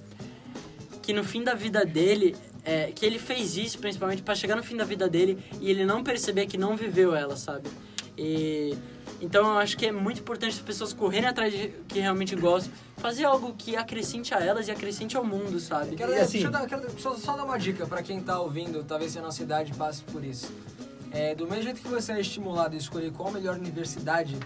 que 1.09 1.13
no 1.13 1.23
fim 1.23 1.43
da 1.43 1.55
vida 1.55 1.83
dele, 1.83 2.35
é, 2.63 2.91
que 2.91 3.03
ele 3.03 3.17
fez 3.17 3.57
isso 3.57 3.79
principalmente 3.79 4.21
pra 4.21 4.35
chegar 4.35 4.55
no 4.55 4.61
fim 4.61 4.77
da 4.77 4.83
vida 4.83 5.09
dele 5.09 5.43
e 5.59 5.71
ele 5.71 5.83
não 5.83 6.03
perceber 6.03 6.45
que 6.45 6.55
não 6.55 6.77
viveu 6.77 7.15
ela, 7.15 7.35
sabe? 7.35 7.67
E 8.15 8.77
então 9.19 9.43
eu 9.53 9.57
acho 9.57 9.75
que 9.75 9.87
é 9.87 9.91
muito 9.91 10.21
importante 10.21 10.51
as 10.51 10.59
pessoas 10.61 10.93
correrem 10.93 11.27
atrás 11.27 11.51
de 11.51 11.69
que 11.87 11.99
realmente 11.99 12.35
gostam, 12.35 12.71
fazer 12.97 13.23
algo 13.25 13.55
que 13.57 13.75
acrescente 13.75 14.35
a 14.35 14.39
elas 14.39 14.67
e 14.67 14.71
acrescente 14.71 15.17
ao 15.17 15.25
mundo, 15.25 15.59
sabe? 15.59 15.95
Quero, 15.95 16.11
E 16.13 16.17
assim- 16.19 16.33
deixa, 16.33 16.47
eu 16.47 16.51
dar, 16.51 16.67
quero 16.67 16.99
só, 17.01 17.15
só 17.15 17.35
dar 17.35 17.43
uma 17.43 17.57
dica 17.57 17.87
pra 17.87 18.03
quem 18.03 18.21
tá 18.21 18.39
ouvindo, 18.39 18.83
talvez 18.83 19.13
se 19.13 19.17
a 19.17 19.23
nossa 19.23 19.41
idade 19.41 19.73
passe 19.73 20.03
por 20.03 20.23
isso. 20.23 20.53
É, 21.11 21.33
do 21.33 21.47
mesmo 21.47 21.63
jeito 21.63 21.81
que 21.81 21.87
você 21.87 22.11
é 22.11 22.21
estimulado 22.21 22.75
a 22.75 22.77
escolher 22.77 23.11
qual 23.11 23.29
a 23.29 23.31
melhor 23.31 23.55
universidade, 23.57 24.37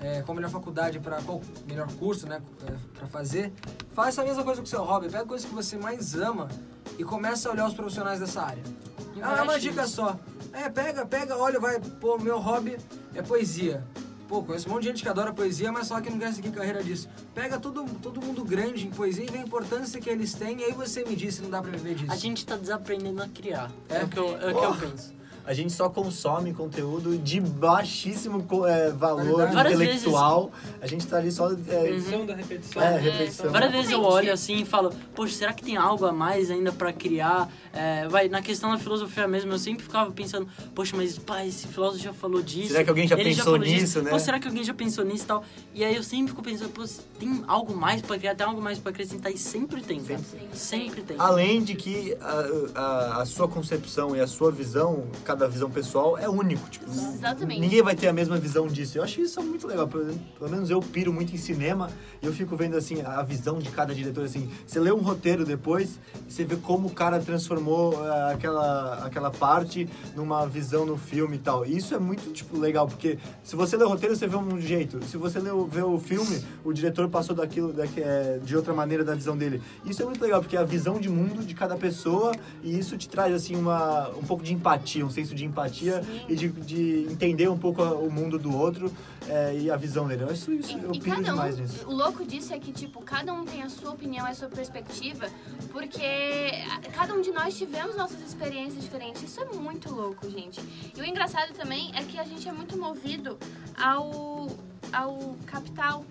é, 0.00 0.22
qual 0.22 0.32
a 0.32 0.36
melhor 0.36 0.50
faculdade 0.50 0.98
para 0.98 1.20
qual 1.20 1.42
melhor 1.68 1.92
curso, 1.98 2.26
né, 2.26 2.40
é, 2.66 2.72
para 2.98 3.06
fazer, 3.06 3.52
faça 3.96 4.20
a 4.20 4.24
mesma 4.26 4.44
coisa 4.44 4.60
com 4.60 4.66
o 4.66 4.68
seu 4.68 4.84
hobby. 4.84 5.06
Pega 5.06 5.22
a 5.22 5.26
coisa 5.26 5.46
que 5.46 5.54
você 5.54 5.78
mais 5.78 6.14
ama 6.14 6.48
e 6.98 7.02
começa 7.02 7.48
a 7.48 7.52
olhar 7.52 7.66
os 7.66 7.72
profissionais 7.72 8.20
dessa 8.20 8.42
área. 8.42 8.62
Ah, 9.22 9.42
uma 9.42 9.44
Investe 9.56 9.70
dica 9.70 9.86
só. 9.86 10.18
É, 10.52 10.68
pega, 10.68 11.06
pega, 11.06 11.34
olha, 11.36 11.58
vai, 11.58 11.80
pô, 11.80 12.18
meu 12.18 12.38
hobby 12.38 12.76
é 13.14 13.22
poesia. 13.22 13.82
Pô, 14.28 14.42
conheço 14.42 14.68
um 14.68 14.72
monte 14.72 14.82
de 14.82 14.88
gente 14.88 15.02
que 15.02 15.08
adora 15.08 15.32
poesia, 15.32 15.72
mas 15.72 15.86
só 15.86 16.00
que 16.00 16.10
não 16.10 16.18
quer 16.18 16.32
seguir 16.34 16.50
carreira 16.50 16.82
disso. 16.82 17.08
Pega 17.34 17.58
todo, 17.58 17.84
todo 18.02 18.20
mundo 18.20 18.44
grande 18.44 18.86
em 18.86 18.90
poesia 18.90 19.24
e 19.24 19.30
vê 19.30 19.38
a 19.38 19.42
importância 19.42 20.00
que 20.00 20.10
eles 20.10 20.34
têm, 20.34 20.60
e 20.60 20.64
aí 20.64 20.72
você 20.72 21.04
me 21.04 21.14
diz 21.16 21.36
se 21.36 21.42
não 21.42 21.48
dá 21.48 21.62
pra 21.62 21.70
viver 21.70 21.94
disso. 21.94 22.12
A 22.12 22.16
gente 22.16 22.44
tá 22.44 22.56
desaprendendo 22.56 23.22
a 23.22 23.28
criar. 23.28 23.70
É, 23.88 23.98
É? 23.98 24.04
o 24.04 24.08
que 24.08 24.18
eu, 24.18 24.36
é 24.40 24.52
o 24.52 24.58
que 24.58 24.64
eu 24.64 24.74
penso. 24.90 25.14
A 25.46 25.54
gente 25.54 25.72
só 25.72 25.88
consome 25.88 26.52
conteúdo 26.52 27.16
de 27.16 27.40
baixíssimo 27.40 28.44
é, 28.66 28.90
valor. 28.90 29.46
Várias 29.52 29.74
intelectual. 29.80 30.50
A 30.80 30.86
gente 30.88 31.06
tá 31.06 31.18
ali 31.18 31.30
só. 31.30 31.50
É, 31.50 31.54
Repetição 31.54 32.26
da 32.26 32.34
repetição. 32.34 32.82
É, 32.82 32.98
repetição. 32.98 33.50
Várias 33.50 33.70
vezes 33.70 33.90
eu 33.92 34.02
olho 34.02 34.32
assim 34.32 34.62
e 34.62 34.64
falo, 34.64 34.92
poxa, 35.14 35.34
será 35.34 35.52
que 35.52 35.62
tem 35.62 35.76
algo 35.76 36.04
a 36.04 36.12
mais 36.12 36.50
ainda 36.50 36.72
pra 36.72 36.92
criar? 36.92 37.48
É, 37.72 38.08
vai, 38.08 38.28
na 38.28 38.42
questão 38.42 38.72
da 38.72 38.78
filosofia 38.78 39.28
mesmo, 39.28 39.52
eu 39.52 39.58
sempre 39.58 39.84
ficava 39.84 40.10
pensando, 40.10 40.48
poxa, 40.74 40.96
mas 40.96 41.18
pá, 41.18 41.44
esse 41.44 41.68
filósofo 41.68 42.02
já 42.02 42.12
falou 42.12 42.42
disso. 42.42 42.72
Será 42.72 42.82
que 42.82 42.90
alguém 42.90 43.06
já 43.06 43.14
ele 43.16 43.30
pensou 43.30 43.44
falou 43.44 43.58
nisso, 43.60 43.84
disso. 43.84 44.02
né? 44.02 44.10
Pô, 44.10 44.18
será 44.18 44.40
que 44.40 44.48
alguém 44.48 44.64
já 44.64 44.74
pensou 44.74 45.04
nisso 45.04 45.24
e 45.24 45.26
tal? 45.26 45.44
E 45.74 45.84
aí 45.84 45.94
eu 45.94 46.02
sempre 46.02 46.28
fico 46.28 46.42
pensando, 46.42 46.70
pô, 46.70 46.82
tem 47.18 47.44
algo 47.46 47.76
mais 47.76 48.02
pra 48.02 48.18
criar, 48.18 48.34
tem 48.34 48.46
algo 48.46 48.60
mais 48.60 48.78
pra 48.78 48.90
acrescentar 48.90 49.30
e 49.30 49.38
sempre 49.38 49.80
tem, 49.82 50.02
cara. 50.02 50.20
Sempre 50.52 51.02
tem. 51.02 51.16
Além 51.18 51.62
de 51.62 51.74
que 51.74 52.16
a, 52.20 52.80
a, 52.80 53.22
a 53.22 53.26
sua 53.26 53.46
concepção 53.46 54.16
e 54.16 54.20
a 54.20 54.26
sua 54.26 54.50
visão, 54.50 55.04
cada 55.22 55.35
visão 55.46 55.70
pessoal, 55.70 56.16
é 56.16 56.28
único. 56.28 56.70
Tipo, 56.70 56.86
Exatamente. 56.90 57.60
Ninguém 57.60 57.82
vai 57.82 57.94
ter 57.94 58.08
a 58.08 58.12
mesma 58.12 58.38
visão 58.38 58.66
disso. 58.66 58.96
Eu 58.96 59.02
acho 59.02 59.20
isso 59.20 59.42
muito 59.42 59.66
legal. 59.66 59.86
Pelo, 59.86 60.06
pelo 60.38 60.50
menos 60.50 60.70
eu 60.70 60.80
piro 60.80 61.12
muito 61.12 61.34
em 61.34 61.36
cinema 61.38 61.90
e 62.22 62.26
eu 62.26 62.32
fico 62.32 62.56
vendo 62.56 62.76
assim 62.76 63.02
a 63.02 63.22
visão 63.22 63.58
de 63.58 63.68
cada 63.70 63.94
diretor. 63.94 64.24
Assim, 64.24 64.48
você 64.66 64.80
lê 64.80 64.90
um 64.92 65.00
roteiro 65.02 65.44
depois 65.44 65.98
você 66.28 66.44
vê 66.44 66.56
como 66.56 66.88
o 66.88 66.90
cara 66.92 67.18
transformou 67.20 67.92
eh, 68.06 68.32
aquela, 68.32 69.04
aquela 69.04 69.30
parte 69.30 69.88
numa 70.14 70.46
visão 70.46 70.86
no 70.86 70.96
filme 70.96 71.36
e 71.36 71.40
tal. 71.40 71.66
E 71.66 71.76
isso 71.76 71.94
é 71.94 71.98
muito 71.98 72.32
tipo 72.32 72.58
legal 72.58 72.86
porque 72.86 73.18
se 73.42 73.56
você 73.56 73.76
lê 73.76 73.84
o 73.84 73.88
roteiro 73.88 74.14
você 74.14 74.26
vê 74.26 74.36
um 74.36 74.60
jeito. 74.60 75.04
Se 75.04 75.16
você 75.16 75.38
lê, 75.40 75.50
o- 75.50 75.66
vê 75.66 75.82
o 75.82 75.98
filme, 75.98 76.42
o 76.64 76.72
diretor 76.72 77.08
passou 77.08 77.34
daquilo 77.34 77.72
daqui, 77.72 78.00
eh, 78.00 78.38
de 78.44 78.56
outra 78.56 78.72
maneira 78.72 79.02
da 79.04 79.14
visão 79.14 79.36
dele. 79.36 79.60
Isso 79.84 80.00
é 80.02 80.04
muito 80.04 80.22
legal 80.22 80.40
porque 80.40 80.56
é 80.56 80.60
a 80.60 80.64
visão 80.64 81.00
de 81.00 81.08
mundo 81.08 81.42
de 81.44 81.54
cada 81.54 81.76
pessoa 81.76 82.32
e 82.62 82.78
isso 82.78 82.96
te 82.96 83.08
traz 83.08 83.34
assim 83.34 83.56
uma 83.56 84.10
um 84.10 84.22
pouco 84.22 84.42
de 84.44 84.52
empatia, 84.52 85.04
um 85.04 85.10
senso 85.10 85.25
senso 85.26 85.34
de 85.34 85.44
empatia 85.44 86.02
e 86.28 86.34
de, 86.36 86.48
de 86.48 87.06
entender 87.10 87.48
um 87.48 87.58
pouco 87.58 87.82
a- 87.82 87.92
o 87.94 88.10
mundo 88.10 88.38
do 88.38 88.56
outro 88.56 88.92
é, 89.28 89.58
e 89.58 89.70
a 89.70 89.76
visão 89.76 90.06
dele. 90.06 90.22
Eu 90.22 90.30
acho 90.30 90.52
isso, 90.52 90.72
eu 90.78 90.92
E, 90.92 90.98
e 90.98 91.00
piro 91.00 91.16
cada 91.16 91.30
demais 91.30 91.58
um, 91.58 91.62
nisso. 91.62 91.88
o 91.88 91.92
louco 91.92 92.24
disso 92.24 92.54
é 92.54 92.58
que, 92.58 92.72
tipo, 92.72 93.02
cada 93.02 93.32
um 93.32 93.44
tem 93.44 93.62
a 93.62 93.68
sua 93.68 93.90
opinião, 93.90 94.24
a 94.24 94.32
sua 94.34 94.48
perspectiva, 94.48 95.28
porque 95.72 96.52
cada 96.94 97.12
um 97.14 97.20
de 97.20 97.32
nós 97.32 97.56
tivemos 97.56 97.96
nossas 97.96 98.20
experiências 98.22 98.82
diferentes. 98.82 99.22
Isso 99.22 99.40
é 99.40 99.44
muito 99.56 99.92
louco, 99.92 100.30
gente. 100.30 100.60
E 100.96 101.00
o 101.00 101.04
engraçado 101.04 101.52
também 101.54 101.90
é 101.94 102.02
que 102.04 102.18
a 102.18 102.24
gente 102.24 102.48
é 102.48 102.52
muito 102.52 102.78
movido 102.78 103.36
ao, 103.76 104.48
ao 104.92 105.36
capital. 105.46 106.04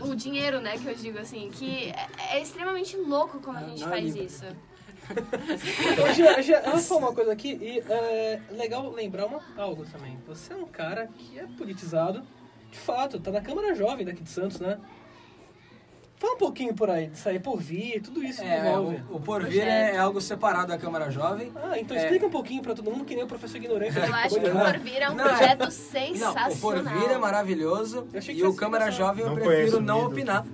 O 0.00 0.14
dinheiro, 0.14 0.60
né, 0.60 0.78
que 0.78 0.86
eu 0.86 0.94
digo 0.94 1.18
assim, 1.18 1.50
que 1.52 1.86
é, 1.90 2.08
é 2.36 2.42
extremamente 2.42 2.96
louco 2.96 3.38
como 3.40 3.58
a 3.58 3.62
gente 3.62 3.80
não 3.80 3.88
é 3.88 3.90
faz 3.90 4.14
isso. 4.16 4.44
Jean, 6.42 6.58
eu 6.64 6.70
vou 6.72 6.80
falar 6.80 7.00
uma 7.00 7.12
coisa 7.14 7.32
aqui 7.32 7.58
e 7.60 7.78
é 7.92 8.40
legal 8.52 8.90
lembrar 8.90 9.26
uma, 9.26 9.40
algo 9.56 9.84
também. 9.84 10.18
Você 10.26 10.52
é 10.52 10.56
um 10.56 10.66
cara 10.66 11.08
que 11.16 11.38
é 11.38 11.46
politizado, 11.58 12.22
de 12.70 12.78
fato, 12.78 13.20
tá 13.20 13.30
na 13.30 13.40
Câmara 13.40 13.74
Jovem 13.74 14.04
daqui 14.04 14.22
de 14.22 14.30
Santos, 14.30 14.60
né? 14.60 14.78
Fala 16.16 16.34
um 16.34 16.38
pouquinho 16.38 16.72
por 16.74 16.88
aí, 16.88 17.08
de 17.08 17.18
sair 17.18 17.38
por 17.40 17.60
vir, 17.60 18.00
tudo 18.00 18.22
isso 18.22 18.40
que 18.40 18.46
É, 18.48 18.60
envolve. 18.70 19.02
o, 19.10 19.16
o 19.16 19.20
Porvir 19.20 19.62
é, 19.66 19.94
é 19.96 19.98
algo 19.98 20.20
separado 20.20 20.68
da 20.68 20.78
Câmara 20.78 21.10
Jovem. 21.10 21.52
Ah, 21.56 21.78
então 21.78 21.94
É. 21.96 22.00
explica 22.02 22.26
um 22.26 22.30
pouquinho 22.30 22.62
pra 22.62 22.72
todo 22.72 22.90
mundo, 22.90 23.04
que 23.04 23.14
nem 23.14 23.24
o 23.24 23.26
professor 23.26 23.56
ignorante. 23.58 23.96
Eu 23.98 24.04
acho 24.14 24.40
que 24.40 24.46
o 24.46 24.54
Não, 24.54 24.60
Porvir 24.64 25.02
é 25.02 25.10
um 25.10 25.14
Não, 25.14 25.24
é- 25.26 25.28
projeto 25.28 25.60
Não, 25.64 25.70
sensacional. 25.70 26.50
o 26.52 26.56
Porvir 26.58 27.10
é 27.10 27.18
maravilhoso 27.18 28.06
e 28.32 28.42
o 28.44 28.54
Câmara 28.54 28.90
Jovem 28.90 29.24
eu 29.24 29.30
Não 29.30 29.36
prefiro 29.36 29.80
não 29.80 30.06
opinar. 30.06 30.46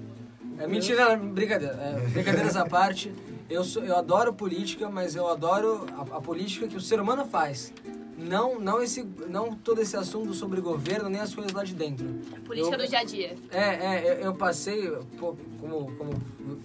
É 0.59 0.67
mentira, 0.67 1.15
brincadeira. 1.17 1.75
É, 1.75 1.93
brincadeiras 2.09 2.57
à 2.57 2.67
parte. 2.67 3.13
Eu, 3.51 3.65
sou, 3.65 3.83
eu 3.83 3.97
adoro 3.97 4.33
política, 4.33 4.89
mas 4.89 5.17
eu 5.17 5.27
adoro 5.29 5.85
a, 5.97 6.19
a 6.19 6.21
política 6.21 6.69
que 6.69 6.77
o 6.77 6.81
ser 6.81 7.01
humano 7.01 7.25
faz. 7.25 7.73
Não, 8.17 8.61
não, 8.61 8.81
esse, 8.81 9.03
não 9.29 9.55
todo 9.57 9.81
esse 9.81 9.97
assunto 9.97 10.33
sobre 10.35 10.61
governo, 10.61 11.09
nem 11.09 11.21
as 11.21 11.35
coisas 11.35 11.53
lá 11.53 11.65
de 11.65 11.75
dentro. 11.75 12.07
Política 12.45 12.77
Eu- 12.77 12.79
do 12.79 12.89
dia 12.89 12.99
a 13.01 13.05
dia. 13.05 13.37
É, 13.51 13.65
é, 13.65 14.11
eu, 14.13 14.27
eu 14.27 14.35
passei, 14.35 14.89
pô, 15.19 15.35
como, 15.59 15.91
como 15.97 16.13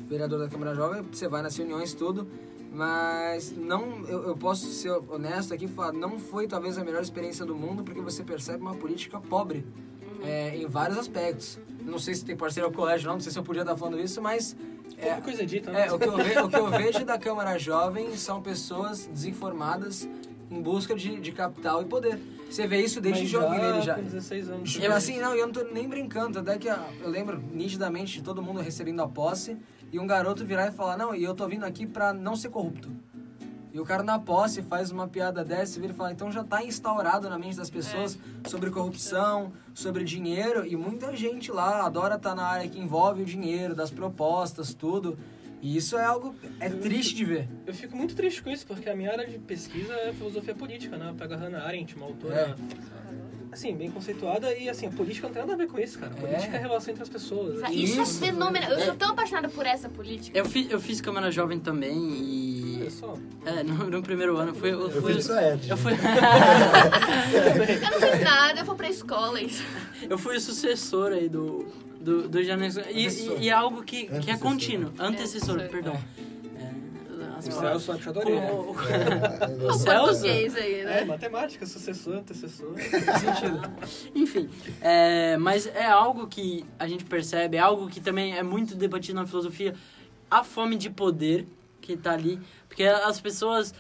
vereador 0.08 0.38
da 0.38 0.48
Câmara 0.48 0.76
Jovem, 0.76 1.02
você 1.02 1.28
vai 1.28 1.42
nas 1.42 1.56
reuniões 1.58 1.94
tudo, 1.94 2.28
mas 2.72 3.56
não, 3.56 4.06
eu, 4.06 4.24
eu 4.28 4.38
posso 4.38 4.68
ser 4.68 4.92
honesto 4.92 5.54
aqui 5.54 5.66
e 5.66 5.68
falar, 5.70 5.94
não 5.94 6.20
foi 6.20 6.46
talvez 6.46 6.78
a 6.78 6.84
melhor 6.84 7.02
experiência 7.02 7.46
do 7.46 7.56
mundo, 7.56 7.84
porque 7.84 8.02
você 8.02 8.22
percebe 8.24 8.62
uma 8.62 8.76
política 8.76 9.20
pobre 9.20 9.66
é, 10.24 10.56
em 10.58 10.68
vários 10.68 10.98
aspectos. 11.00 11.58
Não 11.82 11.98
sei 11.98 12.14
se 12.16 12.26
tem 12.26 12.36
parceiro 12.36 12.68
ao 12.68 12.74
colégio, 12.74 13.08
não, 13.08 13.14
não 13.16 13.22
sei 13.22 13.32
se 13.32 13.40
eu 13.40 13.44
podia 13.44 13.62
estar 13.62 13.76
falando 13.78 14.00
isso, 14.00 14.22
mas 14.22 14.56
é, 14.98 15.14
coisa 15.22 15.46
dita, 15.46 15.72
né? 15.72 15.88
é, 15.88 15.92
o, 15.94 16.00
que 16.00 16.08
eu 16.08 16.18
ve- 16.18 16.40
o 16.40 16.50
que 16.50 16.56
eu 16.56 16.70
vejo 16.70 17.04
da 17.06 17.18
Câmara 17.18 17.58
Jovem 17.58 18.16
são 18.16 18.42
pessoas 18.42 19.06
desinformadas 19.08 20.08
em 20.50 20.62
busca 20.62 20.96
de, 20.96 21.20
de 21.20 21.32
capital 21.32 21.82
e 21.82 21.86
poder. 21.86 22.20
Você 22.50 22.68
vê 22.68 22.78
isso 22.82 23.02
desde 23.02 23.22
Mas 23.24 23.30
jovem 23.32 23.60
já 23.60 23.66
nele 23.72 23.82
já. 23.82 23.96
com 23.96 24.04
16 24.04 24.50
anos. 24.50 24.80
Eu, 24.82 24.94
assim, 24.94 25.20
não, 25.20 25.34
eu 25.36 25.48
não 25.48 25.54
tô 25.54 25.64
nem 25.64 25.90
brincando. 25.90 26.38
Até 26.40 26.58
que 26.58 26.68
eu 26.68 27.10
lembro 27.10 27.42
nitidamente 27.52 28.14
de 28.14 28.22
todo 28.24 28.42
mundo 28.42 28.62
recebendo 28.62 29.02
a 29.02 29.08
posse 29.08 29.58
e 29.92 30.00
um 30.00 30.06
garoto 30.06 30.46
virar 30.46 30.68
e 30.68 30.72
falar: 30.72 30.96
Não, 30.98 31.14
e 31.16 31.24
eu 31.24 31.34
tô 31.34 31.48
vindo 31.48 31.66
aqui 31.66 31.88
pra 31.88 32.14
não 32.14 32.36
ser 32.36 32.50
corrupto. 32.50 32.92
E 33.76 33.80
o 33.82 33.84
cara 33.84 34.02
na 34.04 34.18
posse 34.18 34.62
faz 34.62 34.90
uma 34.90 35.06
piada 35.06 35.44
dessa 35.44 35.78
e 35.78 35.82
vira 35.82 35.92
e 35.92 35.96
fala: 35.98 36.10
Então 36.10 36.32
já 36.32 36.46
tá 36.46 36.64
instaurado 36.64 37.30
na 37.30 37.38
mente 37.38 37.58
das 37.58 37.70
pessoas 37.70 38.18
sobre 38.48 38.70
corrupção, 38.72 39.52
sobre 39.74 40.06
dinheiro. 40.06 40.66
E 40.66 40.78
muita 40.78 41.14
gente 41.14 41.52
lá 41.52 41.86
adora 41.86 42.16
estar 42.16 42.34
na 42.34 42.46
área 42.48 42.70
que 42.70 42.80
envolve 42.80 43.24
o 43.24 43.26
dinheiro, 43.26 43.76
das 43.76 43.92
propostas, 43.92 44.74
tudo. 44.74 45.18
E 45.62 45.76
isso 45.76 45.98
é 45.98 46.06
algo. 46.06 46.34
É 46.58 46.70
triste 46.70 47.14
de 47.16 47.26
ver. 47.26 47.50
Eu 47.68 47.74
fico 47.74 47.98
muito 47.98 48.16
triste 48.16 48.42
com 48.42 48.50
isso, 48.50 48.66
porque 48.66 48.90
a 48.90 48.96
minha 48.96 49.12
área 49.12 49.28
de 49.28 49.38
pesquisa 49.40 49.94
é 49.94 50.14
filosofia 50.14 50.56
política, 50.56 50.96
né? 50.96 51.10
Eu 51.10 51.16
pego 51.16 51.34
a 51.34 51.38
Hannah 51.38 51.66
Arendt, 51.66 51.98
uma 51.98 52.06
autora, 52.06 52.56
assim, 53.52 53.76
bem 53.76 53.92
conceituada, 53.92 54.54
e 54.58 54.70
assim, 54.70 54.86
a 54.86 54.92
política 54.92 55.28
não 55.28 55.34
tem 55.34 55.42
nada 55.42 55.54
a 55.54 55.58
ver 55.58 55.68
com 55.68 55.78
isso, 55.78 56.00
cara. 56.00 56.14
A 56.14 56.18
É. 56.18 56.22
política 56.22 56.54
é 56.56 56.60
a 56.60 56.62
relação 56.62 56.92
entre 56.92 57.04
as 57.04 57.10
pessoas. 57.10 57.56
Isso, 57.72 58.02
Isso. 58.02 58.24
é 58.24 58.28
fenomenal. 58.28 58.72
Eu 58.72 58.80
sou 58.86 58.96
tão 58.96 59.10
apaixonada 59.10 59.50
por 59.50 59.66
essa 59.66 59.90
política. 59.90 60.38
Eu, 60.38 60.46
fi, 60.46 60.66
eu 60.72 60.80
fiz 60.80 61.02
Câmara 61.02 61.30
Jovem 61.30 61.60
também 61.60 61.98
e. 61.98 62.55
Só. 63.06 63.18
É, 63.46 63.64
no, 63.64 63.90
no 63.90 64.02
primeiro 64.02 64.38
ano 64.38 64.52
eu 64.52 64.56
fui. 64.56 64.72
Eu, 64.74 64.90
Eu 64.90 65.02
fui, 65.02 65.12
Ed. 65.14 65.70
eu 65.70 65.78
fui, 65.78 65.94
Eu 67.36 67.92
não 67.92 68.00
fiz 68.12 68.22
nada, 68.24 68.60
eu 68.60 68.66
vou 68.66 68.76
pra 68.76 68.90
escola. 68.90 69.40
Isso. 69.42 69.64
eu 70.10 70.18
fui 70.18 70.38
o 70.38 70.42
sucessor 70.42 71.12
aí 71.12 71.30
do, 71.30 71.66
do, 72.00 72.28
do. 72.28 72.40
E, 72.42 72.48
e, 73.08 73.38
e 73.44 73.50
é 73.50 73.54
algo 73.54 73.84
que, 73.84 74.06
que 74.06 74.12
é 74.14 74.18
Antecessor. 74.18 74.40
contínuo. 74.40 74.92
Antecessor, 75.00 75.56
Antecessor. 75.56 75.70
perdão. 75.70 75.94
É, 76.58 77.38
as 77.38 77.48
O 77.48 77.52
Celso 77.52 77.92
achadoria. 77.92 78.36
O- 78.52 78.72
o- 78.72 79.68
O 79.70 79.74
Celso? 79.74 80.06
português 80.22 80.56
aí, 80.56 80.80
É, 80.82 80.86
né? 80.86 81.06
matemática, 81.06 81.66
sucessor, 81.66 82.16
antecessor. 82.16 82.74
Sentido. 82.80 83.62
Enfim, 84.16 84.50
é, 84.82 85.38
mas 85.38 85.68
é 85.68 85.86
algo 85.86 86.28
que 86.28 86.66
a 86.80 86.88
gente 86.88 87.06
percebe, 87.06 87.58
é 87.58 87.60
algo 87.60 87.88
que 87.88 88.00
também 88.00 88.36
é 88.38 88.42
muito 88.44 88.74
debatido 88.76 89.20
na 89.20 89.26
filosofia, 89.28 89.76
a 90.32 90.44
fome 90.44 90.76
de 90.76 90.90
poder 90.90 91.46
que 91.86 91.96
tá 91.96 92.14
ali, 92.14 92.40
porque 92.68 92.84
as 92.84 93.22
pessoas, 93.22 93.74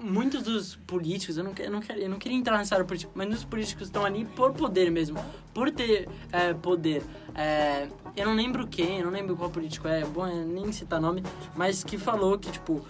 muitos 0.00 0.42
dos 0.42 0.76
políticos, 0.76 1.36
eu 1.36 1.44
não, 1.44 1.52
eu 1.58 1.70
não, 1.70 1.80
eu 1.96 2.08
não 2.10 2.18
queria 2.18 2.36
entrar 2.36 2.58
nessa 2.58 2.74
área 2.74 2.86
política, 2.86 3.10
mas 3.14 3.26
muitos 3.26 3.44
políticos 3.44 3.88
estão 3.88 4.04
ali 4.04 4.24
por 4.24 4.52
poder 4.52 4.90
mesmo, 4.90 5.18
por 5.52 5.70
ter 5.70 6.08
é, 6.30 6.52
poder. 6.52 7.02
É, 7.34 7.88
eu 8.16 8.26
não 8.26 8.34
lembro 8.34 8.66
quem, 8.66 8.98
eu 8.98 9.06
não 9.06 9.12
lembro 9.12 9.36
qual 9.36 9.50
político 9.50 9.88
é, 9.88 10.04
bom, 10.04 10.26
é 10.26 10.44
nem 10.44 10.70
citar 10.72 11.00
nome, 11.00 11.22
mas 11.56 11.82
que 11.82 11.98
falou 11.98 12.38
que, 12.38 12.50
tipo, 12.50 12.84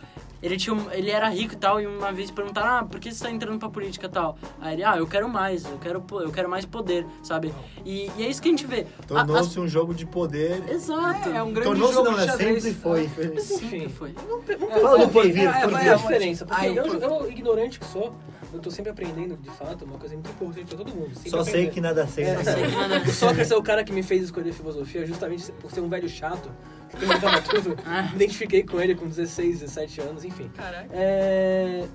ele, 0.45 0.57
tinha 0.57 0.75
um- 0.75 0.91
ele 0.93 1.11
era 1.11 1.29
rico 1.29 1.55
e 1.55 1.57
tal, 1.57 1.81
e 1.81 1.87
uma 1.87 2.13
vez 2.13 2.31
perguntaram, 2.31 2.69
ah, 2.79 2.85
por 2.85 3.01
que 3.01 3.13
você 3.13 3.25
tá 3.25 3.31
entrando 3.31 3.59
pra 3.59 3.69
política 3.69 4.07
e 4.07 4.11
tal? 4.11 4.37
Aí 4.61 4.75
ele, 4.75 4.85
ah, 4.85 4.97
eu 4.97 5.07
quero 5.07 5.29
mais, 5.29 5.65
eu 5.65 5.79
quero, 5.79 6.05
eu 6.21 6.31
quero 6.31 6.49
mais 6.49 6.65
poder, 6.65 7.07
sabe? 7.23 7.53
E, 7.85 8.11
e 8.17 8.23
é 8.25 8.29
isso 8.29 8.41
que 8.43 8.49
a 8.49 8.51
gente 8.51 8.67
vê. 8.67 8.87
Tornou-se 9.07 9.59
um 9.59 9.67
jogo 9.69 9.95
de 9.95 10.05
poder. 10.07 10.63
Exato. 10.69 11.29
É, 11.31 11.37
é 11.37 11.43
um 11.43 11.53
grande 11.53 11.69
Tornou-se 11.69 11.95
jogo 11.95 12.11
não, 12.11 12.15
de 12.19 12.21
né? 12.21 12.27
xadrez. 12.27 12.63
Sempre 12.63 12.81
foi. 12.81 13.11
Mas 13.35 13.51
enfim, 13.51 13.69
Sempre 13.71 13.89
foi. 13.89 14.15
Não, 14.29 14.39
não 14.39 14.81
Fala 14.81 14.99
do 14.99 15.05
por 15.05 15.13
porvir, 15.23 15.49
é, 15.49 15.53
porvir. 15.53 15.71
vai, 15.71 15.85
Qual 15.85 15.93
a 15.95 15.97
diferença? 15.97 16.45
Porque 16.47 16.61
Aí, 16.67 16.77
eu, 16.77 16.85
por- 16.85 17.03
eu, 17.03 17.31
ignorante 17.31 17.79
que 17.81 17.87
sou, 17.87 18.15
eu 18.53 18.61
tô 18.61 18.71
sempre 18.71 18.91
aprendendo, 18.91 19.37
de 19.37 19.51
fato, 19.51 19.85
uma 19.85 19.99
coisa 19.99 20.15
muito 20.15 20.31
importante 20.31 20.67
pra 20.67 20.79
todo 20.85 20.95
mundo. 20.95 21.15
sempre 21.15 21.31
Só 21.31 21.43
sei 21.45 21.69
que 21.71 21.81
nada 21.81 22.07
sei. 22.07 22.25
É, 22.25 22.45
sei 22.45 22.55
que 22.65 22.77
nada- 22.77 23.03
O 23.09 23.11
Sócrates 23.13 23.51
é 23.51 23.57
o 23.57 23.63
cara 23.63 23.83
que 23.83 23.93
me 23.93 24.03
fez 24.03 24.23
escolher 24.25 24.53
filosofia 24.53 25.07
justamente 25.07 25.51
por 25.53 25.71
ser 25.71 25.81
um 25.81 25.89
velho 25.89 26.09
chato, 26.09 26.51
perguntava 26.95 27.41
tudo. 27.43 27.77
Ah. 27.87 28.03
Me 28.03 28.17
identifiquei 28.17 28.63
com 28.63 28.81
ele 28.81 28.95
com 28.95 29.07
16, 29.07 29.61
17 29.61 30.01
anos, 30.01 30.25
enfim. 30.25 30.49
Caraca. 30.55 30.89
É... 30.93 31.87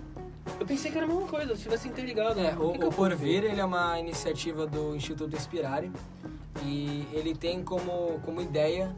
Eu 0.60 0.66
pensei 0.66 0.92
que 0.92 0.98
era 0.98 1.06
a 1.06 1.10
mesma 1.10 1.28
coisa, 1.28 1.56
se 1.56 1.64
tivesse 1.64 1.88
interligado. 1.88 2.40
É, 2.40 2.52
Por 2.52 2.66
o, 2.66 2.72
que 2.74 2.80
que 2.80 2.86
o 2.86 2.90
Porvir 2.92 3.44
ele 3.44 3.60
é 3.60 3.66
uma 3.66 4.00
iniciativa 4.00 4.66
do 4.66 4.96
Instituto 4.96 5.36
Inspirare 5.36 5.92
e 6.64 7.08
ele 7.14 7.36
tem 7.36 7.64
como, 7.64 8.20
como 8.26 8.42
ideia 8.42 8.96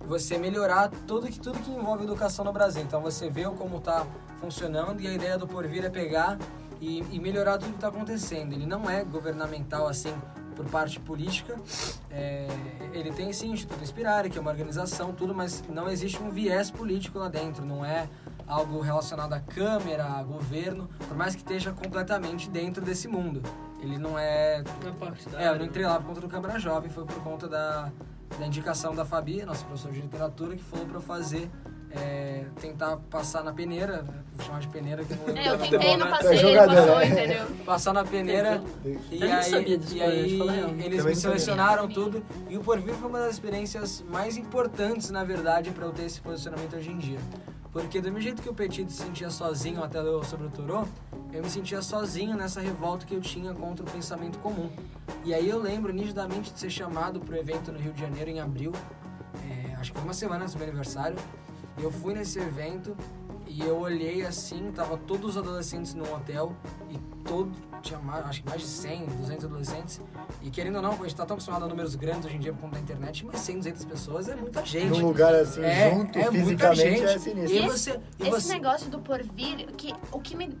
você 0.00 0.38
melhorar 0.38 0.90
tudo 1.06 1.28
que, 1.28 1.38
tudo 1.38 1.58
que 1.60 1.70
envolve 1.70 2.04
educação 2.04 2.44
no 2.44 2.52
Brasil. 2.52 2.82
Então 2.82 3.00
você 3.00 3.28
vê 3.28 3.44
como 3.44 3.78
está 3.78 4.06
funcionando 4.40 5.00
e 5.00 5.06
a 5.06 5.12
ideia 5.12 5.38
do 5.38 5.46
Porvir 5.46 5.84
é 5.84 5.90
pegar 5.90 6.38
e, 6.80 7.04
e 7.10 7.20
melhorar 7.20 7.58
tudo 7.58 7.70
que 7.70 7.76
está 7.76 7.88
acontecendo. 7.88 8.52
Ele 8.52 8.66
não 8.66 8.88
é 8.88 9.04
governamental 9.04 9.86
assim 9.86 10.14
por 10.60 10.70
parte 10.70 11.00
política. 11.00 11.58
É, 12.10 12.46
ele 12.92 13.10
tem 13.12 13.32
sim 13.32 13.50
o 13.50 13.54
Instituto 13.54 13.82
Inspirare, 13.82 14.28
que 14.28 14.36
é 14.36 14.40
uma 14.40 14.50
organização, 14.50 15.12
tudo, 15.12 15.34
mas 15.34 15.64
não 15.68 15.88
existe 15.88 16.22
um 16.22 16.30
viés 16.30 16.70
político 16.70 17.18
lá 17.18 17.28
dentro. 17.28 17.64
Não 17.64 17.82
é 17.82 18.08
algo 18.46 18.80
relacionado 18.80 19.32
à 19.32 19.40
Câmara, 19.40 20.04
a 20.04 20.22
governo, 20.22 20.88
por 21.08 21.16
mais 21.16 21.34
que 21.34 21.40
esteja 21.40 21.72
completamente 21.72 22.50
dentro 22.50 22.84
desse 22.84 23.08
mundo. 23.08 23.42
Ele 23.80 23.96
não 23.96 24.18
é. 24.18 24.62
Na 24.84 24.92
parte 24.92 25.26
da 25.30 25.40
É, 25.40 25.48
eu 25.48 25.58
não 25.58 25.64
entrei 25.64 25.86
lá 25.86 25.98
por 25.98 26.08
conta 26.08 26.20
do 26.20 26.28
Câmara 26.28 26.58
Jovem, 26.58 26.90
foi 26.90 27.06
por 27.06 27.22
conta 27.22 27.48
da, 27.48 27.90
da 28.38 28.46
indicação 28.46 28.94
da 28.94 29.06
Fabi, 29.06 29.42
nossa 29.44 29.64
professora 29.64 29.94
de 29.94 30.02
literatura, 30.02 30.56
que 30.56 30.62
falou 30.62 30.84
para 30.84 30.96
eu 30.98 31.00
fazer. 31.00 31.50
É, 31.90 32.44
tentar 32.60 32.96
passar 33.10 33.42
na 33.42 33.52
peneira, 33.52 34.02
né? 34.02 34.14
vou 34.34 34.46
chamar 34.46 34.60
de 34.60 34.68
peneira 34.68 35.04
que 35.04 35.14
não 35.14 35.26
lembro. 35.26 35.40
É, 35.42 35.48
eu 35.48 35.58
tentei, 35.58 35.96
não 35.96 36.06
É 36.06 36.10
passei, 36.10 36.30
ele 36.30 36.38
jogador, 36.38 36.74
passou, 36.76 36.96
né? 36.98 37.06
entendeu? 37.08 37.46
Passar 37.64 37.92
na 37.92 38.04
peneira 38.04 38.62
e 39.10 39.22
aí, 39.24 39.42
sabia 39.44 39.78
disso, 39.78 39.96
e 39.96 40.02
aí 40.02 40.18
eles 40.20 40.38
Também 40.38 40.76
me 40.76 40.88
não 40.90 40.98
sabia. 40.98 41.14
selecionaram 41.16 41.88
tudo 41.88 42.22
e 42.48 42.56
o 42.56 42.60
Porvir 42.60 42.94
foi 42.94 43.08
uma 43.08 43.18
das 43.20 43.32
experiências 43.34 44.02
mais 44.08 44.36
importantes, 44.36 45.10
na 45.10 45.24
verdade, 45.24 45.70
para 45.70 45.84
eu 45.86 45.92
ter 45.92 46.04
esse 46.04 46.20
posicionamento 46.20 46.76
hoje 46.76 46.90
em 46.90 46.98
dia. 46.98 47.18
Porque 47.72 48.00
do 48.00 48.04
mesmo 48.06 48.20
jeito 48.20 48.42
que 48.42 48.48
o 48.48 48.54
Petit 48.54 48.90
se 48.90 49.02
sentia 49.02 49.30
sozinho 49.30 49.82
até 49.84 50.00
ler 50.00 50.24
sobre 50.24 50.46
o 50.46 50.50
Torô, 50.50 50.84
eu 51.32 51.40
me 51.42 51.48
sentia 51.48 51.80
sozinho 51.82 52.36
nessa 52.36 52.60
revolta 52.60 53.06
que 53.06 53.14
eu 53.14 53.20
tinha 53.20 53.54
contra 53.54 53.84
o 53.84 53.90
pensamento 53.90 54.38
comum. 54.40 54.68
E 55.24 55.32
aí 55.32 55.48
eu 55.48 55.58
lembro 55.60 55.92
nitidamente 55.92 56.52
de 56.52 56.58
ser 56.58 56.70
chamado 56.70 57.20
para 57.20 57.34
o 57.34 57.38
evento 57.38 57.70
no 57.70 57.78
Rio 57.78 57.92
de 57.92 58.00
Janeiro 58.00 58.28
em 58.28 58.40
abril, 58.40 58.72
é, 59.48 59.74
acho 59.76 59.92
que 59.92 59.98
foi 59.98 60.04
uma 60.04 60.12
semana 60.14 60.42
antes 60.42 60.54
do 60.54 60.58
meu 60.58 60.66
aniversário. 60.66 61.16
E 61.80 61.82
eu 61.82 61.90
fui 61.90 62.12
nesse 62.12 62.38
evento 62.38 62.94
e 63.46 63.62
eu 63.62 63.78
olhei 63.78 64.24
assim, 64.24 64.70
tava 64.70 64.96
todos 64.98 65.30
os 65.30 65.36
adolescentes 65.38 65.94
num 65.94 66.04
hotel 66.14 66.54
e 66.90 66.98
todo, 67.24 67.50
tinha 67.82 67.98
mais, 67.98 68.24
acho 68.26 68.42
que 68.42 68.48
mais 68.48 68.60
de 68.60 68.66
100, 68.68 69.06
200 69.06 69.44
adolescentes. 69.46 70.00
E 70.42 70.50
querendo 70.50 70.76
ou 70.76 70.82
não, 70.82 70.92
a 70.92 70.96
gente 70.96 71.16
tá 71.16 71.24
tão 71.24 71.34
acostumado 71.34 71.64
a 71.64 71.68
números 71.68 71.94
grandes 71.94 72.26
hoje 72.26 72.36
em 72.36 72.38
dia 72.38 72.52
por 72.52 72.60
conta 72.60 72.76
da 72.76 72.80
internet, 72.82 73.24
mas 73.24 73.40
100, 73.40 73.56
200 73.58 73.84
pessoas 73.86 74.28
é 74.28 74.36
muita 74.36 74.64
gente. 74.64 74.90
Num 75.00 75.06
lugar 75.08 75.34
assim, 75.34 75.62
É, 75.62 75.90
junto, 75.90 76.18
é 76.18 76.30
muita 76.30 76.38
fisicamente, 76.72 76.80
gente. 77.00 77.04
é 77.04 77.18
sinistro. 77.18 77.56
E 77.56 77.58
Esse- 77.58 77.68
você, 77.68 78.00
e 78.18 78.22
Esse 78.28 78.30
você 78.30 78.52
negócio 78.52 78.90
do 78.90 78.98
porvir, 79.00 79.66
que, 79.76 79.92
o 80.12 80.20
que 80.20 80.36
me 80.36 80.56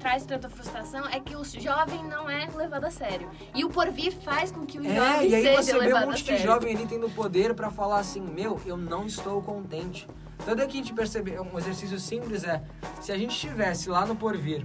traz 0.00 0.24
tanta 0.24 0.48
frustração 0.48 1.06
é 1.06 1.20
que 1.20 1.36
o 1.36 1.44
jovem 1.44 2.02
não 2.04 2.28
é 2.28 2.48
levado 2.56 2.86
a 2.86 2.90
sério. 2.90 3.28
E 3.54 3.64
o 3.64 3.68
porvir 3.68 4.12
faz 4.24 4.50
com 4.50 4.64
que 4.66 4.78
o 4.78 4.84
É, 4.84 4.94
jovem 4.96 5.28
e 5.28 5.34
aí 5.34 5.42
seja 5.42 5.62
você 5.62 5.72
vê 5.74 5.78
levado 5.78 6.04
um 6.04 6.06
monte 6.06 6.14
a 6.14 6.18
de 6.18 6.24
sério. 6.24 6.42
jovem 6.42 6.74
ali 6.74 6.86
tendo 6.86 7.08
poder 7.10 7.54
pra 7.54 7.70
falar 7.70 7.98
assim, 7.98 8.20
meu, 8.20 8.60
eu 8.64 8.76
não 8.76 9.06
estou 9.06 9.40
contente. 9.42 10.08
Tanto 10.44 10.62
é 10.62 10.66
que 10.66 10.72
a 10.72 10.80
gente 10.82 10.94
percebe, 10.94 11.38
um 11.38 11.58
exercício 11.58 12.00
simples 12.00 12.44
é, 12.44 12.62
se 13.00 13.12
a 13.12 13.18
gente 13.18 13.32
estivesse 13.32 13.90
lá 13.90 14.06
no 14.06 14.16
porvir 14.16 14.64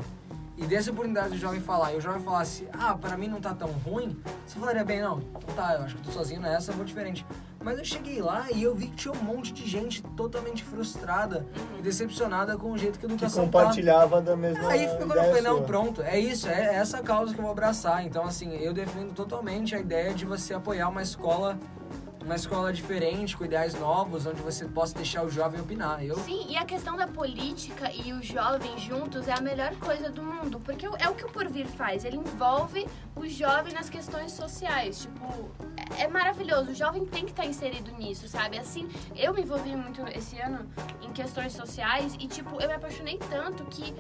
e 0.58 0.66
desse 0.66 0.90
a 0.90 0.94
oportunidade 0.94 1.32
do 1.32 1.38
jovem 1.38 1.60
falar, 1.60 1.92
e 1.94 1.98
o 1.98 2.02
jovem 2.02 2.22
falasse, 2.22 2.66
ah, 2.72 2.96
pra 2.96 3.18
mim 3.18 3.28
não 3.28 3.42
tá 3.42 3.54
tão 3.54 3.68
ruim, 3.68 4.18
você 4.48 4.58
falaria 4.58 4.86
bem, 4.86 5.02
não, 5.02 5.20
então 5.20 5.54
tá, 5.54 5.74
eu 5.74 5.82
acho 5.82 5.98
que 5.98 6.04
tô 6.04 6.12
sozinho 6.12 6.40
nessa, 6.40 6.72
eu 6.72 6.78
vou 6.78 6.86
diferente. 6.86 7.26
Mas 7.66 7.80
eu 7.80 7.84
cheguei 7.84 8.22
lá 8.22 8.46
e 8.54 8.62
eu 8.62 8.76
vi 8.76 8.86
que 8.90 8.96
tinha 8.96 9.12
um 9.12 9.24
monte 9.24 9.52
de 9.52 9.68
gente 9.68 10.04
totalmente 10.16 10.64
frustrada 10.64 11.48
e 11.80 11.82
decepcionada 11.82 12.56
com 12.56 12.72
o 12.72 12.78
jeito 12.78 13.00
que 13.00 13.08
a 13.08 13.10
Que 13.10 13.16
educação 13.16 13.50
tá. 13.50 13.58
compartilhava 13.60 14.22
da 14.22 14.36
mesma 14.38 14.70
Aí 14.70 14.88
foi 14.88 14.98
quando 14.98 15.16
eu 15.16 15.24
falei, 15.24 15.42
não, 15.42 15.64
pronto, 15.64 16.04
é 16.04 16.20
isso, 16.20 16.48
é 16.48 16.76
essa 16.76 17.02
causa 17.02 17.34
que 17.34 17.40
eu 17.40 17.44
vou 17.44 17.52
abraçar. 17.52 18.06
Então, 18.06 18.24
assim, 18.24 18.56
eu 18.56 18.72
defendo 18.72 19.16
totalmente 19.16 19.74
a 19.74 19.80
ideia 19.80 20.14
de 20.14 20.26
você 20.26 20.54
apoiar 20.54 20.90
uma 20.90 21.02
escola, 21.02 21.58
uma 22.26 22.36
escola 22.36 22.74
diferente, 22.74 23.38
com 23.38 23.46
ideais 23.46 23.80
novos, 23.80 24.26
onde 24.26 24.42
você 24.42 24.66
possa 24.66 24.96
deixar 24.96 25.24
o 25.24 25.30
jovem 25.30 25.62
opinar. 25.62 26.04
Eu, 26.04 26.16
Sim, 26.18 26.48
e 26.50 26.58
a 26.58 26.66
questão 26.66 26.98
da 26.98 27.08
política 27.08 27.92
e 27.94 28.12
o 28.14 28.24
jovem 28.24 28.76
juntos 28.80 29.28
é 29.28 29.34
a 29.34 29.40
melhor 29.40 29.76
coisa 29.76 30.10
do 30.10 30.24
mundo, 30.24 30.60
porque 30.60 30.88
é 30.88 31.08
o 31.08 31.14
que 31.14 31.24
o 31.24 31.30
Porvir 31.30 31.68
faz, 31.68 32.04
ele 32.04 32.18
envolve 32.18 32.88
o 33.16 33.28
jovem 33.28 33.74
nas 33.74 33.92
questões 33.92 34.32
sociais, 34.32 35.02
tipo, 35.02 35.52
é, 36.00 36.04
é 36.04 36.08
maravilhoso, 36.08 36.72
o 36.72 36.76
jovem 36.76 37.06
tem 37.06 37.26
que 37.26 37.32
estar 37.32 37.46
inserido 37.46 37.92
nisso, 37.92 38.28
sabe? 38.28 38.58
Assim, 38.58 38.90
eu 39.16 39.32
me 39.32 39.42
envolvi 39.42 39.76
muito 39.76 40.02
esse 40.08 40.40
ano 40.40 40.68
em 41.04 41.12
questões 41.14 41.54
sociais 41.54 42.16
e, 42.20 42.28
tipo, 42.28 42.60
eu 42.60 42.68
me 42.68 42.74
apaixonei 42.74 43.20
tanto 43.20 43.64
que 43.66 43.94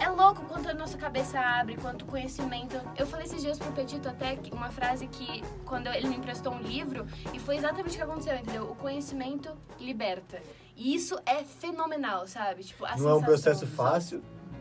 é 0.00 0.08
louco 0.08 0.42
quanto 0.46 0.68
a 0.68 0.74
nossa 0.74 0.96
cabeça 0.96 1.38
abre, 1.38 1.76
quanto 1.76 2.02
o 2.02 2.06
conhecimento. 2.06 2.80
Eu 2.96 3.06
falei 3.06 3.26
esses 3.26 3.42
dias 3.42 3.58
pro 3.58 3.72
Petito 3.72 4.08
até 4.08 4.38
uma 4.52 4.70
frase 4.70 5.06
que, 5.06 5.42
quando 5.64 5.88
ele 5.88 6.08
me 6.08 6.16
emprestou 6.16 6.52
um 6.52 6.60
livro, 6.60 7.06
e 7.32 7.38
foi 7.38 7.56
exatamente 7.56 7.94
o 7.94 7.96
que 7.96 8.02
aconteceu, 8.02 8.36
entendeu? 8.36 8.64
O 8.70 8.74
conhecimento 8.76 9.50
liberta. 9.78 10.40
E 10.76 10.94
isso 10.94 11.18
é 11.26 11.42
fenomenal, 11.42 12.26
sabe? 12.28 12.62
Tipo, 12.62 12.84
Não 12.84 12.90
é 12.90 12.94
um 12.94 12.98
sensação, 12.98 13.22
processo 13.22 13.60
sabe? 13.60 13.72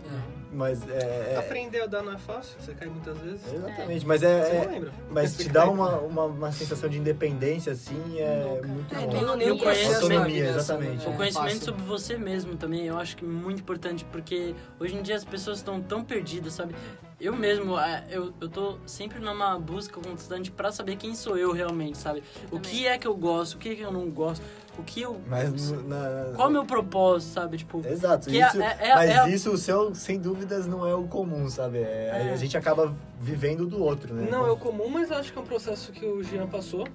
Fácil, 0.04 0.38
mas 0.52 0.90
é... 0.90 1.34
é- 1.34 1.38
Aprender 1.38 1.82
a 1.82 1.86
dar 1.88 2.02
não 2.04 2.14
é 2.14 2.18
fácil, 2.18 2.56
você 2.60 2.74
cai 2.74 2.88
muitas 2.88 3.18
vezes. 3.18 3.42
Exatamente, 3.54 4.06
mas 4.06 4.24
é... 4.24 4.44
Você 4.44 4.52
é- 4.52 4.66
não 4.66 4.72
lembra. 4.74 4.92
mas 5.10 5.36
te 5.38 5.50
dá 5.50 5.70
uma, 5.70 5.98
uma, 6.00 6.24
uma 6.26 6.52
sensação 6.52 6.90
de 6.90 6.98
independência, 6.98 7.74
assim, 7.74 8.20
é 8.20 8.62
muito 8.66 8.96
É, 8.96 9.06
bom. 9.06 9.14
nem, 9.14 9.38
nem 9.38 9.48
E 9.48 9.52
o 9.52 9.58
conhecimento- 9.58 10.22
assim, 10.22 10.38
exatamente. 10.38 11.06
é 11.06 11.10
O 11.10 11.14
conhecimento 11.16 11.52
fácil. 11.54 11.66
sobre 11.66 11.84
você 11.84 12.18
mesmo 12.18 12.56
também, 12.56 12.86
eu 12.86 12.98
acho 12.98 13.18
que 13.18 13.26
é 13.26 13.28
muito 13.28 13.60
importante, 13.62 14.06
porque 14.06 14.56
hoje 14.80 14.96
em 14.96 15.02
dia 15.02 15.16
as 15.16 15.26
pessoas 15.26 15.58
estão 15.58 15.82
tão 15.82 16.04
perdidas, 16.04 16.54
sabe? 16.54 16.74
Eu 17.20 17.36
mesmo, 17.36 17.80
é, 17.80 18.06
eu, 18.12 18.32
eu 18.40 18.48
tô 18.48 18.78
sempre 18.86 19.20
numa 19.20 19.58
busca 19.60 20.00
constante 20.00 20.52
pra 20.52 20.72
saber 20.72 20.98
quem 20.98 21.16
sou 21.16 21.36
eu 21.36 21.52
realmente, 21.52 21.98
sabe? 21.98 22.22
O 22.52 22.60
que 22.60 22.86
é 22.86 22.96
que 22.98 23.08
eu 23.08 23.16
gosto, 23.16 23.56
o 23.56 23.58
que 23.58 23.70
é 23.70 23.76
que 23.76 23.82
eu 23.82 23.92
não 23.92 24.08
gosto, 24.12 24.44
o 24.82 24.84
que 24.84 25.02
eu... 25.02 25.20
Mas 25.28 25.72
na... 25.84 26.32
Qual 26.36 26.48
é 26.48 26.50
o 26.50 26.54
meu 26.54 26.66
propósito, 26.66 27.34
sabe? 27.34 27.58
Tipo, 27.58 27.86
Exato, 27.86 28.30
é- 28.30 28.34
isso, 28.34 28.62
é- 28.62 28.78
é- 28.90 28.96
mas 28.96 29.10
é- 29.10 29.30
isso 29.30 29.52
o 29.52 29.58
seu, 29.58 29.94
sem 29.96 30.20
dúvidas, 30.20 30.66
não 30.68 30.86
é 30.88 30.94
o 30.94 31.04
comum, 31.04 31.50
sabe? 31.50 31.80
É- 31.80 32.28
É. 32.28 32.32
A 32.34 32.36
gente 32.36 32.58
acaba 32.58 32.94
vivendo 33.20 33.66
do 33.66 33.82
outro, 33.84 34.14
né? 34.14 34.28
Não 34.30 34.46
é 34.46 34.52
o 34.52 34.58
comum, 34.58 34.88
mas 34.90 35.12
acho 35.12 35.32
que 35.34 35.38
é 35.40 35.42
um 35.42 35.46
processo 35.46 35.92
que 35.92 36.06
o 36.06 36.24
Jean 36.24 36.48
passou 36.48 36.88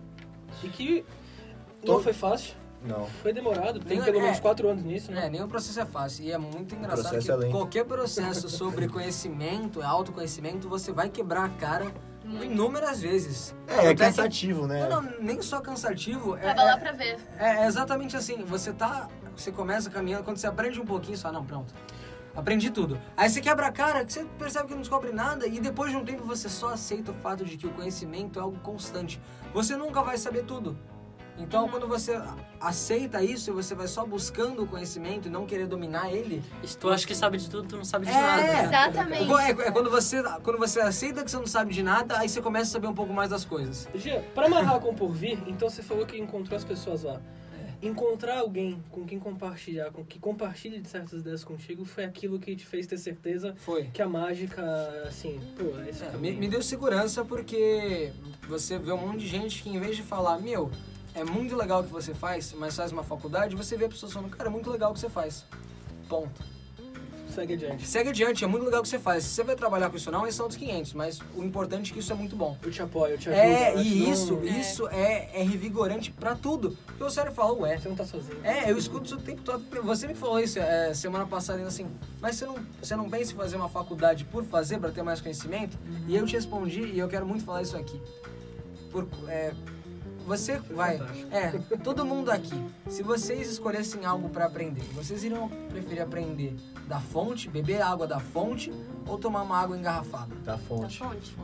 e 0.62 0.68
que 0.68 1.04
Tô- 1.84 1.94
não 1.94 2.02
foi 2.02 2.12
fácil, 2.12 2.54
Não. 2.84 3.06
foi 3.22 3.32
demorado, 3.32 3.80
tem 3.80 4.00
pelo 4.02 4.18
é. 4.18 4.22
menos 4.22 4.38
quatro 4.40 4.68
anos 4.68 4.82
nisso, 4.84 5.10
É, 5.10 5.14
né? 5.14 5.28
nenhum 5.30 5.48
processo 5.48 5.80
é 5.80 5.86
fácil. 5.86 6.24
E 6.24 6.32
é 6.32 6.38
muito 6.38 6.74
engraçado 6.74 7.02
processo 7.02 7.26
que 7.26 7.32
é 7.32 7.36
lento. 7.36 7.50
qualquer 7.52 7.84
processo 7.84 8.48
sobre 8.48 8.86
conhecimento, 8.88 9.82
autoconhecimento, 9.82 10.68
você 10.68 10.92
vai 10.92 11.08
quebrar 11.08 11.44
a 11.44 11.48
cara 11.48 11.86
inúmeras 12.24 13.00
vezes. 13.00 13.54
É, 13.66 13.86
é 13.86 13.94
que- 13.94 14.02
cansativo, 14.02 14.66
né? 14.66 14.88
Não, 14.88 15.02
não, 15.02 15.12
nem 15.20 15.40
só 15.42 15.60
cansativo. 15.60 16.36
É, 16.36 16.40
Tava 16.54 16.62
lá 16.64 16.72
é- 16.72 16.76
pra 16.76 16.92
ver. 16.92 17.18
É, 17.38 17.64
é 17.64 17.66
exatamente 17.66 18.16
assim, 18.16 18.44
você 18.44 18.72
tá. 18.72 19.08
Você 19.36 19.50
começa 19.50 19.88
caminhando, 19.90 20.24
quando 20.24 20.36
você 20.36 20.46
aprende 20.46 20.80
um 20.80 20.84
pouquinho, 20.84 21.16
só, 21.16 21.32
não, 21.32 21.44
pronto. 21.44 21.72
Aprendi 22.34 22.70
tudo. 22.70 22.98
Aí 23.16 23.28
você 23.28 23.40
quebra 23.42 23.66
a 23.66 23.72
cara, 23.72 24.04
que 24.04 24.12
você 24.12 24.24
percebe 24.38 24.66
que 24.68 24.72
não 24.74 24.80
descobre 24.80 25.12
nada, 25.12 25.46
e 25.46 25.60
depois 25.60 25.90
de 25.90 25.96
um 25.96 26.04
tempo 26.04 26.24
você 26.24 26.48
só 26.48 26.70
aceita 26.72 27.10
o 27.10 27.14
fato 27.14 27.44
de 27.44 27.56
que 27.58 27.66
o 27.66 27.70
conhecimento 27.72 28.38
é 28.38 28.42
algo 28.42 28.58
constante. 28.60 29.20
Você 29.52 29.76
nunca 29.76 30.02
vai 30.02 30.16
saber 30.16 30.44
tudo. 30.44 30.76
Então, 31.38 31.68
quando 31.68 31.88
você 31.88 32.20
aceita 32.60 33.22
isso 33.22 33.50
e 33.50 33.52
você 33.52 33.74
vai 33.74 33.88
só 33.88 34.04
buscando 34.06 34.62
o 34.62 34.66
conhecimento 34.66 35.28
e 35.28 35.30
não 35.30 35.46
querer 35.46 35.66
dominar 35.66 36.12
ele, 36.12 36.42
se 36.64 36.76
tu 36.76 36.88
acha 36.90 37.06
que 37.06 37.14
sabe 37.14 37.38
de 37.38 37.48
tudo, 37.48 37.66
tu 37.68 37.76
não 37.76 37.84
sabe 37.84 38.06
de 38.06 38.12
É, 38.12 38.14
nada. 38.20 38.42
né? 38.42 38.64
Exatamente. 38.64 39.32
é, 39.32 39.50
é 39.68 39.70
quando, 39.70 39.90
você, 39.90 40.22
quando 40.42 40.58
você 40.58 40.80
aceita 40.80 41.24
que 41.24 41.30
você 41.30 41.38
não 41.38 41.46
sabe 41.46 41.72
de 41.72 41.82
nada, 41.82 42.18
aí 42.18 42.28
você 42.28 42.40
começa 42.40 42.66
a 42.70 42.72
saber 42.72 42.86
um 42.86 42.94
pouco 42.94 43.12
mais 43.12 43.30
das 43.30 43.44
coisas. 43.44 43.88
Jean, 43.94 44.20
pra 44.34 44.46
amarrar 44.46 44.78
com 44.78 44.90
o 44.90 44.94
porvir, 44.94 45.38
então 45.46 45.68
você 45.70 45.82
falou 45.82 46.04
que 46.06 46.16
encontrou 46.18 46.56
as 46.56 46.64
pessoas 46.64 47.02
lá. 47.02 47.20
Encontrar 47.80 48.38
alguém 48.38 48.80
com 48.92 49.04
quem 49.04 49.18
compartilhar, 49.18 49.90
com 49.90 50.04
que 50.04 50.16
compartilhe 50.20 50.78
de 50.80 50.88
certas 50.88 51.18
ideias 51.18 51.42
contigo, 51.42 51.84
foi 51.84 52.04
aquilo 52.04 52.38
que 52.38 52.54
te 52.54 52.64
fez 52.64 52.86
ter 52.86 52.96
certeza 52.96 53.54
Foi. 53.56 53.84
que 53.92 54.00
a 54.00 54.06
mágica, 54.08 54.62
assim, 55.08 55.40
pô, 55.58 55.76
é 55.80 55.88
esse 55.90 56.04
É, 56.04 56.10
me, 56.16 56.30
me 56.30 56.46
deu 56.46 56.62
segurança 56.62 57.24
porque 57.24 58.12
você 58.48 58.78
vê 58.78 58.92
um 58.92 58.98
monte 58.98 59.18
de 59.22 59.26
gente 59.26 59.60
que 59.64 59.68
em 59.68 59.80
vez 59.80 59.96
de 59.96 60.02
falar, 60.04 60.38
meu, 60.38 60.70
é 61.14 61.24
muito 61.24 61.54
legal 61.56 61.80
o 61.80 61.84
que 61.84 61.90
você 61.92 62.14
faz, 62.14 62.52
mas 62.58 62.76
faz 62.76 62.92
uma 62.92 63.02
faculdade, 63.02 63.54
você 63.56 63.76
vê 63.76 63.84
a 63.86 63.88
pessoa 63.88 64.10
falando, 64.10 64.30
cara, 64.30 64.48
é 64.48 64.52
muito 64.52 64.70
legal 64.70 64.90
o 64.90 64.94
que 64.94 65.00
você 65.00 65.08
faz. 65.08 65.44
Ponto. 66.08 66.52
Segue 67.28 67.54
adiante. 67.54 67.86
Segue 67.86 68.10
adiante, 68.10 68.44
é 68.44 68.46
muito 68.46 68.62
legal 68.66 68.80
o 68.80 68.82
que 68.82 68.90
você 68.90 68.98
faz. 68.98 69.24
Se 69.24 69.30
você 69.30 69.42
vai 69.42 69.56
trabalhar 69.56 69.88
com 69.88 69.96
isso 69.96 70.10
não, 70.10 70.26
esses 70.26 70.36
são 70.36 70.48
dos 70.48 70.56
500, 70.58 70.92
mas 70.92 71.18
o 71.34 71.42
importante 71.42 71.90
é 71.90 71.94
que 71.94 72.00
isso 72.00 72.12
é 72.12 72.14
muito 72.14 72.36
bom. 72.36 72.58
Eu 72.62 72.70
te 72.70 72.82
apoio, 72.82 73.14
eu 73.14 73.18
te 73.18 73.30
ajudo. 73.30 73.42
É, 73.42 73.72
eu 73.72 73.78
acho 73.78 73.88
e 73.88 74.10
isso, 74.10 74.32
não- 74.34 74.44
isso 74.44 74.88
é, 74.88 75.30
é 75.40 75.42
revigorante 75.42 76.10
pra 76.12 76.34
tudo. 76.34 76.76
Porque 76.86 77.02
o 77.02 77.08
sério 77.08 77.32
fala, 77.32 77.54
ué, 77.54 77.78
Você 77.78 77.88
não 77.88 77.96
tá 77.96 78.04
sozinho. 78.04 78.36
é, 78.44 78.70
eu 78.70 78.76
escuto 78.76 79.06
isso 79.06 79.16
o 79.16 79.18
tempo 79.18 79.40
todo. 79.40 79.64
Você 79.82 80.06
me 80.06 80.14
falou 80.14 80.40
isso 80.40 80.58
é, 80.58 80.92
semana 80.92 81.24
passada, 81.26 81.56
ainda 81.56 81.68
assim, 81.68 81.86
mas 82.20 82.36
você 82.36 82.44
não, 82.44 82.56
você 82.82 82.94
não 82.96 83.08
pensa 83.08 83.32
em 83.32 83.36
fazer 83.36 83.56
uma 83.56 83.68
faculdade 83.70 84.26
por 84.26 84.44
fazer, 84.44 84.78
para 84.78 84.90
ter 84.90 85.02
mais 85.02 85.18
conhecimento? 85.22 85.78
E 86.06 86.14
eu 86.14 86.26
te 86.26 86.34
respondi, 86.34 86.82
e 86.82 86.98
eu 86.98 87.08
quero 87.08 87.26
muito 87.26 87.44
falar 87.46 87.62
isso 87.62 87.78
aqui. 87.78 87.98
Por, 88.90 89.08
é, 89.26 89.54
você 90.26 90.58
vai. 90.58 91.00
É, 91.30 91.50
todo 91.82 92.04
mundo 92.04 92.30
aqui. 92.30 92.54
Se 92.88 93.02
vocês 93.02 93.50
escolhessem 93.50 94.04
algo 94.04 94.28
para 94.28 94.46
aprender, 94.46 94.82
vocês 94.94 95.24
iriam 95.24 95.48
preferir 95.68 96.02
aprender 96.02 96.56
da 96.86 97.00
fonte, 97.00 97.48
beber 97.48 97.82
água 97.82 98.06
da 98.06 98.20
fonte 98.20 98.72
ou 99.06 99.18
tomar 99.18 99.42
uma 99.42 99.58
água 99.58 99.76
engarrafada? 99.76 100.34
Da 100.44 100.52
Da 100.52 100.58
fonte. 100.58 100.98
fonte. 100.98 101.36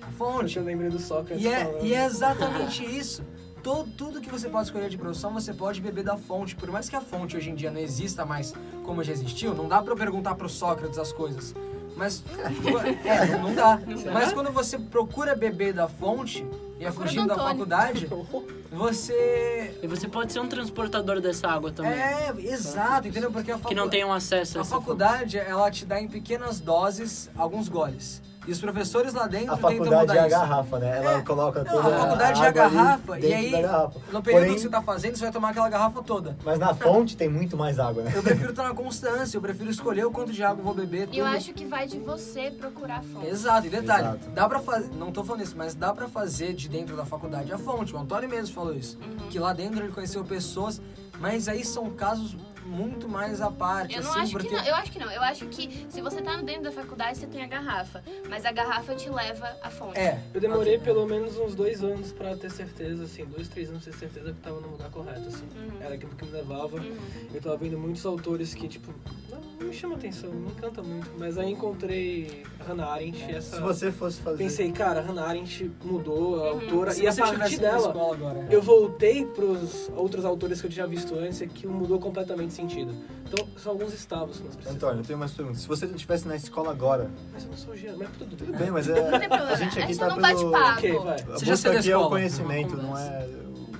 Da 0.00 0.06
fonte. 0.08 0.56
Eu 0.58 0.64
lembrei 0.64 0.90
do 0.90 0.98
Sócrates 0.98 1.44
E 1.44 1.48
é, 1.48 1.78
e 1.82 1.94
é 1.94 2.04
exatamente 2.04 2.84
isso. 2.84 3.22
Todo, 3.62 3.90
tudo 3.90 4.20
que 4.22 4.30
você 4.30 4.48
pode 4.48 4.64
escolher 4.64 4.88
de 4.88 4.96
profissão, 4.96 5.32
você 5.34 5.52
pode 5.52 5.80
beber 5.82 6.02
da 6.02 6.16
fonte. 6.16 6.56
Por 6.56 6.70
mais 6.70 6.88
que 6.88 6.96
a 6.96 7.00
fonte 7.00 7.36
hoje 7.36 7.50
em 7.50 7.54
dia 7.54 7.70
não 7.70 7.80
exista 7.80 8.24
mais 8.24 8.54
como 8.84 9.04
já 9.04 9.12
existiu, 9.12 9.54
não 9.54 9.68
dá 9.68 9.82
pra 9.82 9.92
eu 9.92 9.96
perguntar 9.96 10.34
pro 10.34 10.48
Sócrates 10.48 10.98
as 10.98 11.12
coisas. 11.12 11.54
Mas. 11.96 12.24
É, 13.04 13.36
não 13.38 13.54
dá. 13.54 13.78
Mas 14.12 14.32
quando 14.32 14.50
você 14.50 14.78
procura 14.78 15.34
beber 15.34 15.74
da 15.74 15.86
fonte 15.88 16.46
e 16.80 16.84
é 16.84 16.88
Procura 16.88 17.08
fugindo 17.08 17.28
do 17.28 17.36
da 17.36 17.42
faculdade, 17.44 18.08
você. 18.72 19.78
E 19.82 19.86
você 19.86 20.08
pode 20.08 20.32
ser 20.32 20.40
um 20.40 20.48
transportador 20.48 21.20
dessa 21.20 21.46
água 21.48 21.70
também. 21.70 21.92
É, 21.92 22.32
exato, 22.38 23.06
entendeu? 23.08 23.30
Porque 23.30 23.52
a 23.52 23.58
Que 23.58 23.74
não 23.74 23.82
facu- 23.84 23.90
tenham 23.90 24.12
acesso 24.12 24.58
a 24.58 24.62
A 24.62 24.64
faculdade, 24.64 25.36
ela 25.38 25.70
te 25.70 25.84
dá 25.84 26.00
em 26.00 26.08
pequenas 26.08 26.58
doses 26.58 27.30
alguns 27.36 27.68
goles. 27.68 28.22
E 28.48 28.52
os 28.52 28.60
professores 28.60 29.12
lá 29.12 29.26
dentro 29.26 29.52
A 29.52 29.56
tentam 29.56 29.70
faculdade 29.70 30.00
mudar 30.02 30.14
é 30.16 30.20
a 30.20 30.26
isso. 30.28 30.38
garrafa, 30.38 30.78
né? 30.78 30.96
Ela 30.98 31.18
É. 31.18 31.20
coloca 31.22 31.62
Não, 31.62 31.70
toda 31.72 31.88
a 31.94 31.98
faculdade 32.00 32.40
é 32.40 32.44
a 32.44 32.48
água 32.48 32.62
ali 32.64 32.74
garrafa, 32.74 33.18
e 33.20 33.34
aí, 33.34 33.50
garrafa. 33.50 34.00
no 34.12 34.22
período 34.22 34.22
Porém, 34.42 34.54
que 34.54 34.60
você 34.60 34.68
tá 34.70 34.82
fazendo, 34.82 35.16
você 35.16 35.22
vai 35.24 35.32
tomar 35.32 35.48
aquela 35.50 35.68
garrafa 35.68 36.02
toda. 36.02 36.36
Mas 36.42 36.58
na 36.58 36.74
fonte 36.74 37.16
tem 37.16 37.28
muito 37.28 37.56
mais 37.56 37.78
água, 37.78 38.02
né? 38.02 38.12
Eu 38.14 38.22
prefiro 38.22 38.50
estar 38.50 38.64
na 38.64 38.74
constância, 38.74 39.36
eu 39.36 39.42
prefiro 39.42 39.70
escolher 39.70 40.06
o 40.06 40.10
quanto 40.10 40.32
de 40.32 40.42
água 40.42 40.60
eu 40.60 40.64
vou 40.64 40.74
beber. 40.74 41.06
Tudo. 41.06 41.14
E 41.16 41.18
eu 41.18 41.26
acho 41.26 41.52
que 41.52 41.66
vai 41.66 41.86
de 41.86 41.98
você 41.98 42.50
procurar 42.50 43.00
a 43.00 43.02
fonte. 43.02 43.26
Exato, 43.26 43.66
e 43.66 43.70
detalhe, 43.70 44.08
Exato. 44.08 44.30
dá 44.30 44.48
pra 44.48 44.58
fazer, 44.58 44.90
não 44.96 45.12
tô 45.12 45.22
falando 45.22 45.42
isso, 45.42 45.54
mas 45.56 45.74
dá 45.74 45.92
pra 45.92 46.08
fazer 46.08 46.54
de 46.54 46.68
dentro 46.68 46.96
da 46.96 47.04
faculdade 47.04 47.52
a 47.52 47.58
fonte. 47.58 47.94
O 47.94 47.98
Antônio 47.98 48.28
mesmo 48.28 48.54
falou 48.54 48.74
isso. 48.74 48.98
Uhum. 48.98 49.28
Que 49.28 49.38
lá 49.38 49.52
dentro 49.52 49.80
ele 49.84 49.92
conheceu 49.92 50.24
pessoas, 50.24 50.80
mas 51.20 51.46
aí 51.46 51.62
são 51.64 51.90
casos 51.90 52.34
muito 52.64 53.08
mais 53.08 53.40
à 53.40 53.50
parte, 53.50 53.94
Eu 53.94 54.02
não 54.02 54.10
assim, 54.10 54.20
acho 54.20 54.32
porque... 54.32 54.48
que 54.48 54.54
não. 54.54 54.64
Eu 54.64 54.74
acho 54.74 54.92
que 54.92 54.98
não. 54.98 55.10
Eu 55.10 55.22
acho 55.22 55.46
que 55.46 55.86
se 55.88 56.00
você 56.00 56.20
tá 56.20 56.36
dentro 56.36 56.64
da 56.64 56.72
faculdade, 56.72 57.18
você 57.18 57.26
tem 57.26 57.42
a 57.42 57.46
garrafa. 57.46 58.02
Mas 58.28 58.44
a 58.44 58.52
garrafa 58.52 58.94
te 58.94 59.08
leva 59.08 59.56
à 59.62 59.70
fonte. 59.70 59.98
É. 59.98 60.20
Eu 60.32 60.40
demorei 60.40 60.78
pelo 60.78 61.06
menos 61.06 61.36
uns 61.38 61.54
dois 61.54 61.82
anos 61.82 62.12
pra 62.12 62.36
ter 62.36 62.50
certeza, 62.50 63.04
assim, 63.04 63.24
dois, 63.24 63.48
três 63.48 63.70
anos 63.70 63.82
pra 63.82 63.92
ter 63.92 63.98
certeza 63.98 64.32
que 64.32 64.40
tava 64.40 64.60
no 64.60 64.68
lugar 64.68 64.90
correto, 64.90 65.28
assim. 65.28 65.48
Uhum. 65.56 65.82
Era 65.82 65.94
aquilo 65.94 66.14
que 66.14 66.24
me 66.24 66.30
levava. 66.32 66.76
Uhum. 66.76 66.96
Eu 67.32 67.40
tava 67.40 67.56
vendo 67.56 67.78
muitos 67.78 68.04
autores 68.04 68.54
que, 68.54 68.68
tipo, 68.68 68.92
não, 69.30 69.40
não 69.40 69.66
me 69.66 69.72
chama 69.72 69.96
atenção, 69.96 70.30
não 70.30 70.40
me 70.40 70.50
encanta 70.50 70.82
muito. 70.82 71.10
Mas 71.18 71.38
aí 71.38 71.50
encontrei 71.50 72.44
Hannah 72.66 72.86
Arendt, 72.92 73.22
essa... 73.30 73.56
Se 73.56 73.62
você 73.62 73.90
fosse 73.90 74.20
fazer... 74.20 74.38
Pensei, 74.38 74.70
cara, 74.72 75.00
Hannah 75.00 75.24
Arendt 75.26 75.70
mudou 75.84 76.42
a 76.42 76.48
autora, 76.50 76.92
Se 76.92 77.02
e 77.02 77.08
a 77.08 77.14
partir 77.14 77.58
dela, 77.58 77.88
escola 77.88 78.14
agora. 78.14 78.46
eu 78.50 78.62
voltei 78.62 79.24
pros 79.24 79.90
outros 79.96 80.24
autores 80.24 80.60
que 80.60 80.66
eu 80.66 80.70
tinha 80.70 80.86
visto 80.86 81.14
antes 81.14 81.40
e 81.40 81.46
que 81.46 81.66
mudou 81.66 81.98
completamente 81.98 82.52
sentido. 82.52 82.94
Então, 83.26 83.46
são 83.56 83.72
alguns 83.72 83.94
estados 83.94 84.38
que 84.38 84.44
nós 84.44 84.54
precisamos. 84.56 84.82
Antônio, 84.82 85.00
eu 85.02 85.06
tenho 85.06 85.18
mais 85.18 85.32
perguntas. 85.32 85.62
Se 85.62 85.68
você 85.68 85.86
não 85.86 85.94
estivesse 85.94 86.26
na 86.28 86.36
escola 86.36 86.70
agora... 86.70 87.10
Mas 87.32 87.44
eu 87.44 87.50
não 87.50 87.56
sou 87.56 87.76
Jean, 87.76 87.96
mas 87.96 88.08
tudo, 88.10 88.36
tudo 88.36 88.46
Tudo 88.46 88.58
bem. 88.58 88.70
mas 88.70 88.88
é... 88.88 89.10
Não 89.10 89.18
tem 89.18 89.28
problema. 89.28 89.52
A 89.52 89.56
gente 89.56 89.78
aqui 89.80 89.92
é 89.92 89.96
tá 89.96 90.10
só 90.10 90.16
um 90.16 90.20
pelo... 90.20 90.50
vai. 90.50 91.20
A 91.20 91.32
busca 91.32 91.56
saiu 91.56 91.72
da 91.74 91.80
aqui 91.80 91.90
é 91.90 91.96
o 91.96 92.08
conhecimento, 92.08 92.76
não 92.76 92.96
é 92.96 93.28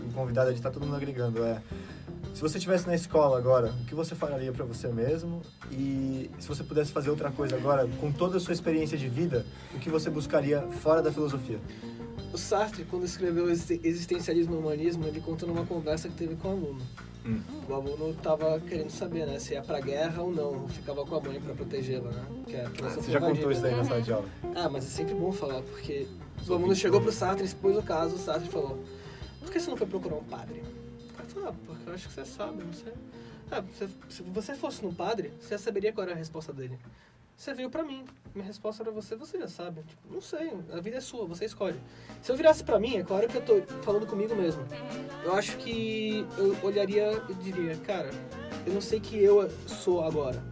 o 0.08 0.12
convidado, 0.12 0.48
a 0.48 0.52
gente 0.52 0.62
tá 0.62 0.70
todo 0.70 0.84
mundo 0.84 0.96
agregando. 0.96 1.44
É. 1.44 1.62
Se 2.34 2.40
você 2.42 2.56
estivesse 2.58 2.86
na 2.86 2.94
escola 2.94 3.36
agora, 3.36 3.72
o 3.82 3.84
que 3.84 3.94
você 3.94 4.14
faria 4.14 4.50
pra 4.52 4.64
você 4.64 4.88
mesmo? 4.88 5.42
E 5.70 6.30
se 6.38 6.48
você 6.48 6.62
pudesse 6.64 6.90
fazer 6.90 7.10
outra 7.10 7.30
coisa 7.30 7.56
agora, 7.56 7.86
com 8.00 8.10
toda 8.10 8.38
a 8.38 8.40
sua 8.40 8.54
experiência 8.54 8.96
de 8.96 9.08
vida, 9.08 9.44
o 9.74 9.78
que 9.78 9.90
você 9.90 10.08
buscaria 10.08 10.62
fora 10.80 11.02
da 11.02 11.12
filosofia? 11.12 11.58
O 12.32 12.38
Sartre, 12.38 12.84
quando 12.84 13.04
escreveu 13.04 13.50
Exi- 13.50 13.80
Existencialismo 13.82 14.54
e 14.54 14.58
Humanismo, 14.58 15.04
ele 15.04 15.20
conta 15.20 15.44
numa 15.44 15.66
conversa 15.66 16.08
que 16.08 16.14
teve 16.14 16.36
com 16.36 16.48
o 16.48 16.50
aluno. 16.52 16.80
Hum. 17.26 17.40
O 17.68 17.74
aluno 17.74 18.14
tava 18.22 18.58
querendo 18.60 18.88
saber, 18.90 19.26
né, 19.26 19.38
se 19.38 19.52
ia 19.52 19.60
pra 19.60 19.80
guerra 19.80 20.22
ou 20.22 20.32
não. 20.32 20.66
Ficava 20.68 21.04
com 21.04 21.16
a 21.16 21.20
mãe 21.20 21.38
pra 21.40 21.52
protegê-la, 21.54 22.10
né? 22.10 22.24
Que 22.46 22.56
a 22.56 22.70
criança 22.70 22.94
Você 22.96 23.02
foi 23.02 23.12
já 23.12 23.20
contou 23.20 23.52
isso 23.52 23.60
daí 23.60 23.74
na 23.76 23.84
sala 23.84 24.00
de 24.00 24.12
aula? 24.12 24.26
Ah, 24.54 24.68
mas 24.70 24.86
é 24.86 24.88
sempre 24.88 25.12
bom 25.14 25.30
falar, 25.32 25.60
porque 25.62 26.06
o 26.40 26.44
Sou 26.44 26.54
aluno 26.56 26.72
Vitor. 26.72 26.76
chegou 26.80 27.00
pro 27.02 27.12
Sartre, 27.12 27.44
expôs 27.44 27.76
o 27.76 27.82
caso, 27.82 28.14
o 28.14 28.18
Sartre 28.18 28.48
falou, 28.48 28.78
por 29.40 29.50
que 29.50 29.60
você 29.60 29.68
não 29.68 29.76
foi 29.76 29.86
procurar 29.86 30.16
um 30.16 30.24
padre? 30.24 30.62
Ah, 31.36 31.52
porque 31.66 31.88
eu 31.88 31.94
acho 31.94 32.08
que 32.08 32.14
você 32.14 32.24
sabe, 32.24 32.64
não 32.64 32.72
sei. 32.72 32.92
Ah, 33.50 33.62
se, 34.08 34.22
você 34.22 34.54
fosse 34.54 34.82
num 34.82 34.94
padre, 34.94 35.32
você 35.40 35.50
já 35.50 35.58
saberia 35.58 35.92
qual 35.92 36.04
era 36.04 36.14
a 36.14 36.18
resposta 36.18 36.52
dele. 36.52 36.78
Você 37.36 37.54
veio 37.54 37.70
pra 37.70 37.82
mim, 37.82 38.04
minha 38.34 38.46
resposta 38.46 38.84
pra 38.84 38.92
você, 38.92 39.16
você 39.16 39.38
já 39.38 39.48
sabe. 39.48 39.82
Tipo, 39.82 40.12
não 40.12 40.20
sei, 40.20 40.52
a 40.72 40.80
vida 40.80 40.98
é 40.98 41.00
sua, 41.00 41.26
você 41.26 41.46
escolhe. 41.46 41.80
Se 42.20 42.30
eu 42.30 42.36
virasse 42.36 42.62
pra 42.62 42.78
mim, 42.78 42.96
é 42.96 43.02
claro 43.02 43.26
que 43.28 43.36
eu 43.36 43.42
tô 43.42 43.62
falando 43.82 44.06
comigo 44.06 44.36
mesmo. 44.36 44.62
Eu 45.24 45.34
acho 45.34 45.56
que 45.56 46.26
eu 46.36 46.56
olharia 46.62 47.22
e 47.28 47.34
diria, 47.34 47.76
cara, 47.78 48.10
eu 48.66 48.74
não 48.74 48.80
sei 48.80 49.00
que 49.00 49.16
eu 49.16 49.50
sou 49.66 50.04
agora. 50.04 50.42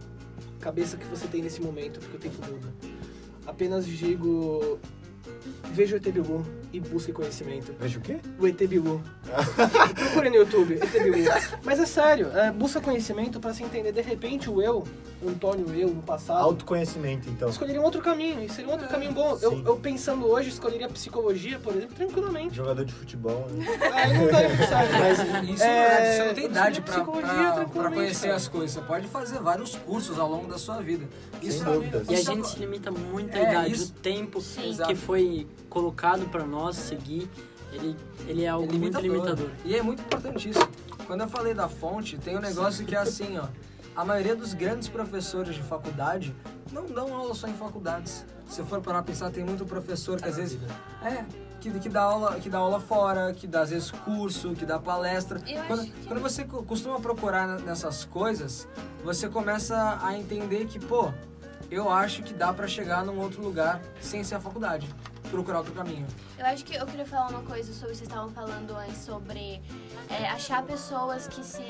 Cabeça 0.59 0.97
que 0.97 1.05
você 1.05 1.27
tem 1.27 1.41
nesse 1.41 1.61
momento, 1.61 1.99
porque 1.99 2.17
o 2.17 2.19
tempo 2.19 2.45
muda. 2.51 2.73
Apenas 3.45 3.85
digo, 3.85 4.79
veja 5.71 5.95
o 5.95 5.97
ET 5.97 6.11
Bilu 6.11 6.58
e 6.71 6.79
busque 6.79 7.11
conhecimento. 7.11 7.73
Veja 7.79 7.97
o 7.97 8.01
quê? 8.01 8.17
O 8.39 8.47
ET 8.47 8.57
Bilu. 8.67 9.01
Procure 9.95 10.29
no 10.29 10.35
YouTube, 10.35 10.75
ET 10.81 10.91
Bilu. 11.03 11.29
Mas 11.63 11.79
é 11.79 11.85
sério, 11.85 12.29
é, 12.37 12.51
busca 12.51 12.79
conhecimento 12.79 13.39
pra 13.39 13.53
se 13.53 13.63
entender. 13.63 13.91
De 13.91 14.01
repente, 14.01 14.49
o 14.49 14.61
eu, 14.61 14.83
o 15.21 15.29
Antônio, 15.29 15.65
eu, 15.75 15.89
no 15.89 16.01
passado, 16.01 16.43
Autoconhecimento, 16.43 17.29
então. 17.29 17.49
escolheria 17.49 17.81
um 17.81 17.83
outro 17.85 18.01
caminho. 18.01 18.43
E 18.43 18.49
seria 18.49 18.67
um 18.69 18.73
outro 18.73 18.87
caminho 18.87 19.11
bom. 19.11 19.37
Eu, 19.41 19.63
eu 19.65 19.77
pensando 19.77 20.27
hoje, 20.27 20.49
escolheria 20.49 20.87
psicologia, 20.89 21.59
por 21.59 21.75
exemplo, 21.75 21.95
tranquilamente. 21.95 22.55
Jogador 22.55 22.85
de 22.85 22.93
futebol, 22.93 23.47
né? 23.51 23.65
Aí 23.93 24.13
não 24.17 24.31
daria 24.31 24.67
certo, 24.67 24.91
mas... 24.99 25.49
Isso 25.49 25.63
É, 25.63 25.67
é, 25.67 26.17
você 26.17 26.25
não 26.27 26.33
tem 26.35 26.45
idade 26.45 26.81
pra, 26.81 26.93
psicologia 26.93 27.51
pra, 27.53 27.65
pra 27.65 27.91
conhecer 27.91 28.21
cara. 28.27 28.35
as 28.35 28.47
coisas. 28.47 28.71
Você 28.71 28.81
pode 28.81 29.07
fazer 29.07 29.39
vários 29.39 29.75
cursos 29.75 30.19
ao 30.19 30.29
longo 30.29 30.47
da 30.47 30.57
sua 30.57 30.79
vida. 30.81 31.05
Sem 31.41 31.63
dúvidas. 31.63 32.07
E 32.07 32.11
a 32.15 32.19
isso- 32.19 32.31
gente 32.31 32.47
se 32.47 32.59
limita 32.59 32.91
muito 32.91 33.35
à 33.35 33.39
É, 33.39 33.51
idade. 33.51 33.71
isso. 33.73 33.93
O 33.97 34.01
tempo 34.01 34.41
Sim. 34.41 34.77
que 34.85 34.95
foi 34.95 35.47
colocado 35.69 36.27
pra 36.29 36.43
nós 36.45 36.75
seguir, 36.75 37.29
ele, 37.71 37.95
ele 38.27 38.43
é 38.43 38.47
algo 38.49 38.65
É 38.73 38.77
muito 38.77 38.99
limitador. 38.99 39.35
limitador. 39.35 39.49
E 39.65 39.75
é 39.75 39.81
muito 39.81 40.01
importante 40.01 40.49
isso. 40.49 40.67
Quando 41.05 41.21
eu 41.21 41.27
falei 41.29 41.53
da 41.53 41.67
fonte, 41.69 42.17
tem 42.17 42.37
um 42.37 42.41
negócio 42.41 42.85
que 42.85 42.95
é 42.95 42.99
assim, 42.99 43.37
ó. 43.37 43.47
A 43.95 44.05
maioria 44.05 44.35
dos 44.35 44.53
grandes 44.53 44.87
professores 44.87 45.55
de 45.55 45.61
faculdade 45.63 46.33
não 46.71 46.85
dão 46.85 47.13
aula 47.13 47.33
só 47.33 47.47
em 47.47 47.53
faculdades. 47.53 48.25
Se 48.47 48.63
for 48.63 48.81
parar 48.81 49.03
pensar, 49.03 49.29
tem 49.29 49.43
muito 49.43 49.65
professor 49.65 50.19
que 50.21 50.27
às 50.27 50.37
vezes. 50.37 50.59
É, 51.03 51.25
que, 51.59 51.69
que, 51.79 51.89
dá 51.89 52.01
aula, 52.03 52.39
que 52.39 52.49
dá 52.49 52.59
aula 52.59 52.79
fora, 52.79 53.33
que 53.33 53.45
dá 53.45 53.61
às 53.61 53.69
vezes 53.71 53.91
curso, 53.91 54.53
que 54.53 54.65
dá 54.65 54.79
palestra. 54.79 55.41
Eu 55.45 55.63
Quando, 55.65 55.81
acho 55.81 55.91
que- 55.91 56.07
quando 56.07 56.21
você 56.21 56.45
co- 56.45 56.63
costuma 56.63 56.99
procurar 56.99 57.59
nessas 57.59 58.05
coisas, 58.05 58.67
você 59.03 59.27
começa 59.27 59.99
a 60.01 60.17
entender 60.17 60.65
que, 60.65 60.79
pô, 60.79 61.11
eu 61.69 61.89
acho 61.91 62.23
que 62.23 62.33
dá 62.33 62.53
pra 62.53 62.67
chegar 62.67 63.03
num 63.03 63.19
outro 63.19 63.41
lugar 63.43 63.81
sem 63.99 64.23
ser 64.23 64.35
a 64.35 64.39
faculdade. 64.39 64.87
Procurar 65.31 65.59
outro 65.59 65.73
caminho. 65.73 66.07
Eu 66.37 66.45
acho 66.47 66.65
que 66.65 66.75
eu 66.75 66.85
queria 66.87 67.05
falar 67.05 67.29
uma 67.29 67.43
coisa 67.43 67.71
sobre 67.71 67.89
o 67.89 67.91
que 67.91 67.97
vocês 67.97 68.09
estavam 68.09 68.29
falando 68.29 68.71
antes, 68.75 68.97
sobre 68.97 69.61
é, 70.09 70.27
achar 70.29 70.63
pessoas 70.63 71.27
que 71.27 71.43
se, 71.45 71.61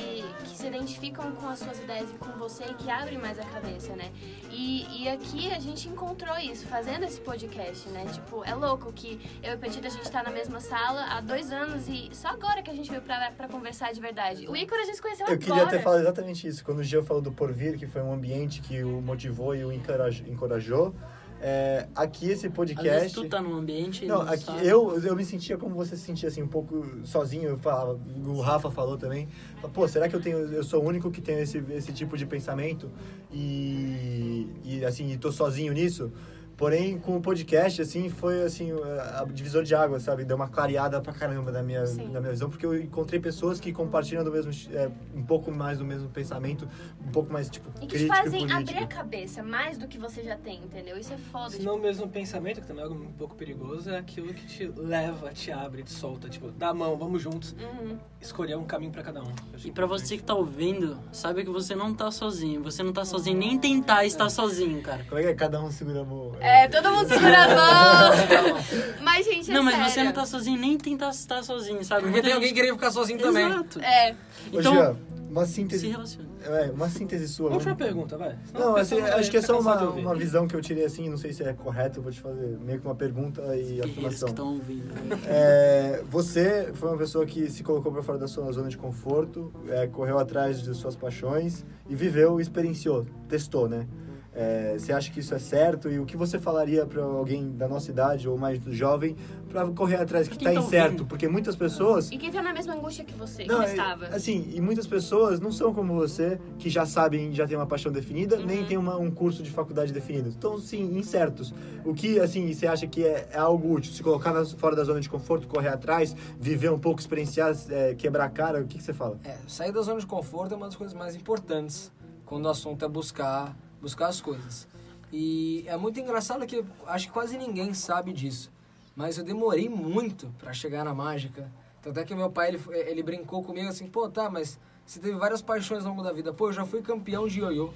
que 0.45 0.55
se 0.57 0.67
identificam 0.67 1.31
com 1.33 1.47
as 1.49 1.59
suas 1.59 1.77
ideias 1.79 2.09
e 2.09 2.13
com 2.17 2.31
você 2.37 2.63
e 2.63 2.73
que 2.75 2.89
abrem 2.89 3.17
mais 3.17 3.37
a 3.37 3.43
cabeça, 3.43 3.93
né? 3.95 4.11
E, 4.49 5.03
e 5.03 5.09
aqui 5.09 5.51
a 5.51 5.59
gente 5.59 5.89
encontrou 5.89 6.37
isso, 6.37 6.65
fazendo 6.67 7.03
esse 7.03 7.19
podcast, 7.19 7.89
né? 7.89 8.05
Tipo, 8.13 8.43
é 8.45 8.53
louco 8.55 8.93
que 8.93 9.19
eu 9.43 9.51
e 9.51 9.55
o 9.55 9.59
Petit, 9.59 9.85
a 9.85 9.89
gente 9.89 10.09
tá 10.09 10.23
na 10.23 10.29
mesma 10.31 10.59
sala 10.61 11.03
há 11.09 11.19
dois 11.19 11.51
anos 11.51 11.87
e 11.89 12.09
só 12.13 12.29
agora 12.29 12.61
que 12.61 12.71
a 12.71 12.73
gente 12.73 12.89
veio 12.89 13.01
pra, 13.01 13.31
pra 13.31 13.47
conversar 13.49 13.91
de 13.91 13.99
verdade. 13.99 14.47
O 14.47 14.55
Ícaro 14.55 14.81
a 14.81 14.85
gente 14.85 15.01
conheceu 15.01 15.27
Eu 15.27 15.33
agora. 15.33 15.45
queria 15.45 15.67
ter 15.67 15.81
falado 15.83 15.99
exatamente 15.99 16.47
isso. 16.47 16.63
Quando 16.63 16.79
o 16.79 16.83
Jean 16.83 17.03
falou 17.03 17.21
do 17.21 17.31
porvir, 17.31 17.77
que 17.77 17.85
foi 17.87 18.01
um 18.01 18.13
ambiente 18.13 18.61
que 18.61 18.83
o 18.83 19.01
motivou 19.01 19.53
e 19.53 19.65
o 19.65 19.71
encoraj- 19.71 20.23
encorajou, 20.27 20.95
é, 21.41 21.87
aqui 21.95 22.25
esse 22.25 22.47
Às 22.47 22.53
vezes 22.53 22.53
podcast... 22.53 23.13
tu 23.13 23.29
tá 23.29 23.41
num 23.41 23.55
ambiente 23.55 24.05
Não, 24.05 24.23
não 24.23 24.31
aqui 24.31 24.43
sabe. 24.43 24.67
eu, 24.67 24.99
eu 25.01 25.15
me 25.15 25.23
sentia 25.23 25.57
como 25.57 25.73
você 25.75 25.95
se 25.95 26.03
sentia, 26.03 26.27
assim, 26.27 26.41
um 26.41 26.47
pouco 26.47 26.85
sozinho. 27.03 27.49
Eu 27.49 27.57
falava, 27.57 27.99
o 28.25 28.41
Rafa 28.41 28.69
falou 28.69 28.97
também. 28.97 29.27
Pô, 29.73 29.87
será 29.87 30.09
que 30.09 30.15
eu 30.15 30.21
tenho, 30.21 30.37
eu 30.37 30.63
sou 30.63 30.83
o 30.83 30.87
único 30.87 31.09
que 31.09 31.21
tem 31.21 31.39
esse, 31.39 31.63
esse 31.71 31.93
tipo 31.93 32.17
de 32.17 32.25
pensamento 32.25 32.89
e, 33.31 34.47
e 34.63 34.85
assim, 34.85 35.11
e 35.11 35.17
tô 35.17 35.31
sozinho 35.31 35.73
nisso? 35.73 36.11
Porém, 36.59 36.99
com 36.99 37.15
o 37.15 37.21
podcast, 37.21 37.81
assim, 37.81 38.09
foi 38.09 38.43
assim, 38.43 38.73
a 39.17 39.23
divisor 39.23 39.63
de 39.63 39.73
água, 39.73 39.97
sabe? 39.97 40.25
Deu 40.25 40.35
uma 40.35 40.49
clareada 40.49 40.99
pra 40.99 41.13
caramba 41.13 41.53
na 41.53 41.63
minha, 41.63 41.87
Sim. 41.87 42.09
na 42.09 42.19
minha 42.19 42.33
visão, 42.33 42.49
porque 42.49 42.65
eu 42.65 42.77
encontrei 42.77 43.17
pessoas 43.17 43.61
que 43.61 43.71
compartilham 43.71 44.25
do 44.25 44.29
mesmo, 44.31 44.51
é, 44.73 44.91
um 45.15 45.23
pouco 45.23 45.53
mais 45.53 45.77
do 45.77 45.85
mesmo 45.85 46.09
pensamento, 46.09 46.67
um 47.01 47.11
pouco 47.13 47.31
mais, 47.31 47.49
tipo, 47.49 47.69
E 47.77 47.87
que 47.87 47.87
te 47.87 47.93
crítico 47.93 48.13
fazem 48.13 48.41
político. 48.41 48.59
abrir 48.59 48.77
a 48.83 48.87
cabeça 48.87 49.41
mais 49.41 49.77
do 49.77 49.87
que 49.87 49.97
você 49.97 50.21
já 50.21 50.35
tem, 50.35 50.57
entendeu? 50.57 50.97
Isso 50.97 51.13
é 51.13 51.17
foda. 51.17 51.51
Se 51.51 51.61
não 51.61 51.77
o 51.77 51.79
mesmo 51.81 52.09
pensamento, 52.09 52.59
que 52.59 52.67
também 52.67 52.83
é 52.83 52.87
algo 52.87 53.01
um 53.01 53.13
pouco 53.13 53.35
perigoso, 53.35 53.89
é 53.89 53.97
aquilo 53.97 54.33
que 54.33 54.45
te 54.45 54.67
leva, 54.75 55.29
te 55.31 55.53
abre, 55.53 55.81
te 55.83 55.91
solta. 55.93 56.27
Tipo, 56.27 56.51
dá 56.51 56.71
a 56.71 56.73
mão, 56.73 56.97
vamos 56.97 57.21
juntos. 57.21 57.55
Uhum. 57.57 57.97
Escolher 58.19 58.57
um 58.57 58.65
caminho 58.65 58.91
pra 58.91 59.01
cada 59.01 59.23
um. 59.23 59.31
E 59.63 59.71
pra 59.71 59.85
você 59.85 60.17
que 60.17 60.23
tá 60.23 60.35
ouvindo, 60.35 60.99
sabe 61.13 61.45
que 61.45 61.49
você 61.49 61.73
não 61.73 61.93
tá 61.93 62.11
sozinho. 62.11 62.61
Você 62.63 62.83
não 62.83 62.91
tá 62.91 63.05
sozinho, 63.05 63.37
nem 63.37 63.57
tentar 63.57 64.03
estar 64.03 64.29
sozinho, 64.29 64.81
cara. 64.81 65.05
Como 65.07 65.21
é 65.21 65.23
que 65.23 65.29
é? 65.29 65.33
Cada 65.33 65.63
um 65.63 65.71
segura 65.71 66.01
a 66.01 66.03
mão. 66.03 66.33
É, 66.41 66.48
todo 66.69 66.91
mundo 66.91 67.07
segura 67.07 67.43
a 67.43 67.47
mão. 67.55 68.55
Mas, 69.01 69.25
gente, 69.25 69.49
é 69.49 69.53
Não, 69.53 69.63
mas 69.63 69.75
sério. 69.75 69.91
você 69.91 70.03
não 70.03 70.11
tá 70.13 70.25
sozinho, 70.25 70.59
nem 70.59 70.77
tentar 70.77 71.09
estar 71.09 71.43
sozinho, 71.43 71.83
sabe? 71.83 72.01
Porque 72.01 72.11
Muita 72.11 72.21
tem 72.27 72.33
gente- 72.33 72.33
alguém 72.35 72.53
querendo 72.53 72.75
ficar 72.75 72.91
sozinho 72.91 73.19
também. 73.19 73.45
Exato. 73.45 73.79
É, 73.81 74.11
Ô, 74.53 74.59
Então, 74.59 74.73
Jean, 74.73 74.95
uma 75.29 75.45
se 75.45 75.53
síntese, 75.53 75.87
relaciona. 75.87 76.29
é, 76.45 76.71
uma 76.71 76.87
síntese 76.89 77.27
sua. 77.27 77.51
Última 77.51 77.73
vamos- 77.73 77.77
pergunta, 77.83 78.17
vai. 78.17 78.37
Não, 78.53 78.75
assim, 78.75 78.99
acho 79.01 79.29
que 79.31 79.37
é 79.37 79.41
só 79.41 79.59
uma, 79.59 79.81
uma 79.89 80.15
visão 80.15 80.47
que 80.47 80.55
eu 80.55 80.61
tirei 80.61 80.85
assim, 80.85 81.09
não 81.09 81.17
sei 81.17 81.33
se 81.33 81.43
é 81.43 81.51
correto, 81.53 81.99
eu 81.99 82.03
vou 82.03 82.11
te 82.11 82.19
fazer 82.21 82.57
meio 82.59 82.79
que 82.79 82.85
uma 82.85 82.95
pergunta 82.95 83.41
e 83.41 83.45
Guerreiros 83.63 83.81
que 83.85 83.89
afirmação. 83.91 84.29
estão 84.29 84.47
ouvindo. 84.53 84.93
É, 85.27 86.01
você 86.09 86.69
foi 86.73 86.89
uma 86.89 86.97
pessoa 86.97 87.25
que 87.25 87.49
se 87.49 87.63
colocou 87.63 87.91
para 87.91 88.03
fora 88.03 88.17
da 88.17 88.27
sua 88.27 88.49
zona 88.51 88.69
de 88.69 88.77
conforto, 88.77 89.51
é, 89.69 89.87
correu 89.87 90.17
atrás 90.19 90.61
de 90.61 90.73
suas 90.75 90.95
paixões 90.95 91.65
e 91.89 91.95
viveu, 91.95 92.39
experienciou, 92.39 93.05
testou, 93.27 93.67
né? 93.67 93.87
É, 94.33 94.75
você 94.77 94.93
acha 94.93 95.11
que 95.11 95.19
isso 95.19 95.33
é 95.33 95.39
certo? 95.39 95.89
E 95.89 95.99
o 95.99 96.05
que 96.05 96.15
você 96.15 96.37
falaria 96.37 96.85
para 96.85 97.01
alguém 97.03 97.51
da 97.51 97.67
nossa 97.67 97.89
idade 97.89 98.29
ou 98.29 98.37
mais 98.37 98.59
jovem 98.67 99.15
para 99.49 99.65
correr 99.71 99.95
atrás 99.95 100.27
que 100.27 100.35
está 100.35 100.51
tá 100.53 100.59
incerto? 100.59 100.85
ouvindo. 100.85 101.05
Porque 101.07 101.27
muitas 101.27 101.55
pessoas 101.55 102.11
e 102.11 102.17
quem 102.17 102.31
tá 102.31 102.41
na 102.41 102.53
mesma 102.53 102.75
angústia 102.75 103.03
que 103.03 103.13
você, 103.15 103.45
não, 103.45 103.59
que 103.61 103.65
é- 103.65 103.71
estava. 103.71 104.05
assim, 104.07 104.47
e 104.53 104.61
muitas 104.61 104.85
pessoas 104.85 105.39
não 105.39 105.51
são 105.51 105.73
como 105.73 105.95
você, 105.95 106.39
que 106.59 106.69
já 106.69 106.85
sabem, 106.85 107.33
já 107.33 107.47
tem 107.47 107.57
uma 107.57 107.65
paixão 107.65 107.91
definida, 107.91 108.37
Uhum. 108.37 108.45
nem 108.45 108.65
tem 108.65 108.77
uma- 108.77 108.97
um 108.97 109.09
curso 109.09 109.41
de 109.41 109.49
faculdade 109.49 109.91
definido. 109.91 110.29
Estão, 110.29 110.59
sim, 110.59 110.95
incertos. 110.97 111.51
O 111.83 111.93
que, 111.95 112.19
assim, 112.19 112.53
você 112.53 112.67
acha 112.67 112.85
que 112.85 113.03
é, 113.03 113.27
é 113.31 113.37
algo 113.39 113.73
útil? 113.73 113.91
Se 113.91 114.03
colocar 114.03 114.31
na- 114.31 114.45
fora 114.45 114.75
da 114.75 114.83
zona 114.83 115.01
de 115.01 115.09
conforto, 115.09 115.47
correr 115.47 115.69
atrás, 115.69 116.15
viver 116.39 116.71
um 116.71 116.77
pouco, 116.79 116.99
experienciar, 116.99 117.55
é, 117.69 117.95
quebrar 117.95 118.25
a 118.25 118.29
cara, 118.29 118.61
o 118.61 118.67
que, 118.67 118.77
que 118.77 118.83
você 118.83 118.93
fala? 118.93 119.17
É, 119.25 119.35
sair 119.47 119.71
da 119.71 119.81
zona 119.81 119.99
de 119.99 120.05
conforto 120.05 120.53
é 120.53 120.57
uma 120.57 120.67
das 120.67 120.75
coisas 120.75 120.93
mais 120.95 121.15
importantes 121.15 121.91
quando 122.25 122.45
o 122.45 122.49
assunto 122.49 122.85
é 122.85 122.87
buscar, 122.87 123.57
buscar 123.81 124.07
as 124.07 124.21
coisas. 124.21 124.67
E 125.11 125.63
é 125.67 125.75
muito 125.75 125.99
engraçado 125.99 126.45
que 126.45 126.63
acho 126.87 127.07
que 127.07 127.13
quase 127.13 127.37
ninguém 127.37 127.73
sabe 127.73 128.13
disso. 128.13 128.51
Mas 128.95 129.17
eu 129.17 129.23
demorei 129.23 129.69
muito 129.69 130.27
pra 130.37 130.53
chegar 130.53 130.83
na 130.83 130.93
mágica. 130.93 131.51
Tanto 131.81 131.99
é 131.99 132.03
que 132.03 132.13
meu 132.13 132.29
pai, 132.29 132.49
ele, 132.49 132.61
ele 132.71 133.03
brincou 133.03 133.43
comigo 133.43 133.69
assim, 133.69 133.87
pô, 133.87 134.09
tá, 134.09 134.29
mas 134.29 134.59
você 134.85 134.99
teve 134.99 135.17
várias 135.17 135.41
paixões 135.41 135.85
ao 135.85 135.91
longo 135.91 136.03
da 136.03 136.11
vida. 136.11 136.33
Pô, 136.33 136.49
eu 136.49 136.53
já 136.53 136.65
fui 136.65 136.81
campeão 136.81 137.27
de 137.27 137.39
ioiô. 137.39 137.71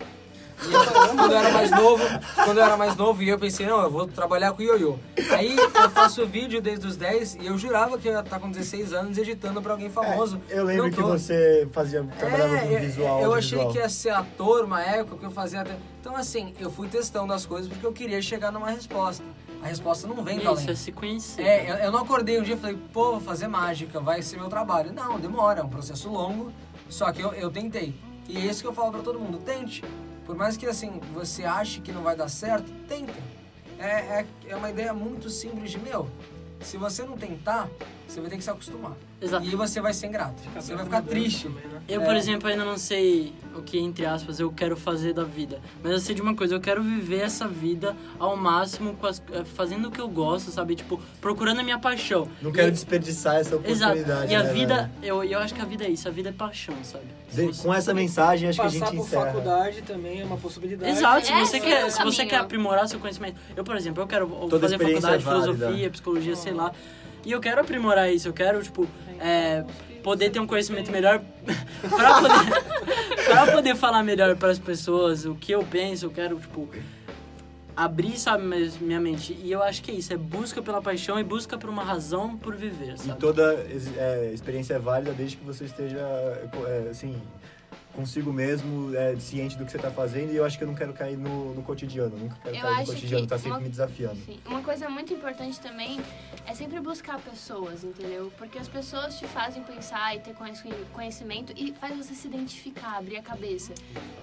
E 0.61 0.73
eu, 0.73 1.15
quando 1.15 1.31
eu 1.31 1.37
era 1.37 1.51
mais 1.51 1.71
novo, 1.71 2.03
quando 2.43 2.57
eu 2.57 2.63
era 2.63 2.77
mais 2.77 2.95
novo, 2.95 3.23
e 3.23 3.29
eu 3.29 3.39
pensei, 3.39 3.65
não, 3.65 3.81
eu 3.81 3.89
vou 3.91 4.07
trabalhar 4.07 4.53
com 4.53 4.61
ioiô. 4.61 4.97
Aí 5.31 5.55
eu 5.57 5.89
faço 5.89 6.25
vídeo 6.25 6.61
desde 6.61 6.85
os 6.87 6.95
10 6.95 7.35
e 7.35 7.47
eu 7.47 7.57
jurava 7.57 7.97
que 7.97 8.07
eu 8.07 8.13
ia 8.13 8.19
estar 8.19 8.39
com 8.39 8.49
16 8.49 8.93
anos 8.93 9.17
editando 9.17 9.61
pra 9.61 9.73
alguém 9.73 9.89
famoso. 9.89 10.39
É, 10.49 10.59
eu 10.59 10.63
lembro 10.63 10.91
que 10.91 11.01
você 11.01 11.67
fazia, 11.71 12.03
trabalhava 12.17 12.57
com 12.59 12.73
É, 12.75 12.79
visual. 12.79 13.21
eu 13.21 13.33
achei 13.33 13.57
audiovisual. 13.57 13.71
que 13.71 13.77
ia 13.79 13.89
ser 13.89 14.09
ator 14.11 14.63
uma 14.65 14.81
época 14.81 15.17
que 15.17 15.25
eu 15.25 15.31
fazia 15.31 15.61
até. 15.61 15.75
Então, 15.99 16.15
assim, 16.15 16.53
eu 16.59 16.69
fui 16.71 16.87
testando 16.87 17.31
as 17.33 17.45
coisas 17.45 17.69
porque 17.69 17.85
eu 17.85 17.93
queria 17.93 18.21
chegar 18.21 18.51
numa 18.51 18.69
resposta. 18.69 19.23
A 19.61 19.67
resposta 19.67 20.05
não 20.07 20.21
vem 20.23 20.39
Isso, 20.39 20.69
é 20.69 20.75
se 20.75 20.91
conhecer. 20.91 21.41
É, 21.41 21.71
eu, 21.71 21.75
eu 21.85 21.91
não 21.91 21.99
acordei 21.99 22.37
um 22.37 22.43
dia 22.43 22.55
e 22.55 22.57
falei, 22.57 22.77
pô, 22.91 23.11
vou 23.11 23.21
fazer 23.21 23.47
mágica, 23.47 23.99
vai 24.01 24.21
ser 24.21 24.37
meu 24.37 24.49
trabalho. 24.49 24.91
Não, 24.91 25.17
demora, 25.17 25.61
é 25.61 25.63
um 25.63 25.69
processo 25.69 26.09
longo, 26.09 26.51
só 26.89 27.09
que 27.13 27.21
eu, 27.21 27.33
eu 27.33 27.49
tentei. 27.49 27.95
E 28.27 28.37
é 28.37 28.41
isso 28.41 28.61
que 28.61 28.67
eu 28.67 28.73
falo 28.73 28.91
pra 28.91 29.01
todo 29.01 29.17
mundo, 29.19 29.37
tente. 29.37 29.81
Por 30.25 30.35
mais 30.35 30.55
que, 30.55 30.65
assim, 30.65 30.99
você 31.13 31.43
ache 31.43 31.81
que 31.81 31.91
não 31.91 32.01
vai 32.01 32.15
dar 32.15 32.29
certo, 32.29 32.71
tenta. 32.87 33.13
É, 33.77 34.21
é, 34.21 34.25
é 34.47 34.55
uma 34.55 34.69
ideia 34.69 34.93
muito 34.93 35.29
simples 35.29 35.71
de, 35.71 35.79
meu, 35.79 36.07
se 36.61 36.77
você 36.77 37.03
não 37.03 37.17
tentar, 37.17 37.69
você 38.07 38.19
vai 38.21 38.29
ter 38.29 38.37
que 38.37 38.43
se 38.43 38.49
acostumar. 38.49 38.93
Exato. 39.21 39.45
E 39.45 39.55
você 39.55 39.79
vai 39.81 39.93
ser 39.93 40.07
ingrato. 40.07 40.41
Você 40.55 40.75
vai 40.75 40.83
ficar 40.83 41.01
triste. 41.01 41.47
Também, 41.47 41.63
né? 41.67 41.81
Eu, 41.87 42.01
É. 42.01 42.05
por 42.05 42.15
exemplo, 42.15 42.47
ainda 42.49 42.65
não 42.65 42.77
sei 42.77 43.33
o 43.55 43.61
que, 43.61 43.79
entre 43.79 44.05
aspas, 44.05 44.39
eu 44.39 44.51
quero 44.51 44.75
fazer 44.75 45.13
da 45.13 45.23
vida. 45.23 45.61
Mas 45.81 45.91
eu 45.93 45.99
sei 45.99 46.13
de 46.13 46.21
uma 46.21 46.35
coisa, 46.35 46.53
eu 46.55 46.59
quero 46.59 46.83
viver 46.83 47.21
essa 47.21 47.47
vida 47.47 47.95
ao 48.19 48.35
máximo, 48.35 48.93
com 48.95 49.07
as- 49.07 49.23
eh, 49.31 49.43
fazendo 49.45 49.87
o 49.87 49.91
que 49.91 49.99
eu 50.01 50.07
gosto, 50.09 50.51
sabe? 50.51 50.75
Tipo, 50.75 50.99
procurando 51.21 51.61
a 51.61 51.63
minha 51.63 51.79
paixão. 51.79 52.27
Não 52.41 52.51
quero 52.51 52.67
E- 52.67 52.71
desperdiçar 52.71 53.35
essa 53.37 53.55
Exato. 53.65 53.93
oportunidade. 53.93 54.31
E 54.31 54.35
a 54.35 54.43
né, 54.43 54.53
vida, 54.53 54.75
velho? 54.75 54.91
eu, 55.01 55.23
eu 55.23 55.39
acho 55.39 55.53
que 55.53 55.61
a 55.61 55.65
vida 55.65 55.85
é 55.85 55.89
isso, 55.89 56.07
a 56.07 56.11
vida 56.11 56.29
é 56.29 56.33
paixão, 56.33 56.75
sabe? 56.83 57.05
De- 57.31 57.45
você- 57.47 57.63
Com 57.63 57.73
essa 57.73 57.93
mensagem, 57.93 58.49
acho 58.49 58.59
que 58.59 58.67
a 58.67 58.69
Passar 58.69 58.85
gente 58.87 58.97
por 58.97 59.05
encerra. 59.07 59.25
faculdade 59.27 59.81
também 59.83 60.21
é 60.21 60.25
uma 60.25 60.37
possibilidade. 60.37 60.91
Exato, 60.91 61.25
se 61.25 61.31
É, 61.31 61.39
você, 61.39 61.59
quer, 61.59 61.81
é 61.81 61.85
o 61.85 61.89
se 61.89 61.97
você 62.03 62.17
caminho. 62.17 62.29
quer 62.29 62.35
aprimorar 62.37 62.87
seu 62.89 62.99
conhecimento. 62.99 63.37
Eu, 63.55 63.63
por 63.63 63.75
exemplo, 63.77 64.03
eu 64.03 64.07
quero 64.07 64.27
Toda 64.27 64.59
fazer 64.59 64.75
experiência 64.75 65.01
faculdade 65.09 65.23
de 65.23 65.29
é 65.29 65.53
filosofia, 65.55 65.89
psicologia, 65.89 66.35
sei 66.35 66.53
lá. 66.53 66.71
E 67.25 67.31
eu 67.31 67.39
quero 67.39 67.61
aprimorar 67.61 68.11
isso, 68.13 68.27
eu 68.27 68.33
quero, 68.33 68.61
tipo, 68.61 68.87
é, 69.19 69.63
poder 70.03 70.29
ter 70.29 70.39
um 70.39 70.47
conhecimento 70.47 70.91
melhor 70.91 71.21
pra 71.89 72.19
poder, 72.21 73.25
pra 73.25 73.51
poder 73.51 73.75
falar 73.75 74.03
melhor 74.03 74.35
para 74.35 74.49
as 74.51 74.59
pessoas 74.59 75.25
o 75.25 75.33
que 75.35 75.51
eu 75.53 75.63
penso, 75.63 76.05
eu 76.05 76.09
quero, 76.11 76.37
tipo, 76.39 76.67
abrir, 77.75 78.19
sabe, 78.19 78.43
minha 78.81 78.99
mente. 78.99 79.37
E 79.41 79.51
eu 79.51 79.63
acho 79.63 79.81
que 79.81 79.89
é 79.91 79.93
isso, 79.93 80.13
é 80.13 80.17
busca 80.17 80.61
pela 80.61 80.81
paixão 80.81 81.19
e 81.19 81.23
busca 81.23 81.57
por 81.57 81.69
uma 81.69 81.83
razão 81.83 82.37
por 82.37 82.55
viver, 82.55 82.93
E 82.95 82.97
sabe? 82.99 83.19
toda 83.19 83.53
é, 83.97 84.31
experiência 84.33 84.73
é 84.75 84.79
válida 84.79 85.13
desde 85.13 85.37
que 85.37 85.45
você 85.45 85.63
esteja, 85.65 85.97
é, 85.97 86.89
assim, 86.91 87.15
consigo 87.95 88.33
mesmo, 88.33 88.95
é, 88.95 89.15
ciente 89.17 89.57
do 89.57 89.65
que 89.65 89.71
você 89.71 89.77
está 89.77 89.91
fazendo. 89.91 90.31
E 90.31 90.35
eu 90.35 90.43
acho 90.45 90.57
que 90.57 90.63
eu 90.63 90.67
não 90.67 90.75
quero 90.75 90.93
cair 90.93 91.17
no, 91.17 91.53
no 91.53 91.61
cotidiano. 91.61 92.17
Nunca 92.17 92.35
quero 92.43 92.55
Eu 92.55 92.61
cair 92.61 92.79
no 92.79 92.85
cotidiano. 92.85 93.27
Tá 93.27 93.37
sempre 93.37 93.51
uma- 93.51 93.59
me 93.59 93.69
desafiando. 93.69 94.17
Sim. 94.25 94.39
Uma 94.45 94.61
coisa 94.61 94.89
muito 94.89 95.13
importante 95.13 95.59
também 95.59 95.99
é 96.47 96.53
sempre 96.53 96.79
buscar 96.79 97.19
pessoas, 97.19 97.83
entendeu? 97.83 98.31
Porque 98.37 98.57
as 98.57 98.67
pessoas 98.67 99.17
te 99.17 99.25
fazem 99.27 99.63
pensar 99.63 100.15
e 100.15 100.19
ter 100.19 100.33
conheci- 100.33 100.67
conhecimento 100.91 101.53
e 101.55 101.71
faz 101.79 101.95
você 101.95 102.13
se 102.13 102.27
identificar, 102.27 102.97
abrir 102.97 103.17
a 103.17 103.21
cabeça. 103.21 103.73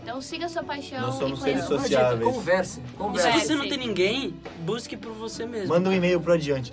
Então 0.03 0.21
siga 0.21 0.47
a 0.47 0.49
sua 0.49 0.63
paixão 0.65 1.01
Nós 1.01 1.15
somos 1.15 1.39
e 1.41 1.43
seres 1.43 1.65
sociáveis. 1.65 2.25
Converse, 2.35 2.81
E 2.81 2.85
se 2.91 2.93
converse. 2.97 3.47
você 3.47 3.55
não 3.55 3.69
tem 3.69 3.79
ninguém, 3.79 4.35
busque 4.61 4.97
por 4.97 5.13
você 5.13 5.47
mesmo. 5.47 5.69
Manda 5.69 5.89
um 5.89 5.93
e-mail 5.93 6.21
pro 6.21 6.33
adiante. 6.33 6.73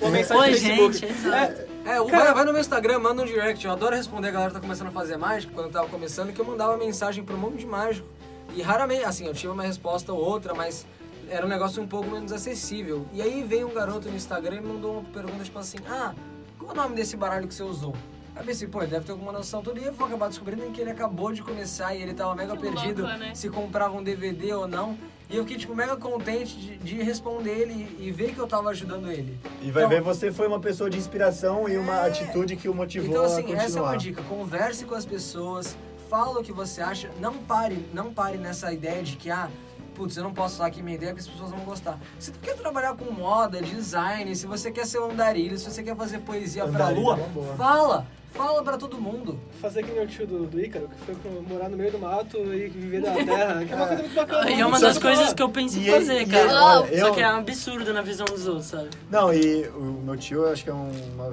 Uma 0.00 0.10
mensagem 0.10 0.42
Oi, 0.42 0.50
no 0.50 0.92
Facebook. 0.92 0.98
gente. 0.98 1.71
É, 1.84 2.00
o- 2.00 2.06
vai, 2.06 2.32
vai 2.32 2.44
no 2.44 2.52
meu 2.52 2.60
Instagram, 2.60 2.98
manda 3.00 3.22
um 3.22 3.26
direct. 3.26 3.64
Eu 3.64 3.72
adoro 3.72 3.94
responder 3.96 4.28
a 4.28 4.30
galera 4.30 4.50
que 4.50 4.54
tá 4.56 4.60
começando 4.60 4.88
a 4.88 4.92
fazer 4.92 5.16
mágica, 5.16 5.52
quando 5.52 5.66
eu 5.66 5.72
tava 5.72 5.88
começando, 5.88 6.32
que 6.32 6.40
eu 6.40 6.44
mandava 6.44 6.76
mensagem 6.76 7.24
pra 7.24 7.34
um 7.34 7.38
monte 7.38 7.58
de 7.58 7.66
mágico. 7.66 8.06
E 8.54 8.62
raramente, 8.62 9.04
assim, 9.04 9.26
eu 9.26 9.34
tive 9.34 9.52
uma 9.52 9.62
resposta 9.62 10.12
ou 10.12 10.20
outra, 10.20 10.54
mas 10.54 10.86
era 11.28 11.44
um 11.44 11.48
negócio 11.48 11.82
um 11.82 11.86
pouco 11.86 12.08
menos 12.10 12.32
acessível. 12.32 13.06
E 13.12 13.20
aí 13.22 13.42
veio 13.42 13.68
um 13.68 13.74
garoto 13.74 14.08
no 14.08 14.16
Instagram 14.16 14.56
e 14.56 14.60
me 14.60 14.68
mandou 14.68 14.98
uma 15.00 15.04
pergunta, 15.10 15.42
tipo 15.42 15.58
assim, 15.58 15.78
ah, 15.88 16.14
qual 16.58 16.70
é 16.70 16.74
o 16.74 16.76
nome 16.76 16.94
desse 16.94 17.16
baralho 17.16 17.48
que 17.48 17.54
você 17.54 17.62
usou? 17.62 17.94
Aí 18.34 18.40
eu 18.42 18.44
pensei, 18.46 18.66
pô, 18.66 18.80
ele 18.80 18.90
deve 18.90 19.04
ter 19.04 19.12
alguma 19.12 19.30
noção 19.32 19.62
tudo. 19.62 19.78
E 19.78 19.84
eu 19.84 19.92
vou 19.92 20.06
acabar 20.06 20.28
descobrindo 20.28 20.62
que 20.70 20.80
ele 20.80 20.90
acabou 20.90 21.32
de 21.32 21.42
começar 21.42 21.94
e 21.94 22.00
ele 22.02 22.14
tava 22.14 22.34
mega 22.34 22.56
Que 22.56 22.62
perdido 22.62 23.02
louco, 23.02 23.18
né? 23.18 23.34
se 23.34 23.48
comprava 23.50 23.94
um 23.96 24.02
DVD 24.02 24.52
ou 24.54 24.66
não. 24.66 24.96
E 25.28 25.36
eu 25.36 25.44
fiquei, 25.44 25.58
tipo, 25.58 25.74
mega 25.74 25.96
contente 25.96 26.56
de, 26.58 26.76
de 26.78 27.02
responder 27.02 27.50
ele 27.50 27.96
e, 27.98 28.08
e 28.08 28.10
ver 28.10 28.34
que 28.34 28.38
eu 28.38 28.46
tava 28.46 28.70
ajudando 28.70 29.10
ele. 29.10 29.38
E 29.60 29.70
vai 29.70 29.84
Então- 29.84 29.88
ver, 29.96 30.00
você 30.02 30.30
foi 30.32 30.46
uma 30.46 30.60
pessoa 30.60 30.88
de 30.90 30.96
inspiração 30.98 31.68
e 31.68 31.76
uma 31.76 32.04
É. 32.04 32.08
atitude 32.08 32.56
que 32.56 32.68
o 32.68 32.74
motivou 32.74 33.08
Então, 33.10 33.22
a 33.22 33.26
assim, 33.26 33.42
continuar. 33.42 33.64
essa 33.64 33.78
é 33.78 33.82
uma 33.82 33.96
dica. 33.96 34.22
Converse 34.22 34.84
com 34.86 34.94
as 34.94 35.04
pessoas, 35.06 35.76
fala 36.08 36.40
o 36.40 36.42
que 36.42 36.52
você 36.52 36.80
acha. 36.82 37.10
Não 37.20 37.34
pare, 37.34 37.86
não 37.94 38.12
pare 38.12 38.36
nessa 38.38 38.72
ideia 38.72 39.02
de 39.02 39.16
que, 39.16 39.30
ah, 39.30 39.48
putz, 39.94 40.16
eu 40.16 40.24
não 40.24 40.32
posso 40.34 40.56
falar 40.56 40.68
aqui 40.68 40.82
minha 40.82 40.96
ideia 40.96 41.12
porque 41.12 41.26
as 41.26 41.32
pessoas 41.32 41.50
não 41.50 41.58
vão 41.58 41.66
gostar. 41.66 41.98
Se 42.18 42.30
tu 42.30 42.38
quer 42.38 42.54
trabalhar 42.56 42.94
com 42.94 43.10
moda, 43.10 43.60
design, 43.62 44.34
se 44.36 44.46
você 44.46 44.70
quer 44.70 44.86
ser 44.86 45.00
um 45.00 45.10
andarilho, 45.10 45.58
se 45.58 45.70
você 45.70 45.82
quer 45.82 45.96
fazer 45.96 46.18
poesia 46.20 46.64
pra 46.66 46.86
Andarilho 46.86 47.02
lua, 47.02 47.18
é 47.52 47.56
fala. 47.56 48.06
Fala 48.34 48.62
pra 48.62 48.78
todo 48.78 48.98
mundo. 48.98 49.38
Fazer 49.60 49.82
que 49.82 49.92
nem 49.92 50.04
o 50.04 50.06
tio 50.06 50.26
do, 50.26 50.46
do 50.46 50.58
Ícaro, 50.60 50.88
que 50.88 51.14
foi 51.14 51.42
morar 51.48 51.68
no 51.68 51.76
meio 51.76 51.92
do 51.92 51.98
mato 51.98 52.38
e 52.38 52.66
viver 52.68 53.02
da 53.02 53.12
terra, 53.12 53.64
que 53.64 53.72
é 53.72 53.76
uma 53.76 53.86
coisa 53.86 54.02
muito 54.02 54.14
bacana. 54.14 54.50
E 54.50 54.60
é 54.60 54.66
uma 54.66 54.80
das 54.80 54.98
coisas 54.98 55.32
que 55.34 55.42
eu 55.42 55.48
penso 55.50 55.78
em 55.78 55.82
E- 55.86 55.90
fazer, 55.90 56.22
e- 56.22 56.26
cara. 56.26 56.64
olha, 56.80 56.98
Só 57.00 57.08
eu- 57.08 57.14
que 57.14 57.20
é 57.20 57.28
um 57.32 57.36
absurdo 57.38 57.92
na 57.92 58.00
visão 58.02 58.24
dos 58.26 58.46
outros, 58.46 58.66
sabe? 58.66 58.88
Não, 59.10 59.32
e 59.34 59.68
o 59.68 60.00
meu 60.04 60.16
tio, 60.16 60.44
eu 60.44 60.52
acho 60.52 60.64
que 60.64 60.70
é 60.70 60.74
um, 60.74 60.90
uma- 61.14 61.30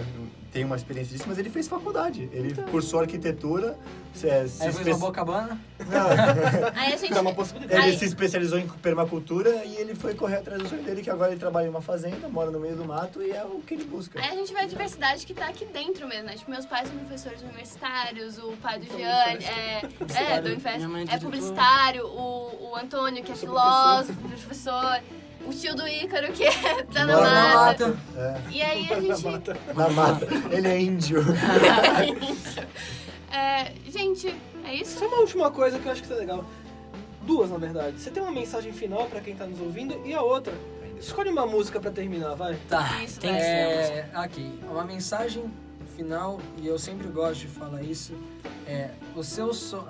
tem 0.52 0.64
uma 0.66 0.76
experiência 0.76 1.12
disso, 1.16 1.26
mas 1.28 1.38
ele 1.38 1.50
fez 1.50 1.68
faculdade. 1.68 2.28
Ele 2.34 2.54
cursou 2.72 3.00
arquitetura, 3.02 3.78
se, 4.14 4.28
é, 4.28 4.48
se 4.48 4.64
Aí 4.64 4.68
fez 4.72 4.78
espe- 4.78 4.90
uma 4.92 4.98
boa 5.00 5.12
cabana. 5.12 5.60
Aí 6.76 6.94
a 6.94 6.98
gente... 6.98 7.14
Dá 7.14 7.22
uma 7.22 7.34
possibilidade. 7.36 7.82
ele 7.82 7.92
Aí- 7.92 7.98
se 8.00 8.06
especializou 8.06 8.58
em 8.58 8.68
permacultura 8.68 9.64
e 9.66 9.76
ele 9.76 9.94
foi 9.94 10.16
correr 10.16 10.38
atrás 10.38 10.62
do 10.62 10.68
sonho 10.68 10.82
dele, 10.84 11.02
que 11.04 11.10
agora 11.10 11.32
ele 11.32 11.40
trabalha 11.40 11.68
em 11.68 11.70
uma 11.70 11.82
fazenda, 11.82 12.28
mora 12.28 12.50
no 12.50 12.60
meio 12.60 12.76
do 12.76 12.84
mato 12.84 13.22
e 13.22 13.32
é 13.32 13.44
o 13.44 13.62
que 13.62 13.76
ele 13.76 13.84
busca. 13.84 14.20
Aí 14.20 14.30
a 14.30 14.36
gente 14.36 14.52
vê 14.54 14.62
a 14.62 14.66
diversidade 14.66 15.26
que 15.26 15.34
tá 15.34 15.48
aqui 15.48 15.66
dentro 15.66 16.08
mesmo, 16.08 16.26
né? 16.26 16.34
Tipo, 16.36 16.50
meus 16.50 16.66
pais 16.66 16.88
são 16.88 16.98
professores 16.98 17.42
universitários, 17.44 18.38
o 18.40 18.54
pai 18.62 18.80
do 18.80 18.86
Gianni 18.86 19.46
é, 19.46 19.82
é, 20.16 20.42
do 20.42 20.50
Infest, 20.50 20.78
Minha 20.78 20.90
mãe 20.90 21.06
é 21.10 21.16
é 21.16 21.20
publicitário, 21.20 22.06
o, 22.08 22.72
o 22.72 22.76
Antônio, 22.76 23.24
que 23.24 23.32
é 23.32 23.36
filósofo, 23.36 24.20
professor, 24.28 25.00
o 25.46 25.52
tio 25.52 25.76
do 25.76 25.88
Ícaro, 25.88 26.32
que 26.32 26.44
é, 26.48 26.84
tá 26.84 27.06
na 27.06 27.16
Mora 27.16 27.30
na 27.32 27.54
mata. 27.56 27.88
mata. 27.88 28.44
E 28.52 28.62
aí 28.62 28.88
a 28.92 29.00
gente... 29.00 29.24
Na 29.76 29.90
mata. 29.90 30.28
Ele 30.52 30.68
é 30.68 30.80
índio. 30.82 31.24
É, 33.32 33.72
gente, 33.90 34.34
é 34.66 34.74
isso? 34.76 35.00
Só 35.00 35.08
uma 35.08 35.18
última 35.20 35.52
coisa 35.52 35.80
que 35.80 35.86
eu 35.86 35.92
acho 35.92 36.02
que 36.02 36.08
tá 36.08 36.16
legal. 36.16 36.44
Duas, 37.22 37.50
na 37.50 37.58
verdade. 37.58 38.00
Você 38.00 38.10
tem 38.10 38.22
uma 38.24 38.32
mensagem 38.32 38.72
final 38.74 39.06
pra 39.06 39.22
quem 39.22 39.36
tá 39.36 39.46
nos 39.46 39.60
ouvindo 39.60 40.00
e 40.06 40.14
a 40.14 40.22
outra. 40.22 40.54
Escolhe 41.00 41.30
uma 41.30 41.46
música 41.46 41.80
pra 41.80 41.92
terminar, 41.92 42.36
vai. 42.36 42.58
Tá, 42.68 43.02
Isso, 43.04 43.20
tem 43.20 43.34
que 43.34 43.40
ser. 43.40 43.48
É, 43.48 44.10
aqui, 44.14 44.60
uma 44.70 44.84
mensagem 44.84 45.50
final, 46.00 46.40
e 46.58 46.66
eu 46.66 46.80
sempre 46.80 47.10
gosto 47.10 47.42
de 47.42 47.48
falar 47.48 47.84
isso, 47.84 48.14
é 48.66 48.92
o 49.18 49.22
seu 49.22 49.54
sonho... 49.54 49.86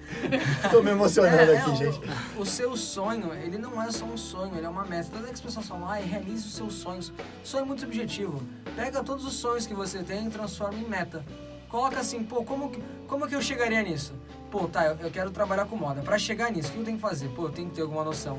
Tô 0.70 0.82
me 0.82 0.90
emocionando 0.90 1.52
aqui, 1.52 1.70
o, 1.70 1.76
gente. 1.76 2.00
O 2.38 2.46
seu 2.46 2.74
sonho, 2.78 3.34
ele 3.34 3.58
não 3.58 3.82
é 3.82 3.90
só 3.90 4.06
um 4.06 4.16
sonho, 4.16 4.56
ele 4.56 4.64
é 4.64 4.68
uma 4.68 4.86
meta. 4.86 5.10
Todas 5.12 5.30
as 5.30 5.40
pessoas 5.40 5.68
falam, 5.68 5.86
ai, 5.86 6.02
realize 6.02 6.46
os 6.46 6.54
seus 6.54 6.72
sonhos. 6.74 7.12
Sonho 7.44 7.62
é 7.62 7.66
muito 7.66 7.80
subjetivo. 7.80 8.42
Pega 8.74 9.04
todos 9.04 9.26
os 9.26 9.34
sonhos 9.34 9.66
que 9.66 9.74
você 9.74 10.02
tem 10.02 10.28
e 10.28 10.30
transforma 10.30 10.78
em 10.78 10.88
meta. 10.88 11.22
Coloca 11.68 12.00
assim, 12.00 12.22
pô, 12.24 12.42
como 12.42 12.70
que, 12.70 12.82
como 13.06 13.28
que 13.28 13.34
eu 13.34 13.42
chegaria 13.42 13.82
nisso? 13.82 14.14
Pô, 14.50 14.66
tá, 14.66 14.86
eu, 14.86 14.96
eu 14.96 15.10
quero 15.10 15.30
trabalhar 15.30 15.66
com 15.66 15.76
moda. 15.76 16.00
Pra 16.00 16.18
chegar 16.18 16.50
nisso, 16.50 16.70
o 16.70 16.72
que 16.72 16.78
eu 16.78 16.84
tenho 16.84 16.96
que 16.96 17.02
fazer? 17.02 17.28
Pô, 17.28 17.42
eu 17.42 17.52
tenho 17.52 17.68
que 17.68 17.74
ter 17.74 17.82
alguma 17.82 18.02
noção 18.02 18.38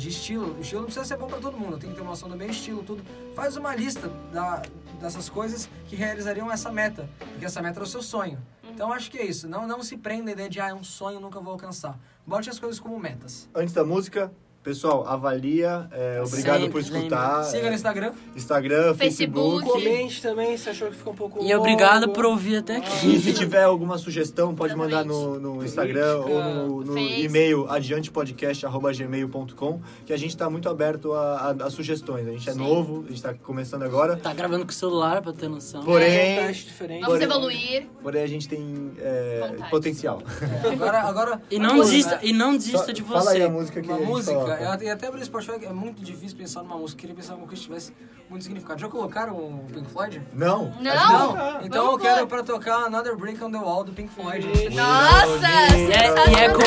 de 0.00 0.08
estilo. 0.08 0.56
O 0.56 0.60
estilo 0.60 0.80
não 0.80 0.86
precisa 0.86 1.04
ser 1.04 1.16
bom 1.16 1.26
pra 1.26 1.38
todo 1.38 1.56
mundo, 1.56 1.78
tenho 1.78 1.92
que 1.92 1.98
ter 1.98 2.02
uma 2.02 2.10
noção 2.10 2.28
do 2.28 2.36
meu 2.36 2.48
estilo, 2.50 2.82
tudo. 2.82 3.04
Faz 3.34 3.56
uma 3.56 3.74
lista 3.74 4.08
da, 4.32 4.62
dessas 4.98 5.28
coisas 5.28 5.68
que 5.86 5.94
realizariam 5.94 6.50
essa 6.50 6.72
meta, 6.72 7.08
porque 7.18 7.44
essa 7.44 7.60
meta 7.60 7.78
era 7.78 7.84
o 7.84 7.86
seu 7.86 8.02
sonho. 8.02 8.38
Então 8.72 8.92
acho 8.92 9.10
que 9.10 9.18
é 9.18 9.24
isso. 9.24 9.46
Não, 9.46 9.66
não 9.66 9.82
se 9.82 9.96
prenda 9.96 10.30
a 10.30 10.32
ideia 10.32 10.48
de, 10.48 10.60
ah, 10.60 10.68
é 10.68 10.74
um 10.74 10.82
sonho, 10.82 11.20
nunca 11.20 11.38
vou 11.40 11.52
alcançar. 11.52 11.98
Bote 12.26 12.48
as 12.48 12.58
coisas 12.58 12.80
como 12.80 12.98
metas. 12.98 13.48
Antes 13.54 13.74
da 13.74 13.84
música, 13.84 14.32
pessoal, 14.62 15.06
avalia. 15.08 15.88
é, 15.90 16.20
obrigado 16.24 16.58
Sempre 16.60 16.70
por 16.72 16.80
escutar. 16.80 17.42
Siga 17.44 17.64
no 17.66 17.70
é, 17.70 17.74
Instagram. 17.74 18.12
Instagram, 18.36 18.94
Facebook. 18.94 19.60
Facebook. 19.64 19.84
Comente 19.84 20.22
também 20.22 20.56
se 20.56 20.68
achou 20.68 20.88
que 20.90 20.96
ficou 20.96 21.12
um 21.12 21.16
pouco 21.16 21.42
E 21.42 21.54
obrigado 21.54 22.02
longo. 22.02 22.12
por 22.14 22.26
ouvir 22.26 22.56
até 22.58 22.74
E 22.74 22.76
aqui. 22.78 23.18
se 23.20 23.32
tiver 23.32 23.62
alguma 23.62 23.96
sugestão, 23.98 24.54
pode 24.54 24.74
mandar 24.76 25.04
no, 25.04 25.38
no 25.40 25.64
Instagram 25.64 26.16
ou 26.18 26.24
Crítica, 26.24 26.54
no, 26.54 26.84
no 26.84 26.98
e-mail 26.98 27.66
adiantepodcast.gmail.com 27.70 29.80
que 30.04 30.12
a 30.12 30.16
gente 30.16 30.30
está 30.30 30.48
muito 30.50 30.68
aberto 30.68 31.12
a, 31.12 31.54
a- 31.58 31.66
a 31.66 31.70
sugestões. 31.70 32.26
A 32.26 32.30
gente 32.32 32.48
é 32.48 32.52
Sim. 32.52 32.58
novo, 32.58 33.00
a 33.04 33.08
gente 33.08 33.16
está 33.16 33.32
começando 33.34 33.82
agora. 33.82 34.16
Tá 34.16 34.32
gravando 34.34 34.64
com 34.64 34.70
o 34.70 34.74
celular, 34.74 35.22
pra 35.22 35.32
ter 35.32 35.48
noção. 35.48 35.80
É 35.80 35.82
um 35.82 35.86
Porém, 35.86 36.36
teste 36.46 36.64
diferente. 36.66 37.00
Vamos 37.00 37.14
Porém- 37.18 37.28
evoluir. 37.28 37.86
porém 38.02 38.22
a 38.22 38.26
gente 38.26 38.48
tem 38.48 38.92
é, 38.98 39.56
potencial. 39.70 40.20
É, 40.64 40.68
agora, 40.72 41.00
agora. 41.02 41.42
E 41.50 41.58
não 41.58 41.78
desista, 41.80 42.16
é, 42.16 42.20
e 42.26 42.32
não 42.32 42.56
desista 42.56 42.86
Só- 42.86 42.92
de 42.92 43.02
Fala 43.02 43.30
aí 43.32 43.38
você. 43.38 43.44
a 43.44 43.48
música 43.48 43.80
que 43.80 43.88
Uma 43.88 43.96
a 43.96 44.00
gente 44.00 44.08
música. 44.08 44.32
Eu, 44.54 44.82
e 44.82 44.90
até 44.90 45.10
pelo 45.10 45.24
Spotify 45.24 45.64
é 45.64 45.72
muito 45.72 46.02
difícil 46.02 46.36
pensar 46.36 46.62
numa 46.62 46.76
música. 46.76 46.98
Eu 46.98 47.00
queria 47.00 47.14
pensar 47.16 47.32
alguma 47.32 47.48
coisa 47.48 47.60
que 47.62 47.68
tivesse 47.68 47.92
muito 48.28 48.42
significado. 48.44 48.80
Já 48.80 48.88
colocaram 48.88 49.34
o 49.36 49.64
Pink 49.72 49.90
Floyd? 49.90 50.22
Não? 50.32 50.72
Não? 50.80 51.36
Ah, 51.36 51.60
Então 51.62 51.86
vamos 51.86 52.04
eu 52.04 52.14
quero 52.14 52.26
pra 52.26 52.42
tocar 52.42 52.84
Another 52.86 53.16
Brick 53.16 53.42
on 53.42 53.50
the 53.50 53.58
Wall 53.58 53.84
do 53.84 53.92
Pink 53.92 54.10
Floyd. 54.12 54.46
Nossa, 54.74 55.48
E 55.76 55.92
é- 55.92 56.30
e 56.30 56.34
é 56.34 56.48
com-! 56.50 56.62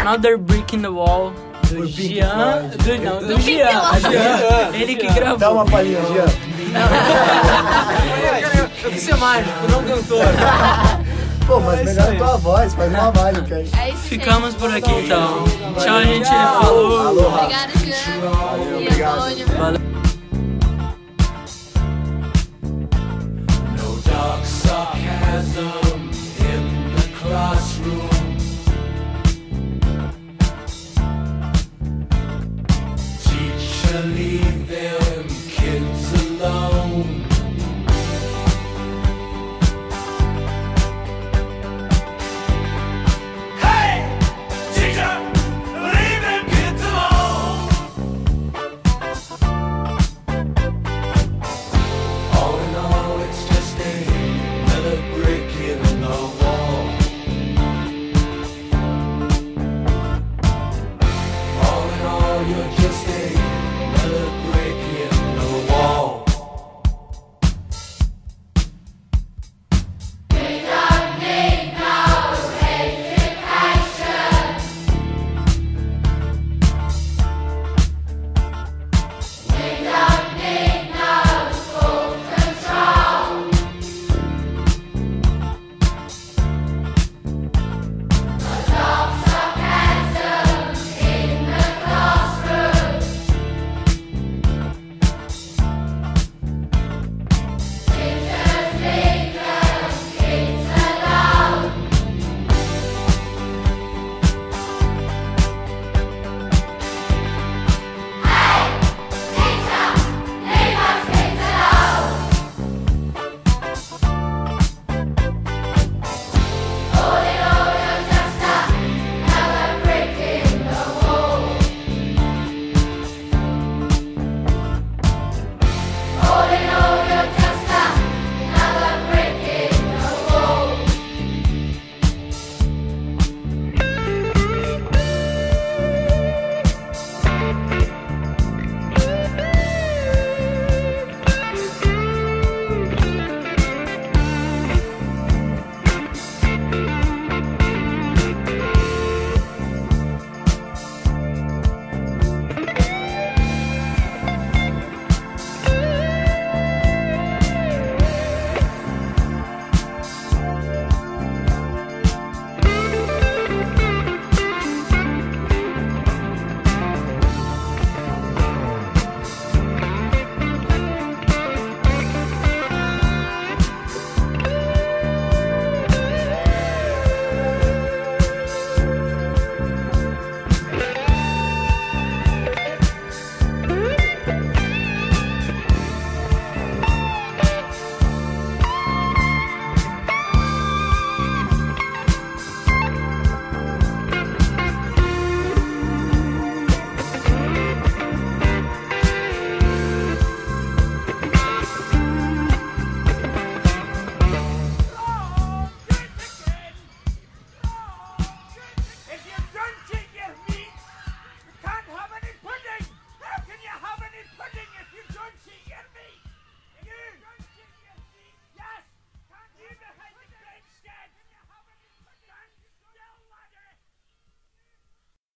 Another 0.00 0.38
Brick 0.38 0.74
in 0.76 0.82
the 0.82 0.88
Wall 0.88 1.32
do. 1.62 1.68
Floyd. 1.68 2.20
Do, 2.20 2.98
não, 3.04 3.18
do 3.26 3.40
Jean. 3.40 3.70
Jean. 4.00 4.74
Ele 4.74 4.94
que 4.96 5.06
gravou. 5.12 5.38
Dá 5.38 5.50
uma 5.52 5.64
palhinha, 5.64 6.00
Jean. 6.06 6.26
Eu 8.84 8.90
quis 8.90 9.02
ser 9.02 9.16
mágico, 9.16 9.50
não 9.70 9.84
cantor. 9.84 10.24
Pô, 11.52 11.60
mas 11.60 11.80
é 11.80 11.84
melhor 11.84 12.12
a 12.12 12.16
tua 12.16 12.36
voz, 12.38 12.72
faz 12.72 12.90
uma 12.90 13.12
mágica 13.12 13.56
aí. 13.56 13.70
É 13.78 13.90
isso 13.90 13.98
Ficamos 14.08 14.54
por 14.54 14.74
aqui 14.74 14.90
então. 14.90 15.44
Tchau, 15.78 16.02
gente. 16.02 16.26
Falou. 16.26 17.08
Alô, 17.08 17.28
Obrigado, 17.28 17.78
Jean. 17.84 18.78
Obrigado. 18.78 19.56
Valeu. 19.58 19.80
dark 24.06 24.44
sarcasm 24.44 26.10
in 26.40 26.96
the. 26.96 27.71